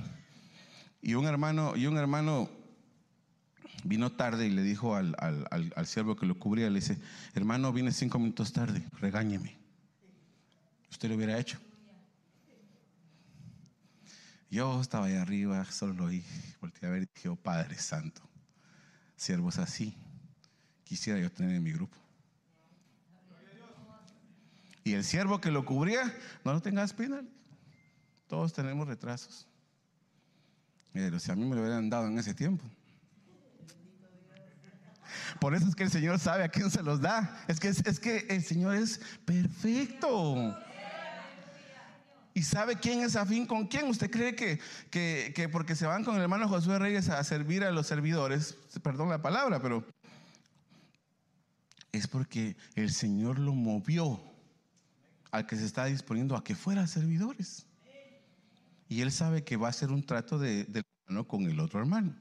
y 1.02 1.14
un 1.14 1.26
hermano, 1.26 1.74
y 1.74 1.88
un 1.88 1.96
hermano 1.96 2.48
vino 3.82 4.12
tarde 4.12 4.46
y 4.46 4.50
le 4.50 4.62
dijo 4.62 4.94
al, 4.94 5.16
al, 5.18 5.86
siervo 5.88 6.14
que 6.14 6.26
lo 6.26 6.38
cubría, 6.38 6.70
le 6.70 6.78
dice, 6.78 7.00
hermano, 7.34 7.72
vine 7.72 7.90
cinco 7.90 8.20
minutos 8.20 8.52
tarde, 8.52 8.86
regáñeme. 9.00 9.58
Usted 10.88 11.08
lo 11.08 11.16
hubiera 11.16 11.36
hecho. 11.36 11.58
Yo 14.50 14.80
estaba 14.80 15.06
ahí 15.06 15.14
arriba, 15.14 15.64
solo 15.66 15.92
lo 15.92 16.04
oí, 16.04 16.24
volteé 16.60 16.88
a 16.88 16.92
ver 16.92 17.02
y 17.02 17.06
dije, 17.14 17.28
oh 17.28 17.36
Padre 17.36 17.76
Santo, 17.76 18.22
siervos 19.16 19.58
así, 19.58 19.94
quisiera 20.84 21.20
yo 21.20 21.30
tener 21.30 21.54
en 21.54 21.62
mi 21.62 21.72
grupo. 21.72 21.96
Y 24.84 24.94
el 24.94 25.04
siervo 25.04 25.38
que 25.38 25.50
lo 25.50 25.66
cubría, 25.66 26.16
no 26.44 26.54
lo 26.54 26.62
tengas 26.62 26.94
pena. 26.94 27.22
Todos 28.26 28.54
tenemos 28.54 28.88
retrasos. 28.88 29.46
Pero 30.94 31.18
si 31.18 31.30
a 31.30 31.36
mí 31.36 31.44
me 31.44 31.54
lo 31.54 31.60
hubieran 31.60 31.90
dado 31.90 32.06
en 32.06 32.18
ese 32.18 32.32
tiempo. 32.32 32.64
Por 35.40 35.54
eso 35.54 35.68
es 35.68 35.74
que 35.74 35.84
el 35.84 35.90
Señor 35.90 36.18
sabe 36.18 36.44
a 36.44 36.48
quién 36.48 36.70
se 36.70 36.82
los 36.82 37.02
da. 37.02 37.44
Es 37.48 37.60
que, 37.60 37.68
es 37.68 38.00
que 38.00 38.26
el 38.30 38.42
Señor 38.42 38.76
es 38.76 39.00
perfecto. 39.26 40.58
¿Y 42.38 42.42
sabe 42.44 42.76
quién 42.76 43.00
es 43.00 43.16
afín 43.16 43.46
con 43.46 43.66
quién? 43.66 43.88
¿Usted 43.88 44.12
cree 44.12 44.36
que, 44.36 44.60
que, 44.92 45.48
porque 45.50 45.74
se 45.74 45.86
van 45.86 46.04
con 46.04 46.14
el 46.14 46.22
hermano 46.22 46.48
Josué 46.48 46.78
Reyes 46.78 47.08
a 47.08 47.24
servir 47.24 47.64
a 47.64 47.72
los 47.72 47.88
servidores, 47.88 48.56
perdón 48.80 49.08
la 49.08 49.20
palabra, 49.20 49.60
pero 49.60 49.84
es 51.90 52.06
porque 52.06 52.56
el 52.76 52.92
Señor 52.92 53.40
lo 53.40 53.54
movió 53.54 54.22
al 55.32 55.48
que 55.48 55.56
se 55.56 55.64
está 55.64 55.86
disponiendo 55.86 56.36
a 56.36 56.44
que 56.44 56.54
fuera 56.54 56.86
servidores. 56.86 57.66
Y 58.88 59.00
él 59.00 59.10
sabe 59.10 59.42
que 59.42 59.56
va 59.56 59.66
a 59.66 59.72
ser 59.72 59.90
un 59.90 60.06
trato 60.06 60.38
de, 60.38 60.62
del 60.62 60.84
hermano 61.08 61.26
con 61.26 61.42
el 61.42 61.58
otro 61.58 61.80
hermano. 61.80 62.14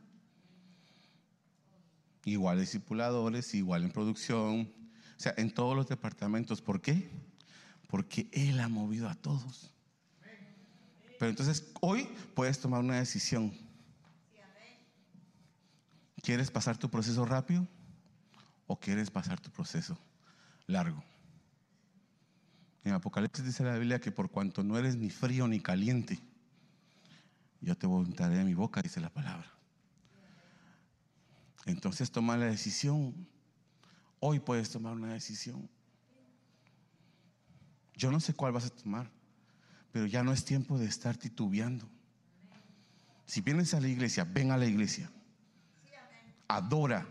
Igual 2.25 2.59
discipuladores, 2.59 3.53
igual 3.53 3.83
en 3.83 3.91
producción, 3.91 4.61
o 5.15 5.19
sea, 5.19 5.35
en 5.37 5.53
todos 5.53 5.75
los 5.75 5.87
departamentos. 5.87 6.63
¿Por 6.63 6.81
qué? 6.81 7.07
Porque 7.87 8.27
Él 8.31 8.59
ha 8.59 8.67
movido 8.67 9.09
a 9.09 9.13
todos. 9.13 9.76
Pero 11.17 11.29
entonces 11.29 11.71
hoy 11.81 12.07
puedes 12.35 12.59
tomar 12.59 12.81
una 12.81 12.97
decisión. 12.97 13.53
¿Quieres 16.21 16.51
pasar 16.51 16.77
tu 16.77 16.89
proceso 16.89 17.25
rápido 17.25 17.67
o 18.67 18.79
quieres 18.79 19.09
pasar 19.09 19.39
tu 19.39 19.49
proceso 19.49 19.97
largo? 20.65 21.03
En 22.83 22.93
Apocalipsis 22.93 23.45
dice 23.45 23.63
la 23.63 23.73
Biblia 23.73 23.99
que 23.99 24.11
por 24.11 24.29
cuanto 24.29 24.63
no 24.63 24.77
eres 24.77 24.95
ni 24.95 25.09
frío 25.09 25.47
ni 25.47 25.59
caliente, 25.59 26.19
yo 27.61 27.75
te 27.75 27.87
voluntaré 27.87 28.37
de 28.37 28.43
mi 28.43 28.53
boca, 28.53 28.81
dice 28.81 29.01
la 29.01 29.09
palabra. 29.09 29.51
Entonces 31.65 32.11
toma 32.11 32.37
la 32.37 32.45
decisión. 32.45 33.27
Hoy 34.19 34.39
puedes 34.39 34.69
tomar 34.69 34.93
una 34.93 35.13
decisión. 35.13 35.69
Yo 37.93 38.11
no 38.11 38.19
sé 38.19 38.33
cuál 38.33 38.53
vas 38.53 38.65
a 38.65 38.69
tomar, 38.69 39.11
pero 39.97 40.05
ya 40.05 40.21
no 40.21 40.31
es 40.31 40.45
tiempo 40.45 40.77
de 40.77 40.85
estar 40.85 41.17
titubeando. 41.17 41.89
Si 43.25 43.41
vienes 43.41 43.73
a 43.73 43.81
la 43.81 43.87
iglesia, 43.87 44.25
ven 44.25 44.51
a 44.51 44.57
la 44.57 44.67
iglesia. 44.67 45.09
Adora. 46.47 47.07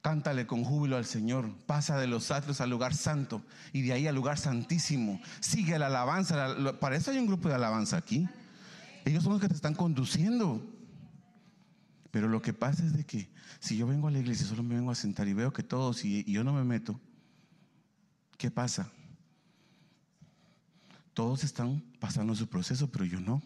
Cántale 0.00 0.46
con 0.46 0.64
júbilo 0.64 0.96
al 0.96 1.04
Señor. 1.04 1.54
Pasa 1.66 1.98
de 1.98 2.06
los 2.06 2.30
atrios 2.30 2.62
al 2.62 2.70
lugar 2.70 2.94
santo 2.94 3.44
y 3.74 3.82
de 3.82 3.92
ahí 3.92 4.06
al 4.06 4.14
lugar 4.14 4.38
santísimo. 4.38 5.20
Sigue 5.40 5.78
la 5.78 5.88
alabanza. 5.88 6.56
Para 6.80 6.96
eso 6.96 7.10
hay 7.10 7.18
un 7.18 7.26
grupo 7.26 7.50
de 7.50 7.56
alabanza 7.56 7.98
aquí. 7.98 8.26
Ellos 9.04 9.22
son 9.22 9.34
los 9.34 9.42
que 9.42 9.48
te 9.48 9.54
están 9.54 9.74
conduciendo. 9.74 10.66
Pero 12.10 12.26
lo 12.26 12.40
que 12.40 12.54
pasa 12.54 12.86
es 12.86 12.96
de 12.96 13.04
que 13.04 13.28
si 13.60 13.76
yo 13.76 13.86
vengo 13.86 14.08
a 14.08 14.10
la 14.10 14.20
iglesia, 14.20 14.46
solo 14.46 14.62
me 14.62 14.76
vengo 14.76 14.90
a 14.90 14.94
sentar 14.94 15.28
y 15.28 15.34
veo 15.34 15.52
que 15.52 15.62
todos 15.62 16.06
y, 16.06 16.24
yo 16.24 16.42
no 16.42 16.54
me 16.54 16.64
meto, 16.64 16.98
¿qué 18.38 18.50
pasa? 18.50 18.90
Todos 21.14 21.44
están 21.44 21.80
pasando 22.00 22.34
su 22.34 22.48
proceso, 22.48 22.90
pero 22.90 23.04
yo 23.04 23.20
no. 23.20 23.42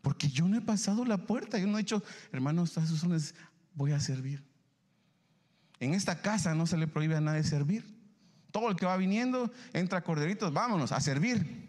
Porque 0.00 0.28
yo 0.28 0.48
no 0.48 0.56
he 0.56 0.60
pasado 0.60 1.04
la 1.04 1.18
puerta, 1.18 1.58
yo 1.58 1.66
no 1.66 1.78
he 1.78 1.82
dicho, 1.82 2.02
hermano, 2.32 2.62
estas 2.62 2.88
son 2.88 3.20
voy 3.74 3.92
a 3.92 4.00
servir. 4.00 4.42
En 5.80 5.94
esta 5.94 6.22
casa 6.22 6.54
no 6.54 6.66
se 6.66 6.76
le 6.76 6.86
prohíbe 6.86 7.16
a 7.16 7.20
nadie 7.20 7.42
servir. 7.42 7.84
Todo 8.50 8.70
el 8.70 8.76
que 8.76 8.86
va 8.86 8.96
viniendo 8.96 9.52
entra 9.72 9.98
a 9.98 10.04
corderitos, 10.04 10.52
vámonos 10.52 10.92
a 10.92 11.00
servir. 11.00 11.66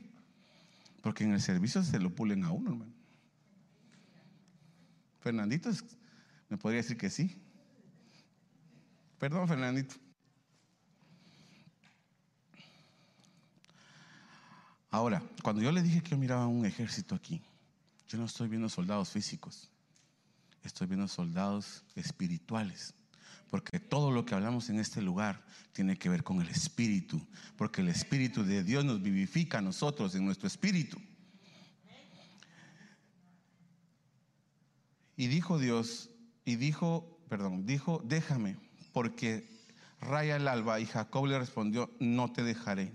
Porque 1.01 1.23
en 1.23 1.33
el 1.33 1.41
servicio 1.41 1.83
se 1.83 1.99
lo 1.99 2.13
pulen 2.13 2.43
a 2.43 2.51
uno, 2.51 2.71
hermano. 2.71 2.93
Fernandito 5.19 5.69
¿Me 6.47 6.57
podría 6.57 6.81
decir 6.81 6.95
que 6.95 7.09
sí? 7.09 7.35
Perdón, 9.19 9.47
Fernandito. 9.47 9.95
Ahora, 14.89 15.21
cuando 15.43 15.61
yo 15.61 15.71
le 15.71 15.83
dije 15.83 16.01
que 16.01 16.11
yo 16.11 16.17
miraba 16.17 16.47
un 16.47 16.65
ejército 16.65 17.15
aquí, 17.15 17.41
yo 18.07 18.17
no 18.17 18.25
estoy 18.25 18.47
viendo 18.47 18.69
soldados 18.69 19.09
físicos, 19.09 19.69
estoy 20.63 20.87
viendo 20.87 21.07
soldados 21.07 21.83
espirituales. 21.95 22.93
Porque 23.49 23.79
todo 23.79 24.11
lo 24.11 24.25
que 24.25 24.35
hablamos 24.35 24.69
en 24.69 24.79
este 24.79 25.01
lugar 25.01 25.45
tiene 25.71 25.97
que 25.97 26.09
ver 26.09 26.23
con 26.23 26.41
el 26.41 26.49
espíritu. 26.49 27.25
Porque 27.55 27.81
el 27.81 27.87
espíritu 27.87 28.43
de 28.43 28.63
Dios 28.63 28.83
nos 28.83 29.01
vivifica 29.01 29.59
a 29.59 29.61
nosotros 29.61 30.15
en 30.15 30.25
nuestro 30.25 30.47
espíritu. 30.47 30.97
Y 35.15 35.27
dijo 35.27 35.57
Dios, 35.57 36.09
y 36.45 36.57
dijo, 36.57 37.19
perdón, 37.27 37.65
dijo, 37.65 38.01
déjame, 38.05 38.57
porque 38.93 39.49
raya 39.99 40.35
el 40.35 40.47
alba. 40.47 40.79
Y 40.79 40.85
Jacob 40.85 41.25
le 41.25 41.39
respondió, 41.39 41.89
no 41.99 42.31
te 42.31 42.43
dejaré, 42.43 42.93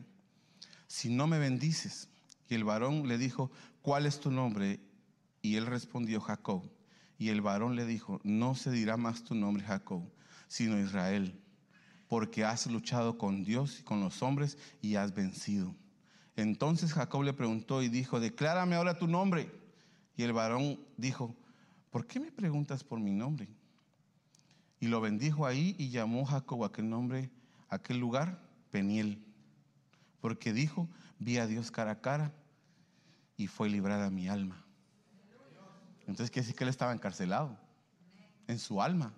si 0.93 1.09
no 1.09 1.27
me 1.27 1.39
bendices. 1.39 2.11
Y 2.51 2.55
el 2.55 2.65
varón 2.65 3.09
le 3.09 3.17
dijo, 3.17 3.51
¿cuál 3.81 4.05
es 4.05 4.21
tu 4.21 4.31
nombre? 4.31 4.79
Y 5.41 5.57
él 5.57 5.65
respondió, 5.65 6.21
Jacob. 6.21 6.71
Y 7.17 7.31
el 7.31 7.41
varón 7.41 7.77
le 7.77 7.87
dijo, 7.87 8.21
no 8.25 8.55
se 8.55 8.71
dirá 8.71 8.99
más 8.99 9.25
tu 9.25 9.35
nombre 9.35 9.65
Jacob, 9.65 10.03
sino 10.49 10.79
Israel, 10.79 11.41
porque 12.09 12.45
has 12.45 12.67
luchado 12.67 13.17
con 13.17 13.43
Dios 13.43 13.81
y 13.81 13.85
con 13.85 14.01
los 14.01 14.23
hombres 14.23 14.59
y 14.83 14.97
has 14.97 15.15
vencido. 15.15 15.75
Entonces 16.37 16.93
Jacob 16.93 17.23
le 17.23 17.33
preguntó 17.33 17.83
y 17.83 17.89
dijo, 17.89 18.21
declárame 18.21 18.77
ahora 18.77 18.99
tu 18.99 19.07
nombre. 19.07 19.51
Y 20.15 20.25
el 20.25 20.35
varón 20.35 20.79
dijo, 20.99 21.35
¿por 21.91 22.07
qué 22.07 22.21
me 22.21 22.31
preguntas 22.31 22.85
por 22.85 23.01
mi 23.01 23.13
nombre? 23.13 23.49
Y 24.79 24.89
lo 24.89 25.01
bendijo 25.01 25.47
ahí 25.47 25.75
y 25.79 25.89
llamó 25.89 26.27
Jacob 26.27 26.65
aquel 26.65 26.91
nombre, 26.91 27.31
aquel 27.71 27.97
lugar, 27.97 28.47
Peniel. 28.71 29.32
Porque 30.23 30.53
dijo, 30.53 30.89
vi 31.19 31.39
a 31.39 31.49
Dios 31.49 31.73
cara 31.73 31.91
a 31.91 32.01
cara 32.01 32.33
y 33.37 33.49
fue 33.49 33.69
librada 33.69 34.09
mi 34.09 34.29
alma. 34.29 34.65
Entonces 36.07 36.31
quiere 36.31 36.47
decir 36.47 36.57
que 36.57 36.63
él 36.63 36.71
estaba 36.71 36.93
encarcelado 36.93 37.59
en 38.47 38.61
su 38.61 38.81
alma. 38.81 39.13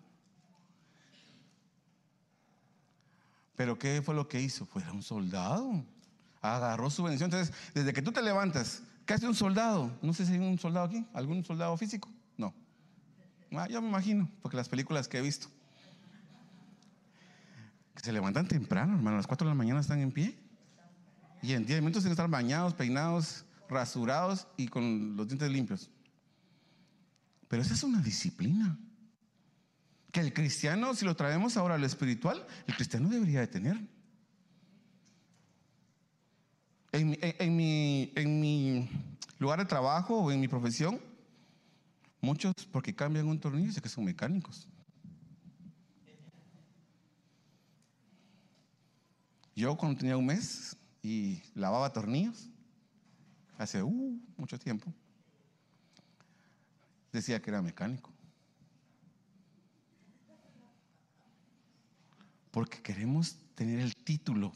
Pero 3.54 3.78
¿qué 3.78 4.00
fue 4.02 4.14
lo 4.14 4.28
que 4.28 4.40
hizo? 4.40 4.64
Pues 4.64 4.82
era 4.82 4.94
un 4.94 5.02
soldado. 5.02 5.84
Agarró 6.40 6.88
su 6.88 7.02
bendición. 7.02 7.30
Entonces, 7.30 7.54
desde 7.74 7.92
que 7.92 8.00
tú 8.00 8.10
te 8.10 8.22
levantas, 8.22 8.82
¿qué 9.04 9.12
hace 9.12 9.28
un 9.28 9.34
soldado? 9.34 9.92
No 10.00 10.14
sé 10.14 10.24
si 10.24 10.32
hay 10.32 10.38
un 10.38 10.58
soldado 10.58 10.86
aquí, 10.86 11.06
algún 11.12 11.44
soldado 11.44 11.76
físico. 11.76 12.08
No. 12.38 12.54
Ah, 13.52 13.68
yo 13.68 13.82
me 13.82 13.88
imagino, 13.88 14.30
porque 14.40 14.56
las 14.56 14.70
películas 14.70 15.06
que 15.06 15.18
he 15.18 15.22
visto. 15.22 15.48
Se 17.96 18.10
levantan 18.10 18.48
temprano, 18.48 18.94
hermano. 18.94 19.16
A 19.16 19.18
las 19.18 19.26
4 19.26 19.46
de 19.46 19.50
la 19.50 19.54
mañana 19.54 19.80
están 19.80 20.00
en 20.00 20.10
pie. 20.10 20.43
Y 21.44 21.52
en 21.52 21.66
10 21.66 21.80
minutos 21.80 22.02
tienen 22.02 22.16
que 22.16 22.22
estar 22.22 22.30
bañados, 22.30 22.72
peinados, 22.72 23.44
rasurados 23.68 24.46
y 24.56 24.66
con 24.66 25.14
los 25.14 25.28
dientes 25.28 25.50
limpios. 25.50 25.90
Pero 27.48 27.60
esa 27.60 27.74
es 27.74 27.82
una 27.82 28.00
disciplina 28.00 28.78
que 30.10 30.20
el 30.20 30.32
cristiano, 30.32 30.94
si 30.94 31.04
lo 31.04 31.14
traemos 31.14 31.58
ahora 31.58 31.74
a 31.74 31.78
lo 31.78 31.84
espiritual, 31.84 32.46
el 32.66 32.74
cristiano 32.74 33.10
debería 33.10 33.40
de 33.40 33.46
tener. 33.48 33.78
En, 36.92 37.10
mi, 37.56 38.12
en 38.14 38.40
mi 38.40 38.88
lugar 39.38 39.58
de 39.58 39.66
trabajo 39.66 40.20
o 40.20 40.32
en 40.32 40.40
mi 40.40 40.48
profesión, 40.48 40.98
muchos 42.22 42.54
porque 42.72 42.94
cambian 42.94 43.28
un 43.28 43.38
tornillo 43.38 43.70
sé 43.70 43.82
que 43.82 43.90
son 43.90 44.04
mecánicos. 44.04 44.66
Yo 49.54 49.76
cuando 49.76 49.98
tenía 49.98 50.16
un 50.16 50.24
mes 50.24 50.74
y 51.04 51.42
lavaba 51.54 51.92
tornillos, 51.92 52.48
hace 53.58 53.82
uh, 53.82 54.20
mucho 54.38 54.58
tiempo, 54.58 54.90
decía 57.12 57.42
que 57.42 57.50
era 57.50 57.60
mecánico. 57.60 58.10
Porque 62.50 62.80
queremos 62.80 63.36
tener 63.54 63.80
el 63.80 63.94
título, 63.94 64.54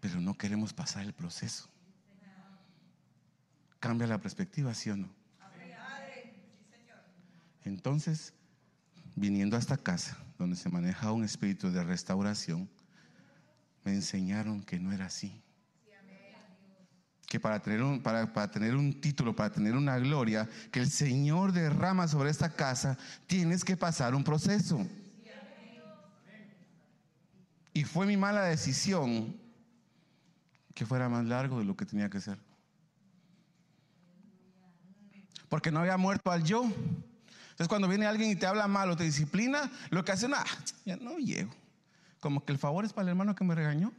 pero 0.00 0.20
no 0.20 0.34
queremos 0.34 0.72
pasar 0.72 1.04
el 1.04 1.12
proceso. 1.12 1.68
Cambia 3.80 4.06
la 4.06 4.20
perspectiva, 4.20 4.72
¿sí 4.74 4.90
o 4.90 4.96
no? 4.96 5.08
Entonces, 7.64 8.34
viniendo 9.16 9.56
a 9.56 9.58
esta 9.58 9.76
casa, 9.76 10.16
donde 10.38 10.54
se 10.54 10.68
maneja 10.68 11.10
un 11.10 11.24
espíritu 11.24 11.72
de 11.72 11.82
restauración, 11.82 12.70
me 13.84 13.92
enseñaron 13.94 14.62
que 14.62 14.78
no 14.78 14.92
era 14.92 15.06
así. 15.06 15.42
Que 17.28 17.38
para 17.38 17.60
tener, 17.60 17.82
un, 17.82 18.02
para, 18.02 18.32
para 18.32 18.50
tener 18.50 18.74
un 18.74 19.00
título, 19.00 19.36
para 19.36 19.50
tener 19.50 19.74
una 19.76 19.98
gloria 19.98 20.48
que 20.72 20.80
el 20.80 20.90
Señor 20.90 21.52
derrama 21.52 22.08
sobre 22.08 22.30
esta 22.30 22.54
casa, 22.54 22.96
tienes 23.26 23.64
que 23.64 23.76
pasar 23.76 24.14
un 24.14 24.24
proceso. 24.24 24.86
Y 27.74 27.84
fue 27.84 28.06
mi 28.06 28.16
mala 28.16 28.42
decisión 28.42 29.36
que 30.74 30.86
fuera 30.86 31.08
más 31.08 31.24
largo 31.26 31.58
de 31.58 31.64
lo 31.64 31.76
que 31.76 31.84
tenía 31.84 32.08
que 32.08 32.20
ser. 32.20 32.38
Porque 35.48 35.70
no 35.70 35.80
había 35.80 35.96
muerto 35.96 36.30
al 36.30 36.44
yo. 36.44 36.64
Entonces 36.64 37.68
cuando 37.68 37.88
viene 37.88 38.06
alguien 38.06 38.30
y 38.30 38.36
te 38.36 38.46
habla 38.46 38.68
mal 38.68 38.90
o 38.90 38.96
te 38.96 39.04
disciplina, 39.04 39.70
lo 39.90 40.04
que 40.04 40.12
hacen, 40.12 40.32
ah, 40.34 40.44
ya 40.84 40.96
no 40.96 41.18
llego. 41.18 41.52
Como 42.20 42.44
que 42.44 42.52
el 42.52 42.58
favor 42.58 42.84
es 42.84 42.92
para 42.92 43.02
el 43.04 43.08
hermano 43.10 43.34
que 43.34 43.44
me 43.44 43.54
regañó. 43.54 43.92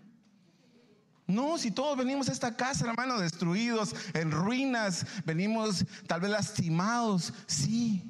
No, 1.29 1.59
si 1.59 1.69
todos 1.69 1.95
venimos 1.95 2.27
a 2.27 2.31
esta 2.31 2.57
casa, 2.57 2.89
hermano, 2.89 3.19
destruidos, 3.19 3.93
en 4.15 4.31
ruinas, 4.31 5.05
venimos 5.25 5.85
tal 6.07 6.21
vez 6.21 6.31
lastimados, 6.31 7.31
sí. 7.45 8.03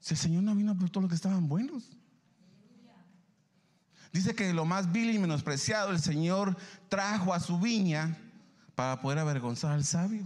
Si 0.00 0.14
el 0.14 0.18
Señor 0.18 0.42
no 0.42 0.52
vino 0.56 0.76
por 0.76 0.90
todos 0.90 1.02
los 1.02 1.10
que 1.10 1.14
estaban 1.14 1.48
buenos. 1.48 1.96
Dice 4.12 4.34
que 4.34 4.52
lo 4.52 4.64
más 4.64 4.90
vil 4.90 5.14
y 5.14 5.18
menospreciado 5.20 5.92
el 5.92 6.00
Señor 6.00 6.56
trajo 6.88 7.32
a 7.32 7.38
su 7.38 7.60
viña 7.60 8.18
para 8.74 9.00
poder 9.00 9.20
avergonzar 9.20 9.70
al 9.70 9.84
sabio. 9.84 10.24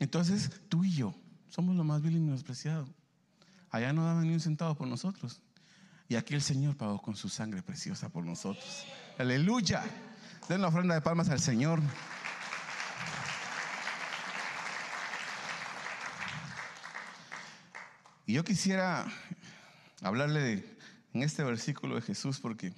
Entonces, 0.00 0.50
tú 0.68 0.82
y 0.82 0.90
yo 0.90 1.14
somos 1.48 1.76
lo 1.76 1.84
más 1.84 2.02
vil 2.02 2.16
y 2.16 2.20
menospreciado. 2.20 2.88
Allá 3.70 3.92
no 3.92 4.04
daban 4.04 4.26
ni 4.26 4.34
un 4.34 4.40
centavo 4.40 4.74
por 4.74 4.88
nosotros. 4.88 5.40
Y 6.08 6.14
aquí 6.14 6.34
el 6.34 6.42
Señor 6.42 6.76
pagó 6.76 7.02
con 7.02 7.16
su 7.16 7.28
sangre 7.28 7.62
preciosa 7.62 8.08
por 8.08 8.24
nosotros. 8.24 8.86
Aleluya. 9.18 9.82
Den 10.48 10.60
una 10.60 10.68
ofrenda 10.68 10.94
de 10.94 11.00
palmas 11.00 11.28
al 11.30 11.40
Señor. 11.40 11.80
Y 18.24 18.34
yo 18.34 18.44
quisiera 18.44 19.06
hablarle 20.00 20.78
en 21.12 21.22
este 21.22 21.42
versículo 21.42 21.96
de 21.96 22.02
Jesús 22.02 22.38
porque 22.38 22.72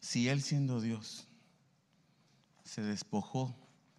si 0.00 0.28
Él 0.28 0.42
siendo 0.42 0.80
Dios 0.80 1.28
se 2.64 2.82
despojó 2.82 3.54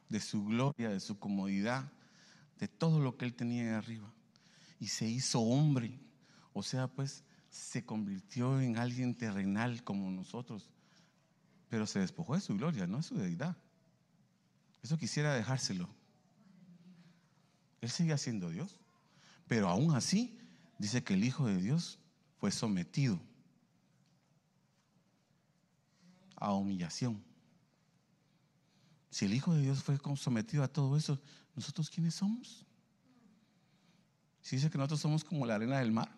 de 0.10 0.20
su 0.20 0.46
gloria, 0.46 0.90
de 0.90 1.00
su 1.00 1.18
comodidad, 1.18 1.92
de 2.60 2.68
todo 2.68 3.00
lo 3.00 3.18
que 3.18 3.26
Él 3.26 3.34
tenía 3.34 3.64
de 3.64 3.74
arriba 3.74 4.12
y 4.80 4.88
se 4.88 5.06
hizo 5.06 5.40
hombre, 5.40 6.00
o 6.54 6.62
sea, 6.62 6.88
pues 6.88 7.24
se 7.58 7.84
convirtió 7.84 8.62
en 8.62 8.78
alguien 8.78 9.16
terrenal 9.16 9.84
como 9.84 10.12
nosotros, 10.12 10.70
pero 11.70 11.88
se 11.88 12.00
despojó 12.00 12.36
de 12.36 12.42
su 12.42 12.56
gloria, 12.56 12.86
no 12.88 12.98
de 12.98 13.04
su 13.04 13.16
deidad. 13.16 13.58
Eso 14.84 14.98
quisiera 14.98 15.34
dejárselo. 15.34 15.90
Él 17.82 17.90
sigue 17.90 18.18
siendo 18.18 18.50
Dios, 18.50 18.80
pero 19.48 19.68
aún 19.68 19.96
así 19.96 20.40
dice 20.78 21.04
que 21.04 21.16
el 21.16 21.24
Hijo 21.24 21.48
de 21.48 21.62
Dios 21.62 22.00
fue 22.40 22.52
sometido 22.52 23.20
a 26.36 26.54
humillación. 26.54 27.24
Si 29.10 29.26
el 29.26 29.34
Hijo 29.34 29.54
de 29.54 29.64
Dios 29.64 29.84
fue 29.84 29.98
sometido 30.16 30.64
a 30.64 30.68
todo 30.68 30.96
eso, 30.96 31.20
¿nosotros 31.56 31.90
quiénes 31.90 32.16
somos? 32.16 32.66
Si 34.42 34.56
dice 34.56 34.70
que 34.70 34.78
nosotros 34.78 35.02
somos 35.02 35.24
como 35.24 35.46
la 35.46 35.56
arena 35.56 35.80
del 35.80 35.92
mar. 35.92 36.17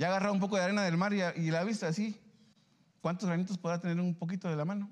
Ya 0.00 0.06
agarra 0.06 0.32
un 0.32 0.40
poco 0.40 0.56
de 0.56 0.62
arena 0.62 0.82
del 0.82 0.96
mar 0.96 1.12
y, 1.12 1.20
y 1.20 1.50
la 1.50 1.62
vista 1.62 1.86
así. 1.86 2.18
¿Cuántos 3.02 3.28
granitos 3.28 3.58
podrá 3.58 3.78
tener 3.78 4.00
un 4.00 4.14
poquito 4.14 4.48
de 4.48 4.56
la 4.56 4.64
mano? 4.64 4.90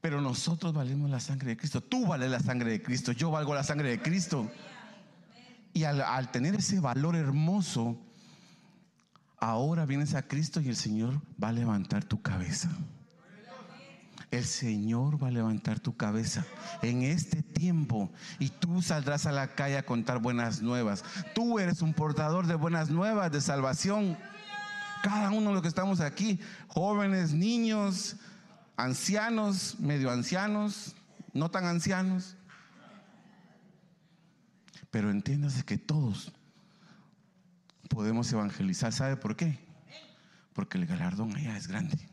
Pero 0.00 0.20
nosotros 0.20 0.72
valemos 0.74 1.08
la 1.08 1.20
sangre 1.20 1.50
de 1.50 1.56
Cristo. 1.56 1.80
Tú 1.80 2.04
vales 2.04 2.28
la 2.32 2.40
sangre 2.40 2.72
de 2.72 2.82
Cristo. 2.82 3.12
Yo 3.12 3.30
valgo 3.30 3.54
la 3.54 3.62
sangre 3.62 3.90
de 3.90 4.02
Cristo. 4.02 4.50
Y 5.72 5.84
al, 5.84 6.32
tener 6.32 6.56
ese 6.56 6.80
valor 6.80 7.14
hermoso, 7.14 7.96
ahora 9.38 9.86
vienes 9.86 10.14
a 10.14 10.26
Cristo 10.26 10.60
y 10.60 10.68
el 10.68 10.74
Señor 10.74 11.22
va 11.40 11.50
a 11.50 11.52
levantar 11.52 12.02
tu 12.02 12.20
cabeza. 12.20 12.70
El 14.32 14.46
Señor 14.46 15.22
va 15.22 15.28
a 15.28 15.30
levantar 15.30 15.78
tu 15.78 15.94
cabeza 15.94 16.42
en 16.80 17.02
este 17.02 17.42
tiempo 17.42 18.10
y 18.38 18.48
tú 18.48 18.80
saldrás 18.80 19.26
a 19.26 19.32
la 19.32 19.54
calle 19.54 19.76
a 19.76 19.84
contar 19.84 20.20
buenas 20.20 20.62
nuevas. 20.62 21.04
Tú 21.34 21.58
eres 21.58 21.82
un 21.82 21.92
portador 21.92 22.46
de 22.46 22.54
buenas 22.54 22.88
nuevas, 22.88 23.30
de 23.30 23.42
salvación. 23.42 24.16
Cada 25.02 25.30
uno 25.32 25.48
de 25.48 25.52
los 25.52 25.62
que 25.62 25.68
estamos 25.68 26.00
aquí, 26.00 26.40
jóvenes, 26.68 27.34
niños, 27.34 28.16
ancianos, 28.78 29.78
medio 29.78 30.10
ancianos, 30.10 30.96
no 31.34 31.50
tan 31.50 31.66
ancianos, 31.66 32.38
pero 34.90 35.10
entiéndase 35.10 35.62
que 35.62 35.76
todos 35.76 36.32
podemos 37.90 38.32
evangelizar. 38.32 38.94
¿Sabe 38.94 39.18
por 39.18 39.36
qué? 39.36 39.58
Porque 40.54 40.78
el 40.78 40.86
galardón 40.86 41.36
allá 41.36 41.54
es 41.54 41.68
grande. 41.68 42.11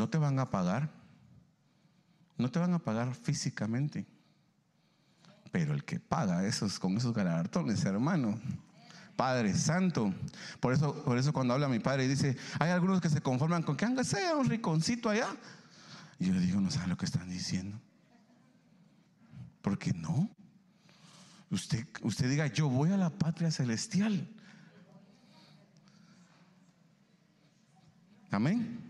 No 0.00 0.08
te 0.08 0.16
van 0.16 0.38
a 0.38 0.48
pagar. 0.48 0.88
No 2.38 2.50
te 2.50 2.58
van 2.58 2.72
a 2.72 2.78
pagar 2.78 3.14
físicamente. 3.14 4.06
Pero 5.52 5.74
el 5.74 5.84
que 5.84 6.00
paga 6.00 6.46
esos, 6.46 6.78
con 6.78 6.96
esos 6.96 7.12
galardones, 7.12 7.84
hermano, 7.84 8.40
Padre 9.14 9.52
Santo. 9.52 10.14
Por 10.58 10.72
eso, 10.72 11.04
por 11.04 11.18
eso 11.18 11.34
cuando 11.34 11.52
habla 11.52 11.68
mi 11.68 11.80
padre 11.80 12.06
y 12.06 12.08
dice, 12.08 12.34
hay 12.58 12.70
algunos 12.70 13.02
que 13.02 13.10
se 13.10 13.20
conforman 13.20 13.62
con 13.62 13.76
que 13.76 14.02
sea 14.02 14.36
un 14.36 14.48
riconcito 14.48 15.10
allá. 15.10 15.36
Y 16.18 16.28
yo 16.28 16.32
le 16.32 16.40
digo, 16.40 16.62
no 16.62 16.70
saben 16.70 16.88
lo 16.88 16.96
que 16.96 17.04
están 17.04 17.28
diciendo. 17.28 17.78
Porque 19.60 19.92
no. 19.92 20.30
Usted, 21.50 21.86
usted 22.00 22.30
diga, 22.30 22.46
yo 22.46 22.70
voy 22.70 22.90
a 22.90 22.96
la 22.96 23.10
patria 23.10 23.50
celestial. 23.50 24.26
Amén. 28.30 28.89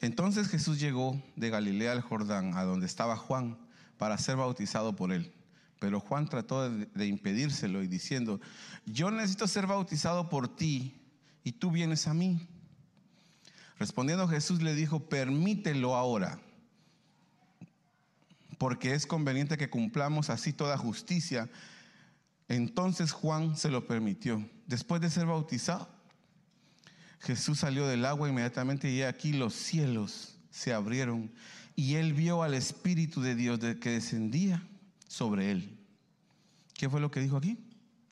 Entonces 0.00 0.48
Jesús 0.48 0.80
llegó 0.80 1.22
de 1.36 1.50
Galilea 1.50 1.92
al 1.92 2.00
Jordán, 2.00 2.56
a 2.56 2.64
donde 2.64 2.86
estaba 2.86 3.16
Juan, 3.16 3.58
para 3.98 4.16
ser 4.16 4.36
bautizado 4.36 4.96
por 4.96 5.12
él. 5.12 5.32
Pero 5.78 6.00
Juan 6.00 6.28
trató 6.28 6.70
de, 6.70 7.06
impedírselo 7.06 7.82
y 7.82 7.86
diciendo, 7.86 8.40
yo 8.86 9.10
necesito 9.10 9.46
ser 9.46 9.66
bautizado 9.66 10.28
por 10.28 10.54
ti 10.54 11.00
y 11.44 11.52
tú 11.52 11.70
vienes 11.70 12.06
a 12.06 12.14
mí. 12.14 12.48
Respondiendo 13.78 14.28
Jesús 14.28 14.62
le 14.62 14.74
dijo, 14.74 15.08
permítelo 15.08 15.96
ahora, 15.96 16.38
porque 18.58 18.94
es 18.94 19.06
conveniente 19.06 19.56
que 19.56 19.70
cumplamos 19.70 20.28
así 20.28 20.52
toda 20.52 20.76
justicia. 20.76 21.48
Entonces 22.48 23.12
Juan 23.12 23.56
se 23.56 23.70
lo 23.70 23.86
permitió. 23.86 24.46
Después 24.66 25.00
de 25.00 25.08
ser 25.08 25.26
bautizado, 25.26 25.88
Jesús 27.20 27.60
salió 27.60 27.86
del 27.86 28.04
agua 28.04 28.28
inmediatamente 28.28 28.90
y 28.90 29.02
aquí 29.02 29.32
los 29.32 29.54
cielos 29.54 30.38
se 30.50 30.72
abrieron 30.72 31.30
y 31.76 31.94
él 31.94 32.14
vio 32.14 32.42
al 32.42 32.54
Espíritu 32.54 33.20
de 33.20 33.34
Dios 33.34 33.58
que 33.80 33.90
descendía 33.90 34.66
sobre 35.06 35.50
él. 35.50 35.78
¿Qué 36.74 36.88
fue 36.88 37.00
lo 37.00 37.10
que 37.10 37.20
dijo 37.20 37.36
aquí? 37.36 37.58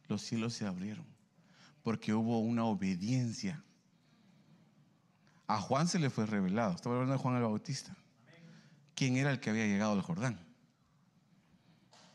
Los 0.09 0.22
cielos 0.22 0.54
se 0.54 0.66
abrieron 0.66 1.06
porque 1.82 2.12
hubo 2.12 2.40
una 2.40 2.64
obediencia. 2.64 3.64
A 5.46 5.59
Juan 5.59 5.88
se 5.88 5.98
le 5.98 6.11
fue 6.11 6.26
revelado. 6.26 6.74
Estaba 6.74 6.96
hablando 6.96 7.14
de 7.14 7.18
Juan 7.18 7.36
el 7.36 7.42
Bautista. 7.42 7.96
¿Quién 8.94 9.16
era 9.16 9.30
el 9.30 9.40
que 9.40 9.48
había 9.48 9.66
llegado 9.66 9.92
al 9.92 10.02
Jordán? 10.02 10.38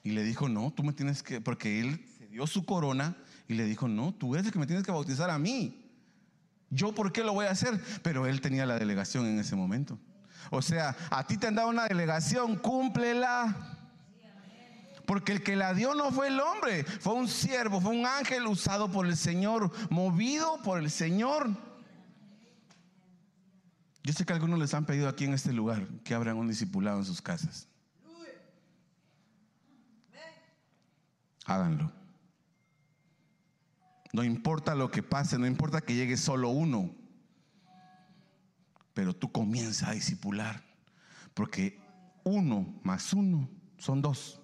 Y 0.03 0.11
le 0.11 0.23
dijo, 0.23 0.47
no, 0.47 0.71
tú 0.71 0.83
me 0.83 0.93
tienes 0.93 1.23
que, 1.23 1.41
porque 1.41 1.79
él 1.79 2.05
se 2.19 2.27
dio 2.27 2.45
su 2.45 2.65
corona 2.65 3.17
y 3.47 3.55
le 3.55 3.65
dijo, 3.65 3.87
no, 3.87 4.13
tú 4.13 4.35
eres 4.35 4.45
el 4.45 4.53
que 4.53 4.59
me 4.59 4.67
tienes 4.67 4.85
que 4.85 4.91
bautizar 4.91 5.31
a 5.31 5.39
mí. 5.39 5.82
¿Yo 6.73 6.93
por 6.93 7.11
qué 7.11 7.23
lo 7.23 7.33
voy 7.33 7.45
a 7.45 7.51
hacer? 7.51 7.79
Pero 8.01 8.25
él 8.25 8.41
tenía 8.41 8.65
la 8.65 8.77
delegación 8.77 9.25
en 9.27 9.39
ese 9.39 9.55
momento. 9.55 9.99
O 10.49 10.61
sea, 10.61 10.95
a 11.09 11.25
ti 11.25 11.37
te 11.37 11.47
han 11.47 11.55
dado 11.55 11.69
una 11.69 11.87
delegación, 11.87 12.57
cúmplela. 12.57 13.77
Porque 15.05 15.33
el 15.33 15.43
que 15.43 15.55
la 15.55 15.73
dio 15.73 15.93
no 15.95 16.11
fue 16.11 16.27
el 16.27 16.39
hombre, 16.39 16.85
fue 16.85 17.13
un 17.13 17.27
siervo, 17.27 17.81
fue 17.81 17.91
un 17.91 18.05
ángel 18.05 18.47
usado 18.47 18.89
por 18.89 19.05
el 19.05 19.17
Señor, 19.17 19.71
movido 19.89 20.61
por 20.63 20.79
el 20.79 20.89
Señor. 20.89 21.49
Yo 24.03 24.13
sé 24.13 24.25
que 24.25 24.33
algunos 24.33 24.59
les 24.59 24.73
han 24.73 24.85
pedido 24.85 25.09
aquí 25.09 25.25
en 25.25 25.33
este 25.33 25.53
lugar 25.53 25.87
que 26.03 26.13
abran 26.13 26.37
un 26.37 26.47
discipulado 26.47 26.99
en 26.99 27.05
sus 27.05 27.21
casas. 27.21 27.67
Háganlo. 31.45 32.02
No 34.13 34.23
importa 34.23 34.75
lo 34.75 34.91
que 34.91 35.01
pase, 35.01 35.39
no 35.39 35.47
importa 35.47 35.81
que 35.81 35.95
llegue 35.95 36.17
solo 36.17 36.49
uno, 36.49 36.91
pero 38.93 39.15
tú 39.15 39.31
comienzas 39.31 39.89
a 39.89 39.93
discipular, 39.93 40.63
porque 41.33 41.81
uno 42.23 42.79
más 42.83 43.11
uno 43.11 43.49
son 43.79 44.03
dos. 44.03 44.39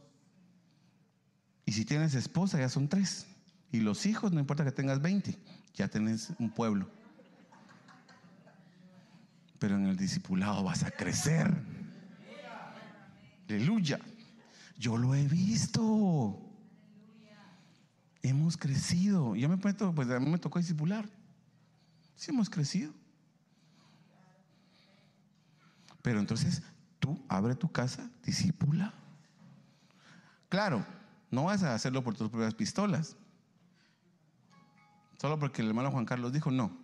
Y 1.65 1.73
si 1.73 1.85
tienes 1.85 2.15
esposa, 2.15 2.59
ya 2.59 2.67
son 2.67 2.89
tres. 2.89 3.27
Y 3.71 3.81
los 3.81 4.07
hijos, 4.07 4.31
no 4.31 4.39
importa 4.39 4.65
que 4.65 4.71
tengas 4.71 5.03
20, 5.03 5.37
ya 5.75 5.87
tenés 5.87 6.33
un 6.39 6.49
pueblo. 6.49 6.89
Pero 9.59 9.75
en 9.75 9.85
el 9.85 9.95
discipulado 9.95 10.63
vas 10.63 10.83
a 10.83 10.89
crecer. 10.89 11.53
Aleluya. 13.47 13.99
Yo 14.79 14.97
lo 14.97 15.13
he 15.13 15.27
visto. 15.27 16.48
Hemos 18.21 18.57
crecido. 18.57 19.35
Yo 19.35 19.47
me 19.49 19.57
meto, 19.57 19.93
pues 19.93 20.09
a 20.09 20.19
mí 20.19 20.29
me 20.29 20.37
tocó 20.37 20.59
discipular. 20.59 21.09
Sí, 22.15 22.31
hemos 22.31 22.49
crecido. 22.49 22.93
Pero 26.01 26.19
entonces 26.19 26.61
tú 26.99 27.23
abre 27.27 27.55
tu 27.55 27.71
casa, 27.71 28.09
discipula. 28.23 28.93
Claro, 30.49 30.85
no 31.31 31.45
vas 31.45 31.63
a 31.63 31.75
hacerlo 31.75 32.03
por 32.03 32.15
tus 32.15 32.29
propias 32.29 32.55
pistolas. 32.55 33.15
Solo 35.17 35.37
porque 35.37 35.61
el 35.61 35.67
hermano 35.67 35.91
Juan 35.91 36.05
Carlos 36.05 36.33
dijo 36.33 36.49
no, 36.49 36.77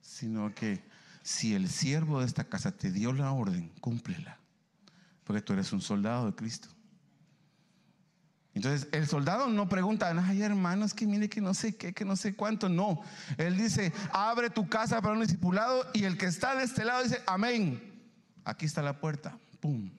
sino 0.00 0.54
que 0.54 0.84
si 1.22 1.54
el 1.54 1.68
siervo 1.68 2.20
de 2.20 2.26
esta 2.26 2.44
casa 2.44 2.72
te 2.72 2.92
dio 2.92 3.12
la 3.12 3.32
orden, 3.32 3.72
cúmplela. 3.80 4.38
Porque 5.24 5.42
tú 5.42 5.52
eres 5.52 5.72
un 5.72 5.80
soldado 5.80 6.26
de 6.26 6.34
Cristo. 6.34 6.68
Entonces, 8.56 8.88
el 8.92 9.06
soldado 9.06 9.48
no 9.48 9.68
pregunta, 9.68 10.10
ay 10.26 10.40
hermanos, 10.40 10.94
que 10.94 11.06
mire 11.06 11.28
que 11.28 11.42
no 11.42 11.52
sé 11.52 11.76
qué, 11.76 11.92
que 11.92 12.06
no 12.06 12.16
sé 12.16 12.34
cuánto. 12.34 12.70
No, 12.70 13.02
él 13.36 13.54
dice, 13.54 13.92
abre 14.12 14.48
tu 14.48 14.66
casa 14.66 15.02
para 15.02 15.12
un 15.12 15.20
discipulado 15.20 15.84
y 15.92 16.04
el 16.04 16.16
que 16.16 16.24
está 16.24 16.56
de 16.56 16.64
este 16.64 16.86
lado 16.86 17.02
dice, 17.02 17.22
amén. 17.26 17.92
Aquí 18.46 18.64
está 18.64 18.80
la 18.80 18.98
puerta, 18.98 19.38
pum. 19.60 19.90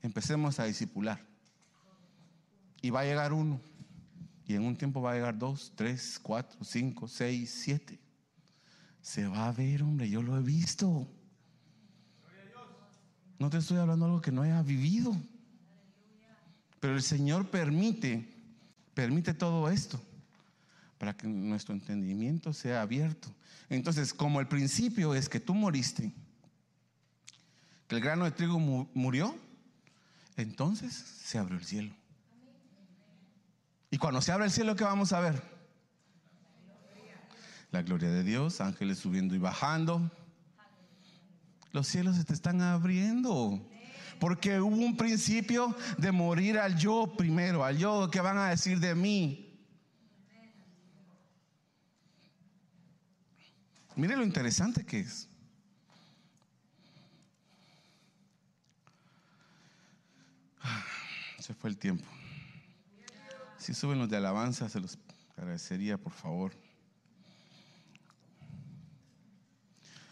Empecemos 0.00 0.60
a 0.60 0.64
discipular. 0.66 1.20
Y 2.80 2.90
va 2.90 3.00
a 3.00 3.04
llegar 3.04 3.32
uno. 3.32 3.60
Y 4.46 4.54
en 4.54 4.62
un 4.62 4.76
tiempo 4.76 5.02
va 5.02 5.10
a 5.10 5.14
llegar 5.14 5.36
dos, 5.36 5.72
tres, 5.74 6.20
cuatro, 6.22 6.62
cinco, 6.62 7.08
seis, 7.08 7.50
siete. 7.64 7.98
Se 9.02 9.26
va 9.26 9.48
a 9.48 9.52
ver, 9.52 9.82
hombre, 9.82 10.08
yo 10.08 10.22
lo 10.22 10.38
he 10.38 10.42
visto. 10.42 11.08
No 13.40 13.50
te 13.50 13.56
estoy 13.56 13.78
hablando 13.78 14.04
de 14.04 14.12
algo 14.12 14.22
que 14.22 14.30
no 14.30 14.42
haya 14.42 14.62
vivido. 14.62 15.16
Pero 16.80 16.94
el 16.94 17.02
Señor 17.02 17.50
permite, 17.50 18.28
permite 18.94 19.34
todo 19.34 19.68
esto 19.68 20.00
para 20.98 21.16
que 21.16 21.26
nuestro 21.26 21.74
entendimiento 21.74 22.52
sea 22.52 22.82
abierto. 22.82 23.28
Entonces, 23.70 24.12
como 24.12 24.40
el 24.40 24.48
principio 24.48 25.14
es 25.14 25.28
que 25.28 25.40
tú 25.40 25.54
moriste, 25.54 26.12
que 27.86 27.96
el 27.96 28.02
grano 28.02 28.24
de 28.24 28.32
trigo 28.32 28.58
murió, 28.58 29.34
entonces 30.36 30.94
se 30.94 31.38
abrió 31.38 31.58
el 31.58 31.64
cielo. 31.64 31.94
Y 33.90 33.98
cuando 33.98 34.20
se 34.20 34.32
abre 34.32 34.46
el 34.46 34.50
cielo, 34.50 34.76
¿qué 34.76 34.84
vamos 34.84 35.12
a 35.12 35.20
ver? 35.20 35.42
La 37.70 37.82
gloria 37.82 38.10
de 38.10 38.22
Dios, 38.22 38.60
ángeles 38.60 38.98
subiendo 38.98 39.34
y 39.34 39.38
bajando. 39.38 40.10
Los 41.72 41.86
cielos 41.86 42.16
se 42.16 42.24
te 42.24 42.32
están 42.32 42.60
abriendo. 42.60 43.62
Porque 44.18 44.60
hubo 44.60 44.76
un 44.76 44.96
principio 44.96 45.76
de 45.96 46.12
morir 46.12 46.58
al 46.58 46.76
yo 46.76 47.14
primero, 47.16 47.64
al 47.64 47.78
yo 47.78 48.10
que 48.10 48.20
van 48.20 48.38
a 48.38 48.50
decir 48.50 48.80
de 48.80 48.94
mí. 48.94 49.44
Mire 53.94 54.16
lo 54.16 54.22
interesante 54.22 54.84
que 54.84 55.00
es. 55.00 55.28
Ah, 60.62 60.84
se 61.40 61.52
fue 61.52 61.70
el 61.70 61.76
tiempo. 61.76 62.04
Si 63.58 63.74
suben 63.74 63.98
los 63.98 64.08
de 64.08 64.16
alabanza, 64.16 64.68
se 64.68 64.80
los 64.80 64.98
agradecería, 65.36 65.98
por 65.98 66.12
favor. 66.12 66.52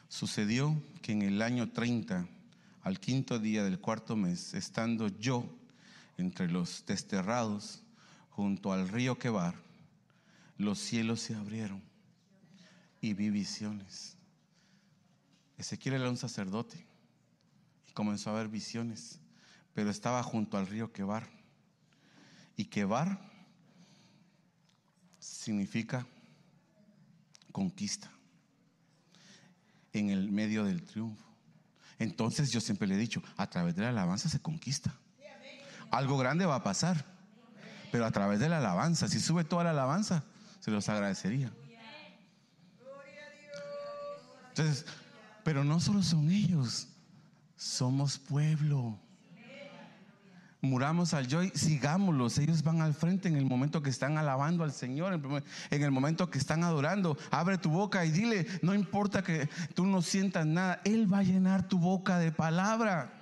Sucedió 0.09 0.74
que 1.00 1.12
en 1.12 1.22
el 1.22 1.40
año 1.40 1.70
30 1.70 2.26
al 2.87 3.01
quinto 3.01 3.41
día 3.41 3.64
del 3.64 3.80
cuarto 3.80 4.14
mes, 4.14 4.55
estando 4.55 5.09
yo 5.09 5.45
entre 6.18 6.49
los 6.49 6.87
desterrados 6.87 7.82
junto 8.30 8.72
al 8.72 8.89
río 8.89 9.18
Quebar, 9.18 9.57
los 10.57 10.78
cielos 10.78 11.20
se 11.20 11.34
abrieron 11.34 11.82
y 13.01 13.12
vi 13.12 13.28
visiones. 13.30 14.16
Ezequiel 15.59 15.95
era 15.95 16.09
un 16.09 16.16
sacerdote 16.16 16.87
y 17.89 17.93
comenzó 17.93 18.30
a 18.30 18.34
ver 18.34 18.47
visiones, 18.47 19.18
pero 19.74 19.91
estaba 19.91 20.22
junto 20.22 20.57
al 20.57 20.68
río 20.68 20.93
Quebar. 20.93 21.28
Y 22.57 22.66
Quebar 22.66 23.18
significa 25.18 26.07
conquista 27.51 28.12
en 29.93 30.11
el 30.11 30.30
medio 30.30 30.62
del 30.62 30.84
triunfo. 30.84 31.26
Entonces 31.99 32.51
yo 32.51 32.61
siempre 32.61 32.86
le 32.86 32.94
he 32.94 32.99
dicho, 32.99 33.22
a 33.36 33.49
través 33.49 33.74
de 33.74 33.82
la 33.82 33.88
alabanza 33.90 34.28
se 34.28 34.40
conquista. 34.40 34.92
Algo 35.90 36.18
grande 36.18 36.44
va 36.47 36.57
a 36.57 36.62
pasar, 36.62 37.05
pero 37.90 38.05
a 38.05 38.11
través 38.11 38.40
de 38.40 38.49
la 38.49 38.59
alabanza, 38.59 39.09
si 39.09 39.20
sube 39.20 39.44
toda 39.44 39.64
la 39.64 39.70
alabanza, 39.70 40.24
se 40.61 40.70
los 40.70 40.88
agradecería. 40.88 41.53
Entonces, 44.49 44.84
pero 45.44 45.64
no 45.64 45.80
solo 45.80 46.03
son 46.03 46.30
ellos, 46.30 46.88
somos 47.57 48.18
pueblo 48.18 48.99
muramos 50.61 51.14
al 51.14 51.26
yo 51.26 51.42
y 51.42 51.50
sigámoslos. 51.50 52.38
Ellos 52.38 52.62
van 52.62 52.80
al 52.80 52.94
frente 52.94 53.28
en 53.28 53.36
el 53.36 53.46
momento 53.46 53.82
que 53.82 53.90
están 53.90 54.18
alabando 54.18 54.64
al 54.64 54.72
Señor, 54.72 55.12
en 55.70 55.82
el 55.82 55.90
momento 55.90 56.30
que 56.30 56.38
están 56.38 56.64
adorando. 56.64 57.16
Abre 57.30 57.59
tu 57.59 57.70
boca 57.70 58.04
y 58.04 58.11
dile, 58.11 58.46
no 58.62 58.74
importa 58.74 59.22
que 59.22 59.48
tú 59.74 59.86
no 59.86 60.02
sientas 60.02 60.46
nada, 60.46 60.80
Él 60.84 61.12
va 61.12 61.18
a 61.18 61.22
llenar 61.22 61.68
tu 61.68 61.78
boca 61.78 62.18
de 62.18 62.32
palabra. 62.32 63.12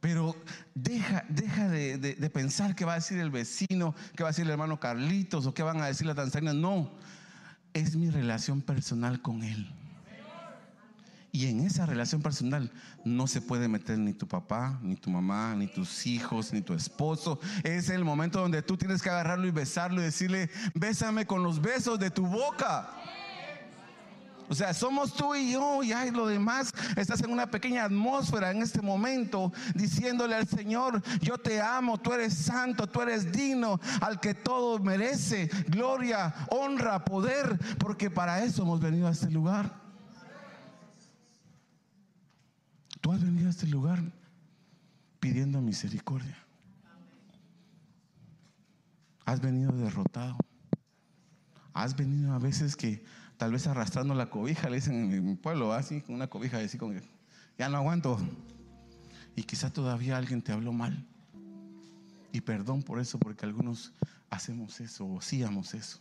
Pero 0.00 0.36
deja, 0.74 1.24
deja 1.28 1.68
de, 1.68 1.98
de, 1.98 2.30
pensar 2.30 2.76
qué 2.76 2.84
va 2.84 2.92
a 2.92 2.96
decir 2.96 3.18
el 3.18 3.30
vecino, 3.30 3.94
qué 4.14 4.22
va 4.22 4.28
a 4.28 4.32
decir 4.32 4.44
el 4.44 4.52
hermano 4.52 4.78
Carlitos 4.78 5.46
o 5.46 5.54
qué 5.54 5.62
van 5.62 5.80
a 5.80 5.86
decir 5.86 6.06
la 6.06 6.14
Tanzania. 6.14 6.52
No, 6.52 6.92
es 7.72 7.96
mi 7.96 8.10
relación 8.10 8.60
personal 8.60 9.20
con 9.20 9.42
Él. 9.42 9.68
Y 11.36 11.48
en 11.48 11.60
esa 11.60 11.84
relación 11.84 12.22
personal 12.22 12.72
no 13.04 13.26
se 13.26 13.42
puede 13.42 13.68
meter 13.68 13.98
ni 13.98 14.14
tu 14.14 14.26
papá, 14.26 14.78
ni 14.80 14.96
tu 14.96 15.10
mamá, 15.10 15.54
ni 15.54 15.66
tus 15.66 16.06
hijos, 16.06 16.50
ni 16.50 16.62
tu 16.62 16.72
esposo. 16.72 17.38
Es 17.62 17.90
el 17.90 18.06
momento 18.06 18.40
donde 18.40 18.62
tú 18.62 18.78
tienes 18.78 19.02
que 19.02 19.10
agarrarlo 19.10 19.46
y 19.46 19.50
besarlo 19.50 20.00
y 20.00 20.04
decirle, 20.04 20.48
bésame 20.72 21.26
con 21.26 21.42
los 21.42 21.60
besos 21.60 21.98
de 21.98 22.10
tu 22.10 22.26
boca. 22.26 22.88
O 24.48 24.54
sea, 24.54 24.72
somos 24.72 25.12
tú 25.12 25.34
y 25.34 25.52
yo 25.52 25.82
y 25.82 25.92
hay 25.92 26.10
lo 26.10 26.26
demás. 26.26 26.72
Estás 26.96 27.20
en 27.20 27.30
una 27.30 27.50
pequeña 27.50 27.84
atmósfera 27.84 28.50
en 28.50 28.62
este 28.62 28.80
momento 28.80 29.52
diciéndole 29.74 30.36
al 30.36 30.48
Señor, 30.48 31.02
yo 31.20 31.36
te 31.36 31.60
amo, 31.60 31.98
tú 31.98 32.14
eres 32.14 32.32
santo, 32.32 32.86
tú 32.86 33.02
eres 33.02 33.30
digno, 33.30 33.78
al 34.00 34.20
que 34.20 34.32
todo 34.32 34.78
merece, 34.78 35.50
gloria, 35.68 36.34
honra, 36.48 37.04
poder, 37.04 37.58
porque 37.78 38.08
para 38.08 38.42
eso 38.42 38.62
hemos 38.62 38.80
venido 38.80 39.06
a 39.06 39.10
este 39.10 39.30
lugar. 39.30 39.85
Tú 43.00 43.12
has 43.12 43.22
venido 43.22 43.48
a 43.48 43.50
este 43.50 43.66
lugar 43.66 44.02
pidiendo 45.20 45.60
misericordia. 45.60 46.36
Has 49.24 49.40
venido 49.40 49.72
derrotado. 49.72 50.36
Has 51.72 51.96
venido 51.96 52.32
a 52.32 52.38
veces 52.38 52.76
que 52.76 53.04
tal 53.36 53.52
vez 53.52 53.66
arrastrando 53.66 54.14
la 54.14 54.30
cobija, 54.30 54.70
le 54.70 54.76
dicen 54.76 55.12
en 55.12 55.26
mi 55.26 55.34
pueblo, 55.34 55.72
así, 55.72 56.00
con 56.00 56.14
una 56.14 56.28
cobija, 56.28 56.58
así 56.58 56.78
con 56.78 57.00
ya 57.58 57.68
no 57.68 57.76
aguanto. 57.76 58.18
Y 59.34 59.42
quizá 59.42 59.72
todavía 59.72 60.16
alguien 60.16 60.42
te 60.42 60.52
habló 60.52 60.72
mal. 60.72 61.06
Y 62.32 62.40
perdón 62.40 62.82
por 62.82 63.00
eso, 63.00 63.18
porque 63.18 63.44
algunos 63.44 63.92
hacemos 64.30 64.80
eso 64.80 65.04
o 65.04 65.18
hacíamos 65.18 65.74
eso. 65.74 66.00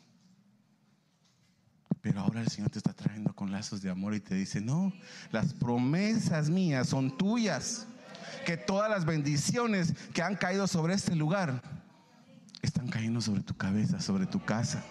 Pero 2.01 2.21
ahora 2.21 2.41
el 2.41 2.49
Señor 2.49 2.69
te 2.69 2.77
está 2.77 2.93
trayendo 2.93 3.33
con 3.33 3.51
lazos 3.51 3.81
de 3.81 3.89
amor 3.89 4.13
y 4.13 4.19
te 4.19 4.35
dice, 4.35 4.61
no, 4.61 4.93
las 5.31 5.53
promesas 5.53 6.49
mías 6.49 6.89
son 6.89 7.17
tuyas. 7.17 7.87
Que 8.45 8.57
todas 8.57 8.91
las 8.91 9.05
bendiciones 9.05 9.93
que 10.13 10.21
han 10.21 10.35
caído 10.35 10.67
sobre 10.67 10.93
este 10.93 11.15
lugar 11.15 11.63
están 12.61 12.87
cayendo 12.87 13.21
sobre 13.21 13.41
tu 13.41 13.55
cabeza, 13.55 13.99
sobre 13.99 14.27
tu 14.27 14.43
casa. 14.43 14.83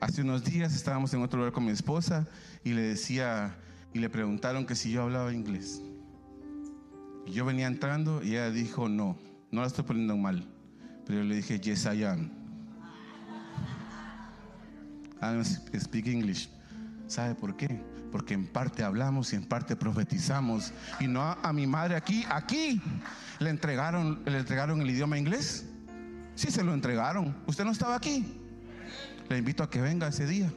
Hace 0.00 0.22
unos 0.22 0.44
días 0.44 0.74
estábamos 0.74 1.12
en 1.12 1.22
otro 1.22 1.38
lugar 1.38 1.52
con 1.52 1.64
mi 1.64 1.72
esposa 1.72 2.26
y 2.64 2.72
le 2.72 2.82
decía, 2.82 3.56
y 3.92 3.98
le 3.98 4.08
preguntaron 4.08 4.64
que 4.64 4.74
si 4.74 4.90
yo 4.92 5.02
hablaba 5.02 5.32
inglés. 5.32 5.82
Yo 7.26 7.44
venía 7.44 7.66
entrando 7.66 8.22
y 8.22 8.30
ella 8.30 8.50
dijo, 8.50 8.88
no, 8.88 9.18
no 9.50 9.60
la 9.60 9.66
estoy 9.66 9.84
poniendo 9.84 10.16
mal. 10.16 10.46
Pero 11.04 11.18
yo 11.18 11.24
le 11.24 11.36
dije, 11.36 11.60
yes, 11.60 11.84
I 11.84 12.04
am. 12.04 12.37
I 15.20 15.42
speak 15.78 16.06
English. 16.06 16.48
¿Sabe 17.06 17.34
por 17.34 17.56
qué? 17.56 17.80
Porque 18.12 18.34
en 18.34 18.46
parte 18.46 18.84
hablamos 18.84 19.32
y 19.32 19.36
en 19.36 19.44
parte 19.44 19.76
profetizamos. 19.76 20.72
Y 21.00 21.06
no 21.06 21.22
a, 21.22 21.52
mi 21.52 21.66
madre 21.66 21.96
aquí, 21.96 22.24
aquí 22.28 22.80
le 23.38 23.50
entregaron, 23.50 24.22
le 24.24 24.38
entregaron 24.38 24.80
el 24.80 24.90
idioma 24.90 25.18
inglés. 25.18 25.66
Sí, 26.34 26.50
se 26.50 26.62
lo 26.62 26.72
entregaron. 26.74 27.36
Usted 27.46 27.64
no 27.64 27.72
estaba 27.72 27.96
aquí. 27.96 28.40
Le 29.28 29.38
invito 29.38 29.62
a 29.62 29.70
que 29.70 29.80
venga 29.80 30.08
ese 30.08 30.26
día. 30.26 30.50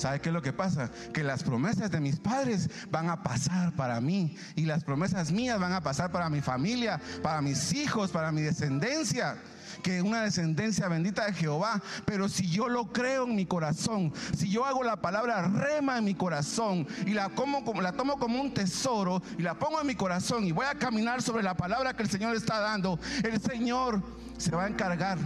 ¿Sabe 0.00 0.18
qué 0.18 0.30
es 0.30 0.32
lo 0.32 0.40
que 0.40 0.54
pasa? 0.54 0.90
Que 1.12 1.22
las 1.22 1.42
promesas 1.42 1.90
de 1.90 2.00
mis 2.00 2.18
padres 2.18 2.70
van 2.90 3.10
a 3.10 3.22
pasar 3.22 3.76
para 3.76 4.00
mí 4.00 4.34
y 4.56 4.64
las 4.64 4.82
promesas 4.82 5.30
mías 5.30 5.60
van 5.60 5.74
a 5.74 5.82
pasar 5.82 6.10
para 6.10 6.30
mi 6.30 6.40
familia, 6.40 6.98
para 7.22 7.42
mis 7.42 7.74
hijos, 7.74 8.10
para 8.10 8.32
mi 8.32 8.40
descendencia 8.40 9.36
que 9.82 10.00
una 10.00 10.22
descendencia 10.22 10.88
bendita 10.88 11.26
de 11.26 11.34
Jehová. 11.34 11.82
Pero 12.06 12.30
si 12.30 12.48
yo 12.48 12.66
lo 12.70 12.90
creo 12.94 13.24
en 13.24 13.36
mi 13.36 13.44
corazón, 13.44 14.14
si 14.34 14.48
yo 14.48 14.64
hago 14.64 14.82
la 14.82 15.02
palabra 15.02 15.42
rema 15.42 15.98
en 15.98 16.04
mi 16.04 16.14
corazón 16.14 16.88
y 17.04 17.10
la, 17.10 17.28
como, 17.28 17.62
la 17.82 17.92
tomo 17.92 18.18
como 18.18 18.40
un 18.40 18.54
tesoro 18.54 19.22
y 19.36 19.42
la 19.42 19.58
pongo 19.58 19.82
en 19.82 19.86
mi 19.86 19.96
corazón 19.96 20.46
y 20.46 20.52
voy 20.52 20.64
a 20.64 20.76
caminar 20.76 21.20
sobre 21.20 21.42
la 21.42 21.54
palabra 21.54 21.94
que 21.94 22.04
el 22.04 22.08
Señor 22.08 22.34
está 22.34 22.58
dando, 22.58 22.98
el 23.22 23.38
Señor 23.38 24.02
se 24.38 24.50
va 24.56 24.64
a 24.64 24.68
encargar 24.68 25.18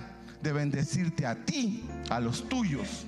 de 0.42 0.52
bendecirte 0.52 1.24
a 1.26 1.36
ti, 1.44 1.88
a 2.10 2.18
los 2.18 2.48
tuyos. 2.48 3.06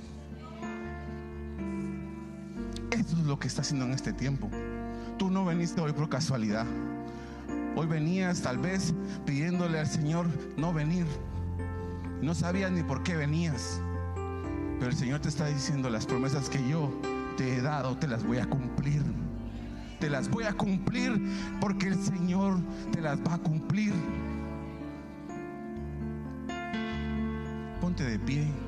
Lo 3.27 3.39
que 3.39 3.49
está 3.49 3.63
haciendo 3.63 3.85
en 3.85 3.93
este 3.93 4.13
tiempo. 4.13 4.51
Tú 5.19 5.31
no 5.31 5.45
veniste 5.45 5.81
hoy 5.81 5.93
por 5.93 6.09
casualidad. 6.09 6.67
Hoy 7.75 7.87
venías 7.87 8.41
tal 8.41 8.59
vez 8.59 8.95
pidiéndole 9.27 9.79
al 9.79 9.87
Señor 9.87 10.27
no 10.57 10.73
venir. 10.73 11.07
No 12.23 12.35
sabías 12.35 12.71
ni 12.71 12.83
por 12.83 13.03
qué 13.03 13.17
venías. 13.17 13.81
Pero 14.79 14.91
el 14.91 14.97
Señor 14.97 15.21
te 15.21 15.29
está 15.29 15.47
diciendo 15.47 15.91
las 15.91 16.07
promesas 16.07 16.49
que 16.49 16.67
yo 16.69 16.91
te 17.37 17.57
he 17.57 17.61
dado, 17.61 17.97
te 17.97 18.09
las 18.09 18.25
voy 18.25 18.39
a 18.39 18.47
cumplir. 18.47 19.03
Te 20.01 20.11
las 20.11 20.29
voy 20.29 20.45
a 20.45 20.53
cumplir 20.53 21.21
porque 21.61 21.89
el 21.89 22.03
Señor 22.03 22.59
te 22.93 23.01
las 23.01 23.19
va 23.21 23.35
a 23.35 23.39
cumplir. 23.39 23.93
Ponte 27.81 28.05
de 28.05 28.19
pie. 28.19 28.66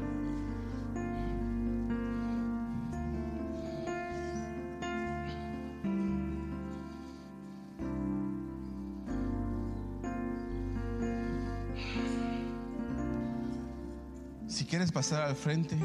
Pasar 14.93 15.23
al 15.23 15.37
frente 15.37 15.77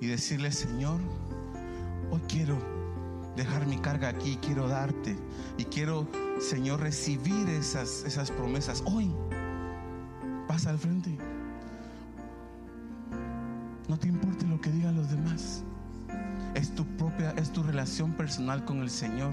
y 0.00 0.06
decirle, 0.06 0.52
Señor, 0.52 1.00
hoy 2.10 2.20
quiero 2.28 2.58
dejar 3.36 3.66
mi 3.66 3.78
carga 3.78 4.08
aquí, 4.08 4.38
quiero 4.42 4.68
darte 4.68 5.16
y 5.56 5.64
quiero, 5.64 6.08
Señor, 6.40 6.80
recibir 6.80 7.48
esas, 7.48 8.04
esas 8.04 8.30
promesas. 8.30 8.82
Hoy, 8.86 9.12
pasa 10.46 10.70
al 10.70 10.78
frente. 10.78 11.16
No 13.88 13.98
te 13.98 14.08
importe 14.08 14.46
lo 14.46 14.60
que 14.60 14.70
digan 14.70 14.96
los 14.96 15.10
demás. 15.10 15.64
Es 16.54 16.74
tu 16.74 16.84
propia, 16.96 17.30
es 17.32 17.52
tu 17.52 17.62
relación 17.62 18.12
personal 18.12 18.64
con 18.64 18.80
el 18.80 18.90
Señor. 18.90 19.32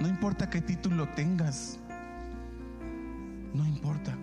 No 0.00 0.08
importa 0.08 0.48
qué 0.48 0.60
título 0.60 1.08
tengas. 1.10 1.78
No 3.52 3.64
importa. 3.66 4.16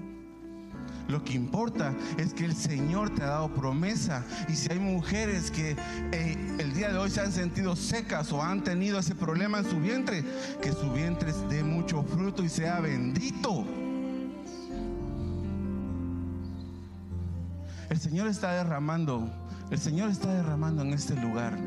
Lo 1.08 1.24
que 1.24 1.34
importa 1.34 1.94
es 2.18 2.34
que 2.34 2.46
el 2.46 2.56
Señor 2.56 3.10
te 3.14 3.24
ha 3.24 3.28
dado 3.28 3.54
promesa. 3.54 4.24
Y 4.48 4.56
si 4.56 4.72
hay 4.72 4.80
mujeres 4.80 5.52
que 5.52 5.76
eh, 6.12 6.58
el 6.60 6.74
día 6.74 6.92
de 6.92 6.98
hoy 6.98 7.10
se 7.10 7.22
han 7.22 7.32
sentido 7.32 7.76
secas 7.76 8.32
o 8.32 8.42
han 8.42 8.64
tenido 8.64 9.00
ese 9.00 9.16
problema 9.16 9.60
en 9.60 9.70
su 9.70 9.80
vientre, 9.80 10.24
que 10.62 10.72
su 10.72 10.92
vientre 10.92 11.34
dé 11.50 11.64
mucho 11.64 12.04
fruto 12.04 12.44
y 12.44 12.50
sea 12.50 12.80
bendito. 12.80 13.66
El 17.90 18.00
Señor 18.00 18.28
está 18.28 18.54
derramando, 18.54 19.30
el 19.70 19.80
Señor 19.80 20.10
está 20.10 20.34
derramando 20.34 20.82
en 20.82 20.94
este 20.94 21.16
lugar 21.16 21.58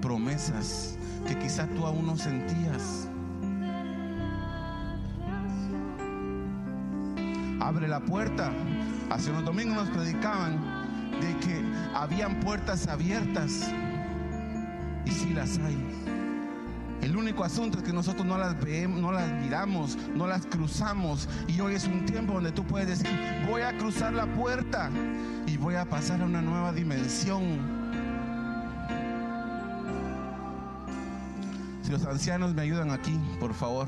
promesas 0.00 0.96
que 1.26 1.38
quizá 1.38 1.66
tú 1.66 1.86
aún 1.86 2.06
no 2.06 2.16
sentías. 2.16 3.09
Abre 7.70 7.86
la 7.86 8.00
puerta. 8.00 8.50
Hace 9.10 9.30
unos 9.30 9.44
domingos 9.44 9.76
nos 9.76 9.90
predicaban 9.90 10.58
de 11.20 11.36
que 11.38 11.62
habían 11.94 12.40
puertas 12.40 12.88
abiertas. 12.88 13.70
Y 15.04 15.10
si 15.12 15.32
las 15.32 15.56
hay. 15.58 15.78
El 17.00 17.16
único 17.16 17.44
asunto 17.44 17.78
es 17.78 17.84
que 17.84 17.92
nosotros 17.92 18.26
no 18.26 18.36
las 18.36 18.60
vemos, 18.60 19.00
no 19.00 19.12
las 19.12 19.30
miramos, 19.40 19.96
no 20.14 20.26
las 20.26 20.46
cruzamos. 20.46 21.28
Y 21.46 21.60
hoy 21.60 21.74
es 21.74 21.86
un 21.86 22.04
tiempo 22.06 22.34
donde 22.34 22.50
tú 22.50 22.64
puedes 22.64 22.88
decir, 22.88 23.10
voy 23.48 23.62
a 23.62 23.76
cruzar 23.78 24.12
la 24.12 24.26
puerta 24.26 24.90
y 25.46 25.56
voy 25.56 25.76
a 25.76 25.84
pasar 25.84 26.20
a 26.22 26.24
una 26.24 26.42
nueva 26.42 26.72
dimensión. 26.72 27.60
Si 31.82 31.92
los 31.92 32.04
ancianos 32.04 32.52
me 32.52 32.62
ayudan 32.62 32.90
aquí, 32.90 33.18
por 33.38 33.54
favor. 33.54 33.86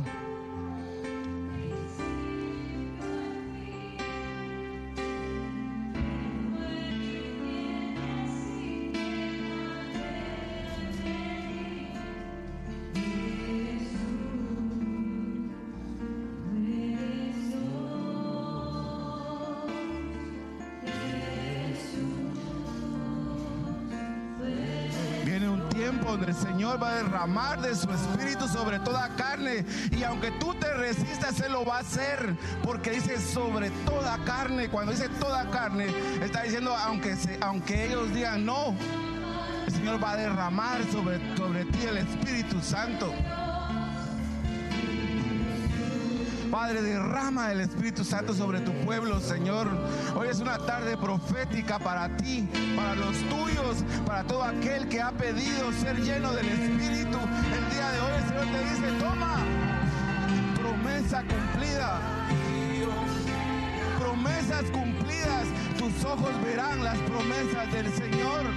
Derramar 27.22 27.60
de 27.60 27.76
su 27.76 27.88
espíritu 27.88 28.48
sobre 28.48 28.80
toda 28.80 29.08
carne. 29.16 29.64
Y 29.92 30.02
aunque 30.02 30.32
tú 30.32 30.54
te 30.54 30.72
resistas, 30.74 31.38
Él 31.40 31.52
lo 31.52 31.64
va 31.64 31.76
a 31.76 31.80
hacer. 31.80 32.36
Porque 32.64 32.90
dice 32.90 33.20
sobre 33.20 33.70
toda 33.86 34.18
carne. 34.24 34.68
Cuando 34.68 34.92
dice 34.92 35.08
toda 35.20 35.48
carne, 35.50 35.86
está 36.20 36.42
diciendo 36.42 36.74
aunque, 36.76 37.16
aunque 37.40 37.86
ellos 37.86 38.12
digan 38.12 38.44
no. 38.44 38.74
El 39.66 39.72
Señor 39.72 40.02
va 40.02 40.12
a 40.12 40.16
derramar 40.16 40.82
sobre, 40.90 41.20
sobre 41.36 41.64
ti 41.66 41.86
el 41.86 41.98
Espíritu 41.98 42.60
Santo. 42.60 43.14
Padre, 46.52 46.82
derrama 46.82 47.50
el 47.50 47.62
Espíritu 47.62 48.04
Santo 48.04 48.34
sobre 48.34 48.60
tu 48.60 48.72
pueblo, 48.84 49.18
Señor. 49.20 49.66
Hoy 50.14 50.28
es 50.28 50.38
una 50.38 50.58
tarde 50.58 50.98
profética 50.98 51.78
para 51.78 52.14
ti, 52.18 52.46
para 52.76 52.94
los 52.94 53.16
tuyos, 53.30 53.82
para 54.04 54.22
todo 54.24 54.44
aquel 54.44 54.86
que 54.86 55.00
ha 55.00 55.12
pedido 55.12 55.72
ser 55.80 55.96
lleno 56.02 56.30
del 56.34 56.46
Espíritu. 56.46 57.16
El 57.16 57.70
día 57.70 57.90
de 57.92 58.00
hoy 58.00 58.12
el 58.18 58.28
Señor 58.28 58.44
te 58.44 58.64
dice, 58.64 58.98
toma, 58.98 59.38
promesa 60.60 61.22
cumplida. 61.22 62.00
Promesas 63.98 64.64
cumplidas, 64.72 65.46
tus 65.78 66.04
ojos 66.04 66.32
verán 66.44 66.84
las 66.84 66.98
promesas 66.98 67.72
del 67.72 67.90
Señor. 67.94 68.51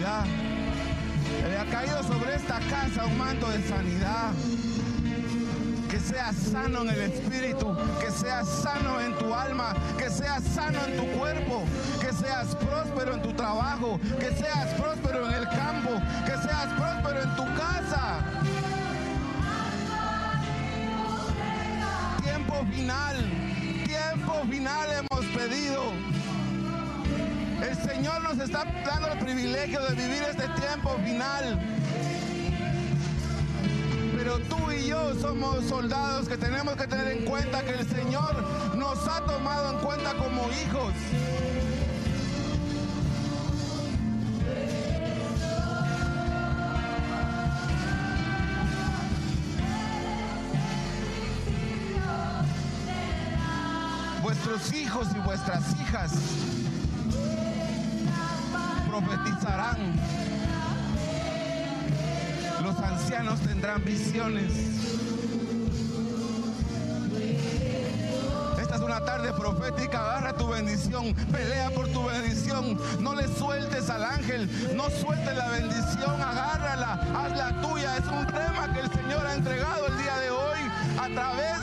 Le 0.00 1.58
ha 1.58 1.64
caído 1.66 2.02
sobre 2.02 2.34
esta 2.34 2.58
casa 2.70 3.04
un 3.04 3.18
manto 3.18 3.46
de 3.50 3.62
sanidad. 3.68 4.32
Que 5.90 6.00
seas 6.00 6.36
sano 6.36 6.82
en 6.82 6.88
el 6.88 7.00
espíritu, 7.00 7.76
que 8.00 8.10
seas 8.10 8.48
sano 8.48 8.98
en 8.98 9.12
tu 9.18 9.34
alma, 9.34 9.74
que 9.98 10.08
seas 10.08 10.42
sano 10.42 10.78
en 10.86 10.96
tu 10.96 11.18
cuerpo, 11.18 11.64
que 12.00 12.14
seas 12.14 12.54
próspero 12.56 13.14
en 13.14 13.22
tu 13.22 13.34
trabajo, 13.34 14.00
que 14.18 14.34
seas 14.36 14.72
próspero 14.80 15.28
en 15.28 15.34
el 15.34 15.48
campo, 15.48 15.90
que 16.24 16.48
seas 16.48 16.72
próspero 16.78 17.22
en 17.22 17.36
tu 17.36 17.44
casa. 17.60 18.24
Tiempo 22.22 22.64
final, 22.72 23.16
tiempo 23.84 24.46
final 24.48 25.09
Señor 28.00 28.22
nos 28.22 28.38
está 28.38 28.64
dando 28.82 29.12
el 29.12 29.18
privilegio 29.18 29.78
de 29.82 29.94
vivir 29.94 30.22
este 30.22 30.48
tiempo 30.58 30.96
final. 31.04 31.60
Pero 34.16 34.38
tú 34.38 34.72
y 34.72 34.86
yo 34.86 35.14
somos 35.20 35.66
soldados 35.66 36.26
que 36.26 36.38
tenemos 36.38 36.76
que 36.76 36.86
tener 36.86 37.08
en 37.08 37.26
cuenta 37.26 37.62
que 37.62 37.72
el 37.72 37.86
Señor 37.86 38.42
nos 38.74 39.06
ha 39.06 39.20
tomado 39.26 39.72
en 39.72 39.78
cuenta 39.84 40.14
como 40.14 40.48
hijos. 40.48 40.94
Vuestros 54.22 54.72
hijos 54.72 55.08
y 55.14 55.18
vuestras 55.18 55.78
hijas 55.82 56.12
profetizarán. 59.00 59.94
Los 62.62 62.78
ancianos 62.78 63.40
tendrán 63.40 63.84
visiones. 63.84 64.52
Esta 68.60 68.74
es 68.76 68.80
una 68.80 69.04
tarde 69.04 69.32
profética. 69.32 70.00
Agarra 70.00 70.32
tu 70.34 70.48
bendición. 70.48 71.14
Pelea 71.32 71.70
por 71.70 71.88
tu 71.88 72.04
bendición. 72.04 72.78
No 73.00 73.14
le 73.14 73.26
sueltes 73.28 73.88
al 73.88 74.04
ángel. 74.04 74.48
No 74.76 74.90
sueltes 74.90 75.36
la 75.36 75.48
bendición. 75.48 76.20
Agárrala. 76.20 77.00
Hazla 77.16 77.60
tuya. 77.62 77.96
Es 77.96 78.06
un 78.06 78.26
tema 78.26 78.72
que 78.72 78.80
el 78.80 78.90
Señor 78.92 79.26
ha 79.26 79.34
entregado 79.34 79.86
el 79.86 79.98
día 79.98 80.16
de 80.18 80.30
hoy 80.30 80.58
a 80.98 81.14
través 81.14 81.59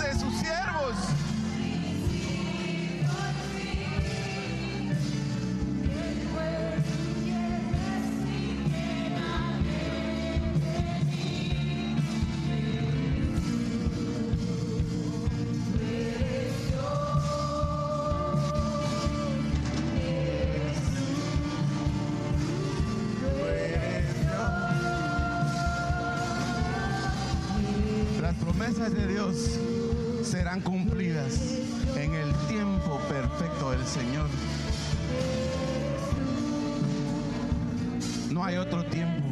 hay 38.48 38.58
otro 38.58 38.86
tiempo. 38.86 39.28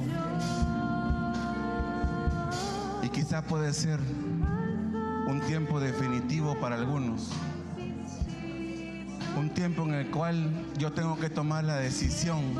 Y 3.01 3.09
quizá 3.09 3.41
puede 3.41 3.71
ser 3.73 3.99
un 5.27 5.41
tiempo 5.47 5.79
definitivo 5.79 6.59
para 6.59 6.75
algunos. 6.75 7.31
Un 9.37 9.49
tiempo 9.53 9.83
en 9.83 9.93
el 9.93 10.11
cual 10.11 10.49
yo 10.77 10.91
tengo 10.91 11.17
que 11.17 11.29
tomar 11.29 11.63
la 11.63 11.77
decisión 11.77 12.55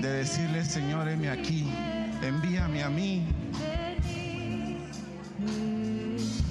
de 0.00 0.08
decirle, 0.08 0.64
Señor, 0.64 1.08
heme 1.08 1.28
aquí, 1.28 1.68
envíame 2.22 2.82
a 2.82 2.88
mí, 2.88 3.26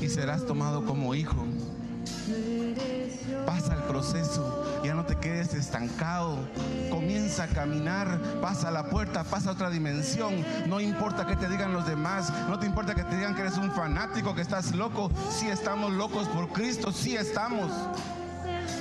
serás 0.10 0.46
tomado 0.46 0.86
como 0.86 1.14
hijo. 1.14 1.46
Pasa 3.46 3.76
el 3.76 3.84
proceso, 3.84 4.66
ya 4.84 4.94
no 4.94 5.06
te 5.06 5.16
quedes 5.16 5.54
estancado. 5.54 6.38
Comienza 6.90 7.44
a 7.44 7.48
caminar, 7.48 8.20
pasa 8.42 8.72
la 8.72 8.90
puerta, 8.90 9.24
pasa 9.24 9.50
a 9.50 9.54
otra 9.54 9.70
dimensión. 9.70 10.46
No 10.68 10.80
importa 10.80 11.26
que 11.26 11.36
te 11.36 11.50
digan 11.50 11.74
los 11.74 11.86
demás, 11.86 12.32
no 12.48 12.60
te 12.60 12.66
importa 12.66 12.96
que 12.96 13.04
te 13.04 13.16
digan 13.16 13.36
que 13.36 13.42
eres 13.42 13.58
un 13.58 13.72
fanático, 13.72 14.36
que 14.36 14.42
estás 14.42 14.74
loco. 14.76 15.12
Si 15.30 15.48
estamos 15.48 15.92
locos 15.92 16.28
por 16.30 16.50
Cristo, 16.50 16.92
si 16.92 17.16
estamos 17.16 17.72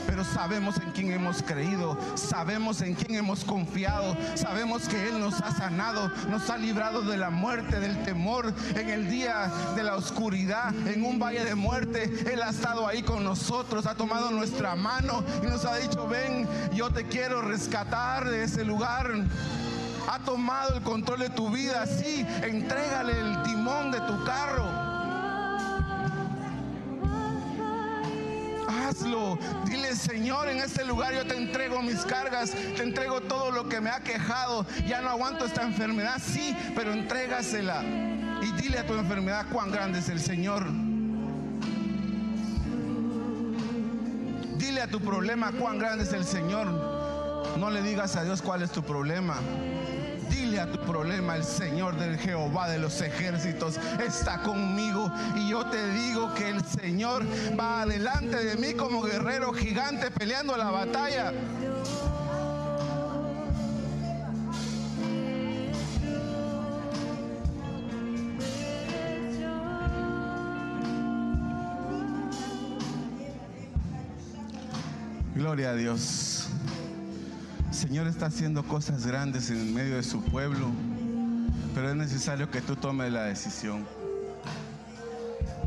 pero 0.08 0.24
sabemos 0.24 0.78
en 0.78 0.90
quién 0.92 1.12
hemos 1.12 1.42
creído, 1.42 1.98
sabemos 2.14 2.80
en 2.80 2.94
quién 2.94 3.18
hemos 3.18 3.44
confiado, 3.44 4.16
sabemos 4.36 4.88
que 4.88 5.06
Él 5.06 5.20
nos 5.20 5.38
ha 5.42 5.52
sanado, 5.52 6.10
nos 6.30 6.48
ha 6.48 6.56
librado 6.56 7.02
de 7.02 7.18
la 7.18 7.28
muerte, 7.28 7.78
del 7.78 8.02
temor, 8.04 8.54
en 8.74 8.88
el 8.88 9.10
día 9.10 9.52
de 9.76 9.82
la 9.82 9.96
oscuridad, 9.96 10.74
en 10.88 11.04
un 11.04 11.18
valle 11.18 11.44
de 11.44 11.54
muerte. 11.54 12.10
Él 12.32 12.40
ha 12.40 12.48
estado 12.48 12.88
ahí 12.88 13.02
con 13.02 13.22
nosotros, 13.22 13.84
ha 13.84 13.96
tomado 13.96 14.30
nuestra 14.30 14.74
mano 14.76 15.22
y 15.42 15.46
nos 15.46 15.66
ha 15.66 15.76
dicho, 15.76 16.08
ven, 16.08 16.48
yo 16.72 16.88
te 16.88 17.04
quiero 17.04 17.42
rescatar 17.42 18.30
de 18.30 18.44
ese 18.44 18.64
lugar 18.64 19.12
ha 20.10 20.18
tomado 20.20 20.74
el 20.74 20.82
control 20.82 21.18
de 21.18 21.28
tu 21.28 21.50
vida, 21.50 21.84
sí, 21.86 22.26
entrégale 22.42 23.12
el 23.12 23.42
timón 23.42 23.90
de 23.90 24.00
tu 24.00 24.24
carro. 24.24 24.64
Dile, 29.66 29.94
Señor, 29.94 30.48
en 30.48 30.58
este 30.58 30.84
lugar 30.84 31.12
yo 31.12 31.26
te 31.26 31.36
entrego 31.36 31.82
mis 31.82 32.04
cargas, 32.06 32.52
te 32.52 32.82
entrego 32.82 33.20
todo 33.20 33.50
lo 33.50 33.68
que 33.68 33.80
me 33.80 33.90
ha 33.90 34.00
quejado. 34.00 34.64
Ya 34.86 35.02
no 35.02 35.10
aguanto 35.10 35.44
esta 35.44 35.62
enfermedad, 35.62 36.20
sí, 36.24 36.56
pero 36.74 36.92
entrégasela. 36.92 37.82
Y 37.84 38.52
dile 38.62 38.78
a 38.78 38.86
tu 38.86 38.94
enfermedad 38.94 39.46
cuán 39.52 39.70
grande 39.70 39.98
es 39.98 40.08
el 40.08 40.20
Señor. 40.20 40.66
Dile 44.56 44.80
a 44.80 44.88
tu 44.88 45.00
problema 45.00 45.52
cuán 45.52 45.78
grande 45.78 46.04
es 46.04 46.12
el 46.12 46.24
Señor. 46.24 46.66
No 47.58 47.70
le 47.70 47.82
digas 47.82 48.16
a 48.16 48.24
Dios 48.24 48.40
cuál 48.40 48.62
es 48.62 48.70
tu 48.70 48.82
problema 48.82 49.36
Dile 50.30 50.60
a 50.60 50.70
tu 50.70 50.78
problema, 50.78 51.36
el 51.36 51.44
Señor 51.44 51.96
del 51.96 52.18
Jehová 52.18 52.68
de 52.68 52.78
los 52.78 53.00
ejércitos 53.00 53.78
está 54.04 54.42
conmigo 54.42 55.10
y 55.36 55.50
yo 55.50 55.66
te 55.66 55.90
digo 55.92 56.32
que 56.34 56.50
el 56.50 56.64
Señor 56.64 57.24
va 57.58 57.82
adelante 57.82 58.44
de 58.44 58.56
mí 58.56 58.74
como 58.74 59.02
guerrero 59.02 59.52
gigante 59.52 60.10
peleando 60.10 60.56
la 60.56 60.70
batalla. 60.70 61.32
Gloria 75.34 75.70
a 75.70 75.74
Dios. 75.74 76.27
Señor 77.78 78.08
está 78.08 78.26
haciendo 78.26 78.64
cosas 78.64 79.06
grandes 79.06 79.50
en 79.50 79.72
medio 79.72 79.94
de 79.94 80.02
su 80.02 80.20
pueblo, 80.20 80.66
pero 81.76 81.90
es 81.90 81.94
necesario 81.94 82.50
que 82.50 82.60
tú 82.60 82.74
tomes 82.74 83.12
la 83.12 83.22
decisión. 83.22 83.86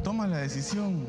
Toma 0.03 0.27
la 0.27 0.39
decisión. 0.39 1.07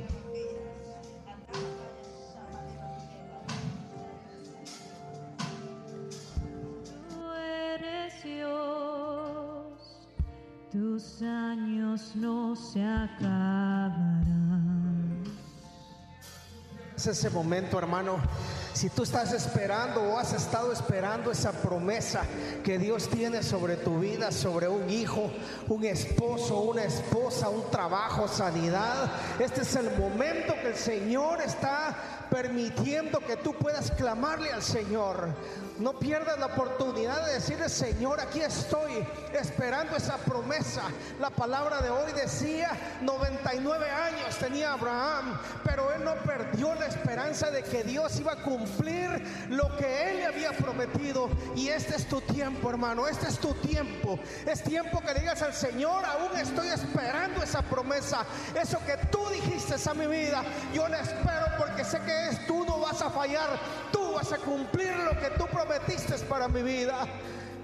Tú 7.10 7.32
eres 7.32 8.22
Dios, 8.22 10.06
tus 10.70 11.20
años 11.22 12.12
no 12.14 12.54
se 12.54 12.80
acabarán. 12.80 14.22
Es 16.96 17.08
ese 17.08 17.28
momento, 17.28 17.76
hermano. 17.76 18.18
Si 18.74 18.88
tú 18.88 19.02
estás 19.02 19.32
esperando 19.32 20.02
o 20.02 20.18
has 20.18 20.32
estado 20.32 20.72
esperando 20.72 21.30
esa 21.30 21.52
promesa 21.52 22.22
que 22.64 22.78
Dios 22.78 23.08
tiene 23.08 23.42
sobre 23.42 23.76
tu 23.76 24.00
vida, 24.00 24.32
sobre 24.32 24.66
un 24.66 24.88
hijo, 24.88 25.30
un 25.68 25.84
esposo, 25.84 26.60
una 26.60 26.84
esposa, 26.84 27.50
un 27.50 27.70
trabajo, 27.70 28.26
sanidad, 28.26 29.12
este 29.38 29.60
es 29.62 29.76
el 29.76 29.90
momento 29.98 30.54
que 30.54 30.68
el 30.68 30.76
Señor 30.76 31.42
está 31.42 32.26
permitiendo 32.30 33.20
que 33.20 33.36
tú 33.36 33.52
puedas 33.54 33.90
clamarle 33.90 34.50
al 34.50 34.62
Señor. 34.62 35.28
No 35.82 35.94
pierdas 35.94 36.38
la 36.38 36.46
oportunidad 36.46 37.26
de 37.26 37.32
decirle, 37.34 37.68
Señor, 37.68 38.20
aquí 38.20 38.40
estoy 38.40 39.04
esperando 39.32 39.96
esa 39.96 40.16
promesa. 40.18 40.82
La 41.18 41.30
palabra 41.30 41.82
de 41.82 41.90
hoy 41.90 42.12
decía, 42.12 42.70
99 43.00 43.90
años 43.90 44.36
tenía 44.38 44.74
Abraham, 44.74 45.36
pero 45.64 45.92
él 45.92 46.04
no 46.04 46.14
perdió 46.22 46.72
la 46.76 46.86
esperanza 46.86 47.50
de 47.50 47.64
que 47.64 47.82
Dios 47.82 48.16
iba 48.20 48.34
a 48.34 48.42
cumplir 48.42 49.10
lo 49.48 49.76
que 49.76 50.12
él 50.12 50.18
le 50.18 50.26
había 50.26 50.52
prometido. 50.52 51.28
Y 51.56 51.66
este 51.66 51.96
es 51.96 52.08
tu 52.08 52.20
tiempo, 52.20 52.70
hermano, 52.70 53.08
este 53.08 53.26
es 53.26 53.40
tu 53.40 53.52
tiempo. 53.54 54.20
Es 54.46 54.62
tiempo 54.62 55.00
que 55.00 55.14
digas 55.18 55.42
al 55.42 55.52
Señor, 55.52 56.04
aún 56.04 56.38
estoy 56.38 56.68
esperando 56.68 57.42
esa 57.42 57.60
promesa. 57.60 58.24
Eso 58.54 58.78
que 58.86 58.96
tú 59.08 59.18
dijiste 59.30 59.74
a 59.84 59.94
mi 59.94 60.06
vida, 60.06 60.44
yo 60.72 60.86
la 60.86 61.00
espero 61.00 61.46
porque 61.58 61.84
sé 61.84 61.98
que 62.02 62.28
es 62.28 62.46
tú 62.46 62.64
no 62.64 62.78
vas 62.78 63.02
a 63.02 63.10
fallar. 63.10 63.58
Vas 64.12 64.32
a 64.32 64.38
cumplir 64.38 64.94
lo 64.96 65.18
que 65.18 65.30
tú 65.38 65.46
prometiste 65.46 66.14
para 66.26 66.48
mi 66.48 66.62
vida. 66.62 67.06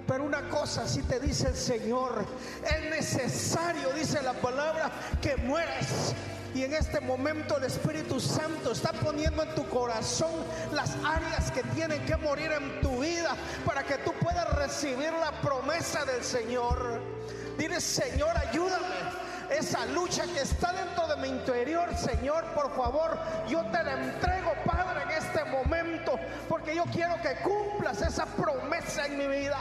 Pero 0.07 0.24
una 0.24 0.49
cosa 0.49 0.88
si 0.88 1.03
te 1.03 1.20
dice 1.20 1.49
el 1.49 1.57
Señor, 1.57 2.24
es 2.64 2.90
necesario, 2.90 3.92
dice 3.92 4.22
la 4.22 4.32
palabra, 4.32 4.90
que 5.20 5.36
mueras. 5.36 6.14
Y 6.55 6.64
en 6.64 6.72
este 6.72 7.01
momento 7.01 7.59
el 7.59 7.64
Espíritu 7.64 8.18
Santo 8.18 8.72
está 8.72 8.92
poniendo 8.92 9.42
en 9.42 9.55
tu 9.55 9.68
corazón 9.68 10.32
las 10.72 10.96
áreas 11.05 11.51
que 11.51 11.62
tienen 11.74 12.05
que 12.07 12.16
morir 12.16 12.51
en 12.53 12.80
tu 12.80 13.01
vida 13.01 13.36
para 13.66 13.84
que 13.84 13.99
tú 13.99 14.12
puedas 14.14 14.51
recibir 14.55 15.12
la 15.12 15.30
promesa 15.42 16.07
del 16.07 16.24
Señor. 16.24 17.03
Dile, 17.59 17.80
Señor, 17.80 18.34
ayúdame 18.38 19.28
esa 19.51 19.86
lucha 19.86 20.24
que 20.24 20.40
está 20.40 20.72
dentro 20.72 21.07
de 21.09 21.16
mi 21.16 21.28
interior, 21.28 21.88
Señor, 21.96 22.44
por 22.55 22.74
favor, 22.74 23.18
yo 23.49 23.64
te 23.66 23.82
la 23.82 23.92
entrego, 23.94 24.53
Padre, 24.64 25.03
en 25.03 25.11
este 25.11 25.44
momento, 25.44 26.18
porque 26.49 26.74
yo 26.74 26.84
quiero 26.92 27.16
que 27.22 27.36
cumplas 27.42 28.03
esa 28.03 28.26
promesa 28.26 29.07
en 29.07 29.18
mi 29.18 29.26
vida. 29.26 29.59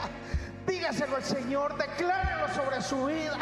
Dígaselo 0.66 1.16
al 1.16 1.24
Señor, 1.24 1.76
declárelo 1.78 2.54
sobre 2.54 2.82
su 2.82 3.06
vida. 3.06 3.38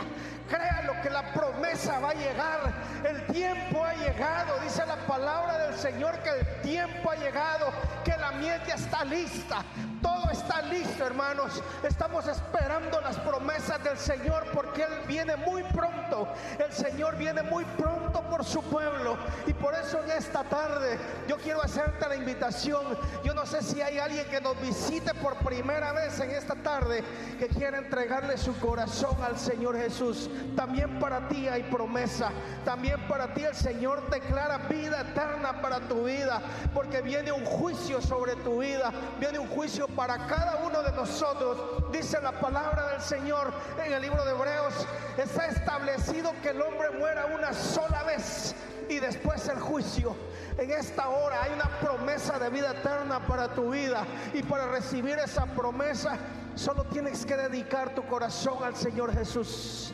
Créalo 0.48 1.00
que 1.02 1.10
la 1.10 1.32
promesa 1.32 1.98
va 1.98 2.10
a 2.10 2.14
llegar. 2.14 2.72
El 3.04 3.26
tiempo 3.26 3.84
ha 3.84 3.94
llegado. 3.94 4.58
Dice 4.60 4.84
la 4.86 4.96
palabra 5.06 5.58
del 5.58 5.74
Señor 5.76 6.18
que 6.20 6.30
el 6.30 6.60
tiempo 6.62 7.10
ha 7.10 7.16
llegado. 7.16 7.72
Que 8.04 8.16
la 8.16 8.32
miel 8.32 8.60
está 8.66 9.04
lista. 9.04 9.64
Todo 10.02 10.30
está 10.30 10.62
listo, 10.62 11.04
hermanos. 11.04 11.62
Estamos 11.82 12.26
esperando 12.28 13.00
las 13.00 13.18
promesas 13.18 13.82
del 13.82 13.98
Señor 13.98 14.46
porque 14.52 14.82
Él 14.82 14.92
viene 15.08 15.36
muy 15.36 15.62
pronto. 15.64 16.28
El 16.58 16.72
Señor 16.72 17.16
viene 17.16 17.42
muy 17.42 17.64
pronto 17.64 18.22
por 18.22 18.44
su 18.44 18.62
pueblo. 18.62 19.16
Y 19.46 19.52
por 19.52 19.74
eso 19.74 20.02
en 20.02 20.10
esta 20.12 20.44
tarde 20.44 20.98
yo 21.26 21.36
quiero 21.38 21.62
hacerte 21.62 22.08
la 22.08 22.16
invitación. 22.16 22.98
Yo 23.24 23.34
no 23.34 23.46
sé 23.46 23.62
si 23.62 23.82
hay 23.82 23.98
alguien 23.98 24.26
que 24.26 24.40
nos 24.40 24.60
visite 24.60 25.12
por 25.14 25.36
primera 25.38 25.92
vez 25.92 26.18
en 26.20 26.30
esta 26.30 26.54
tarde 26.54 27.02
que 27.38 27.48
quiera 27.48 27.78
entregarle 27.78 28.36
su 28.36 28.56
corazón 28.58 29.16
al 29.22 29.38
Señor 29.38 29.76
Jesús. 29.76 30.30
También 30.54 30.98
para 30.98 31.28
ti 31.28 31.48
hay 31.48 31.62
promesa. 31.64 32.30
También 32.64 33.00
para 33.08 33.34
ti 33.34 33.44
el 33.44 33.54
Señor 33.54 34.08
declara 34.10 34.58
vida 34.68 35.02
eterna 35.02 35.60
para 35.60 35.80
tu 35.80 36.04
vida. 36.04 36.40
Porque 36.74 37.02
viene 37.02 37.32
un 37.32 37.44
juicio 37.44 38.00
sobre 38.00 38.36
tu 38.36 38.60
vida. 38.60 38.92
Viene 39.18 39.38
un 39.38 39.48
juicio 39.48 39.86
para 39.88 40.26
cada 40.26 40.64
uno 40.64 40.82
de 40.82 40.92
nosotros. 40.92 41.90
Dice 41.92 42.20
la 42.20 42.32
palabra 42.32 42.92
del 42.92 43.00
Señor 43.00 43.52
en 43.84 43.92
el 43.92 44.02
libro 44.02 44.24
de 44.24 44.32
Hebreos. 44.32 44.74
Está 45.16 45.46
establecido 45.46 46.32
que 46.42 46.50
el 46.50 46.62
hombre 46.62 46.90
muera 46.90 47.26
una 47.26 47.52
sola 47.52 48.02
vez 48.04 48.54
y 48.88 48.98
después 48.98 49.48
el 49.48 49.60
juicio. 49.60 50.16
En 50.58 50.70
esta 50.70 51.08
hora 51.08 51.42
hay 51.42 51.52
una 51.52 51.78
promesa 51.80 52.38
de 52.38 52.50
vida 52.50 52.72
eterna 52.72 53.26
para 53.26 53.48
tu 53.48 53.70
vida 53.70 54.06
y 54.32 54.42
para 54.42 54.68
recibir 54.68 55.18
esa 55.18 55.46
promesa 55.46 56.16
solo 56.54 56.84
tienes 56.84 57.26
que 57.26 57.36
dedicar 57.36 57.94
tu 57.94 58.02
corazón 58.06 58.62
al 58.64 58.74
Señor 58.74 59.12
Jesús. 59.12 59.92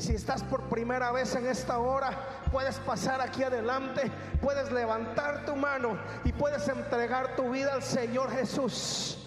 Si 0.00 0.14
estás 0.14 0.42
por 0.42 0.62
primera 0.70 1.12
vez 1.12 1.34
en 1.34 1.46
esta 1.46 1.78
hora, 1.78 2.10
puedes 2.50 2.78
pasar 2.78 3.20
aquí 3.20 3.42
adelante, 3.42 4.10
puedes 4.40 4.72
levantar 4.72 5.44
tu 5.44 5.54
mano 5.54 5.98
y 6.24 6.32
puedes 6.32 6.66
entregar 6.68 7.36
tu 7.36 7.50
vida 7.50 7.74
al 7.74 7.82
Señor 7.82 8.30
Jesús. 8.30 9.18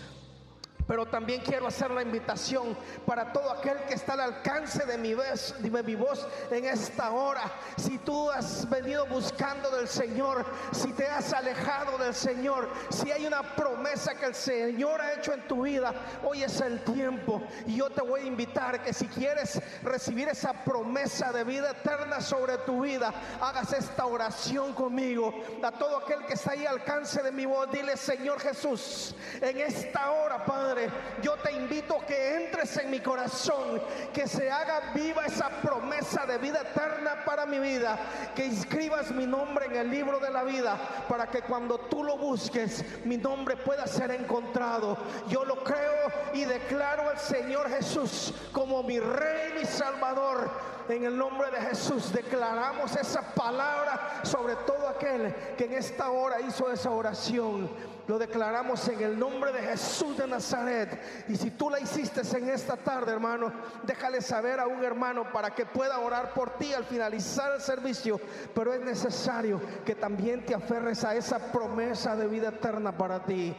Pero 0.88 1.06
también 1.06 1.42
quiero 1.42 1.68
hacer 1.68 1.92
la 1.92 2.02
invitación 2.02 2.78
para 3.06 3.32
todo 3.32 3.52
aquel 3.52 3.78
que 3.86 3.94
está 3.94 4.14
al 4.14 4.22
alcance 4.22 4.86
de 4.86 4.98
mi, 4.98 5.14
voz, 5.14 5.56
de 5.60 5.84
mi 5.84 5.96
voz 5.96 6.28
en 6.52 6.66
esta 6.66 7.12
hora. 7.12 7.44
Si 7.78 7.98
tú 8.00 8.30
has 8.30 8.70
venido 8.70 9.06
buscando 9.06 9.70
del 9.72 9.88
Señor, 9.88 10.46
si 10.72 10.92
te 10.94 11.08
has 11.08 11.32
alejado 11.34 11.98
del 11.98 12.14
Señor, 12.14 12.70
si 12.90 13.12
hay 13.12 13.26
una 13.26 13.56
promesa 13.56 14.16
que 14.16 14.26
el 14.26 14.36
Señor 14.36 15.02
ha 15.02 15.14
hecho 15.14 15.34
en 15.34 15.48
tu 15.48 15.64
vida, 15.64 15.94
hoy 16.24 16.44
es 16.44 16.60
el 16.62 16.84
tiempo. 16.84 17.42
Y 17.66 17.78
yo 17.78 17.90
te 17.90 18.02
voy 18.02 18.22
a 18.22 18.26
invitar 18.26 18.84
que 18.84 18.94
si 18.94 19.08
quieres 19.08 19.62
recibir 19.84 20.28
esa 20.28 20.54
promesa 20.64 21.32
de 21.32 21.44
vida 21.44 21.72
eterna 21.72 22.20
sobre 22.20 22.58
tu 22.60 22.82
vida, 22.82 23.14
hagas 23.42 23.72
esta 23.74 24.06
oración 24.06 24.74
conmigo. 24.74 25.34
A 25.64 25.72
todo 25.72 25.98
aquel 25.98 26.26
que 26.26 26.34
está 26.34 26.52
ahí 26.52 26.66
al 26.66 26.74
alcance 26.74 27.22
de 27.22 27.32
mi 27.32 27.46
voz, 27.46 27.72
dile 27.72 27.96
Señor 27.96 28.40
Jesús, 28.40 29.16
en 29.40 29.60
esta 29.60 30.12
hora, 30.12 30.44
Padre 30.44 30.73
yo 31.22 31.36
te 31.38 31.52
invito 31.52 32.00
que 32.06 32.36
entres 32.36 32.78
en 32.78 32.92
mi 32.92 33.00
corazón, 33.00 33.82
que 34.14 34.28
se 34.28 34.50
haga 34.50 34.92
viva 34.94 35.26
esa 35.26 35.50
promesa 35.50 36.26
de 36.26 36.38
vida 36.38 36.62
eterna 36.62 37.24
para 37.26 37.46
mi 37.46 37.60
vida, 37.60 37.98
que 38.36 38.46
inscribas 38.46 39.12
mi 39.12 39.26
nombre 39.26 39.66
en 39.66 39.76
el 39.76 39.90
libro 39.90 40.20
de 40.20 40.30
la 40.30 40.44
vida, 40.44 40.78
para 41.08 41.28
que 41.28 41.42
cuando 41.42 41.78
tú 41.78 42.04
lo 42.04 42.18
busques, 42.18 42.84
mi 43.06 43.18
nombre 43.18 43.58
pueda 43.58 43.88
ser 43.88 44.12
encontrado. 44.12 44.98
Yo 45.28 45.46
lo 45.46 45.64
creo 45.64 46.12
y 46.34 46.46
declaro 46.46 47.10
al 47.10 47.20
Señor 47.20 47.70
Jesús 47.70 48.34
como 48.52 48.84
mi 48.84 49.00
Rey, 49.00 49.54
mi 49.60 49.66
Salvador. 49.66 50.50
En 50.90 51.06
el 51.06 51.18
nombre 51.18 51.50
de 51.50 51.62
Jesús 51.62 52.12
declaramos 52.12 52.94
esa 52.98 53.22
palabra 53.34 54.20
sobre 54.24 54.56
todo 54.68 54.90
aquel 54.90 55.34
que 55.58 55.66
en 55.66 55.74
esta 55.74 56.10
hora 56.10 56.42
hizo 56.42 56.70
esa 56.72 56.90
oración. 56.90 57.70
Lo 58.08 58.20
declaramos 58.20 58.86
en 58.90 59.02
el 59.02 59.18
nombre 59.18 59.54
de 59.54 59.62
Jesús 59.62 60.18
de 60.18 60.28
Nazaret. 60.28 61.26
Y 61.30 61.38
si 61.38 61.52
tú 61.52 61.70
la 61.70 61.80
hiciste 61.80 62.22
en 62.38 62.50
esta 62.50 62.76
tarde, 62.76 63.14
hermano, 63.14 63.52
déjale 63.84 64.22
saber 64.22 64.60
a 64.60 64.68
un 64.68 64.84
hermano 64.84 65.32
para 65.32 65.52
que 65.56 65.66
pueda 65.66 66.00
orar 66.00 66.34
por 66.34 66.58
ti 66.58 66.74
al 66.74 66.84
finalizar 66.84 67.54
el 67.54 67.62
servicio. 67.62 68.20
Pero 68.54 68.74
es 68.74 68.82
necesario 68.82 69.62
que 69.86 69.96
también 69.96 70.46
te 70.46 70.54
aferres 70.54 71.06
a 71.06 71.16
esa 71.16 71.52
promesa 71.52 72.16
de 72.18 72.28
vida 72.28 72.50
eterna 72.50 72.98
para 72.98 73.24
ti. 73.24 73.56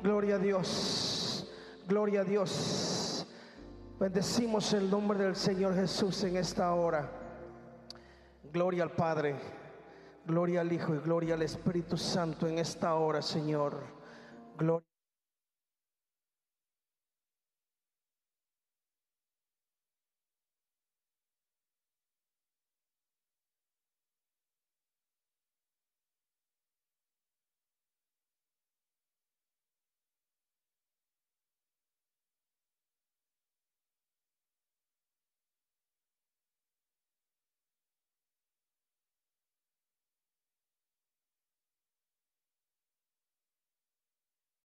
Gloria 0.00 0.36
a 0.36 0.38
Dios. 0.38 1.50
Gloria 1.88 2.20
a 2.20 2.24
Dios. 2.24 3.26
Bendecimos 3.98 4.72
el 4.74 4.88
nombre 4.88 5.18
del 5.18 5.34
Señor 5.34 5.74
Jesús 5.74 6.22
en 6.22 6.36
esta 6.36 6.72
hora. 6.72 7.10
Gloria 8.52 8.84
al 8.84 8.92
Padre. 8.92 9.57
Gloria 10.28 10.60
al 10.60 10.70
Hijo 10.70 10.94
y 10.94 10.98
gloria 10.98 11.36
al 11.36 11.42
Espíritu 11.42 11.96
Santo 11.96 12.46
en 12.46 12.58
esta 12.58 12.94
hora, 12.96 13.22
Señor. 13.22 13.82
Gloria. 14.58 14.87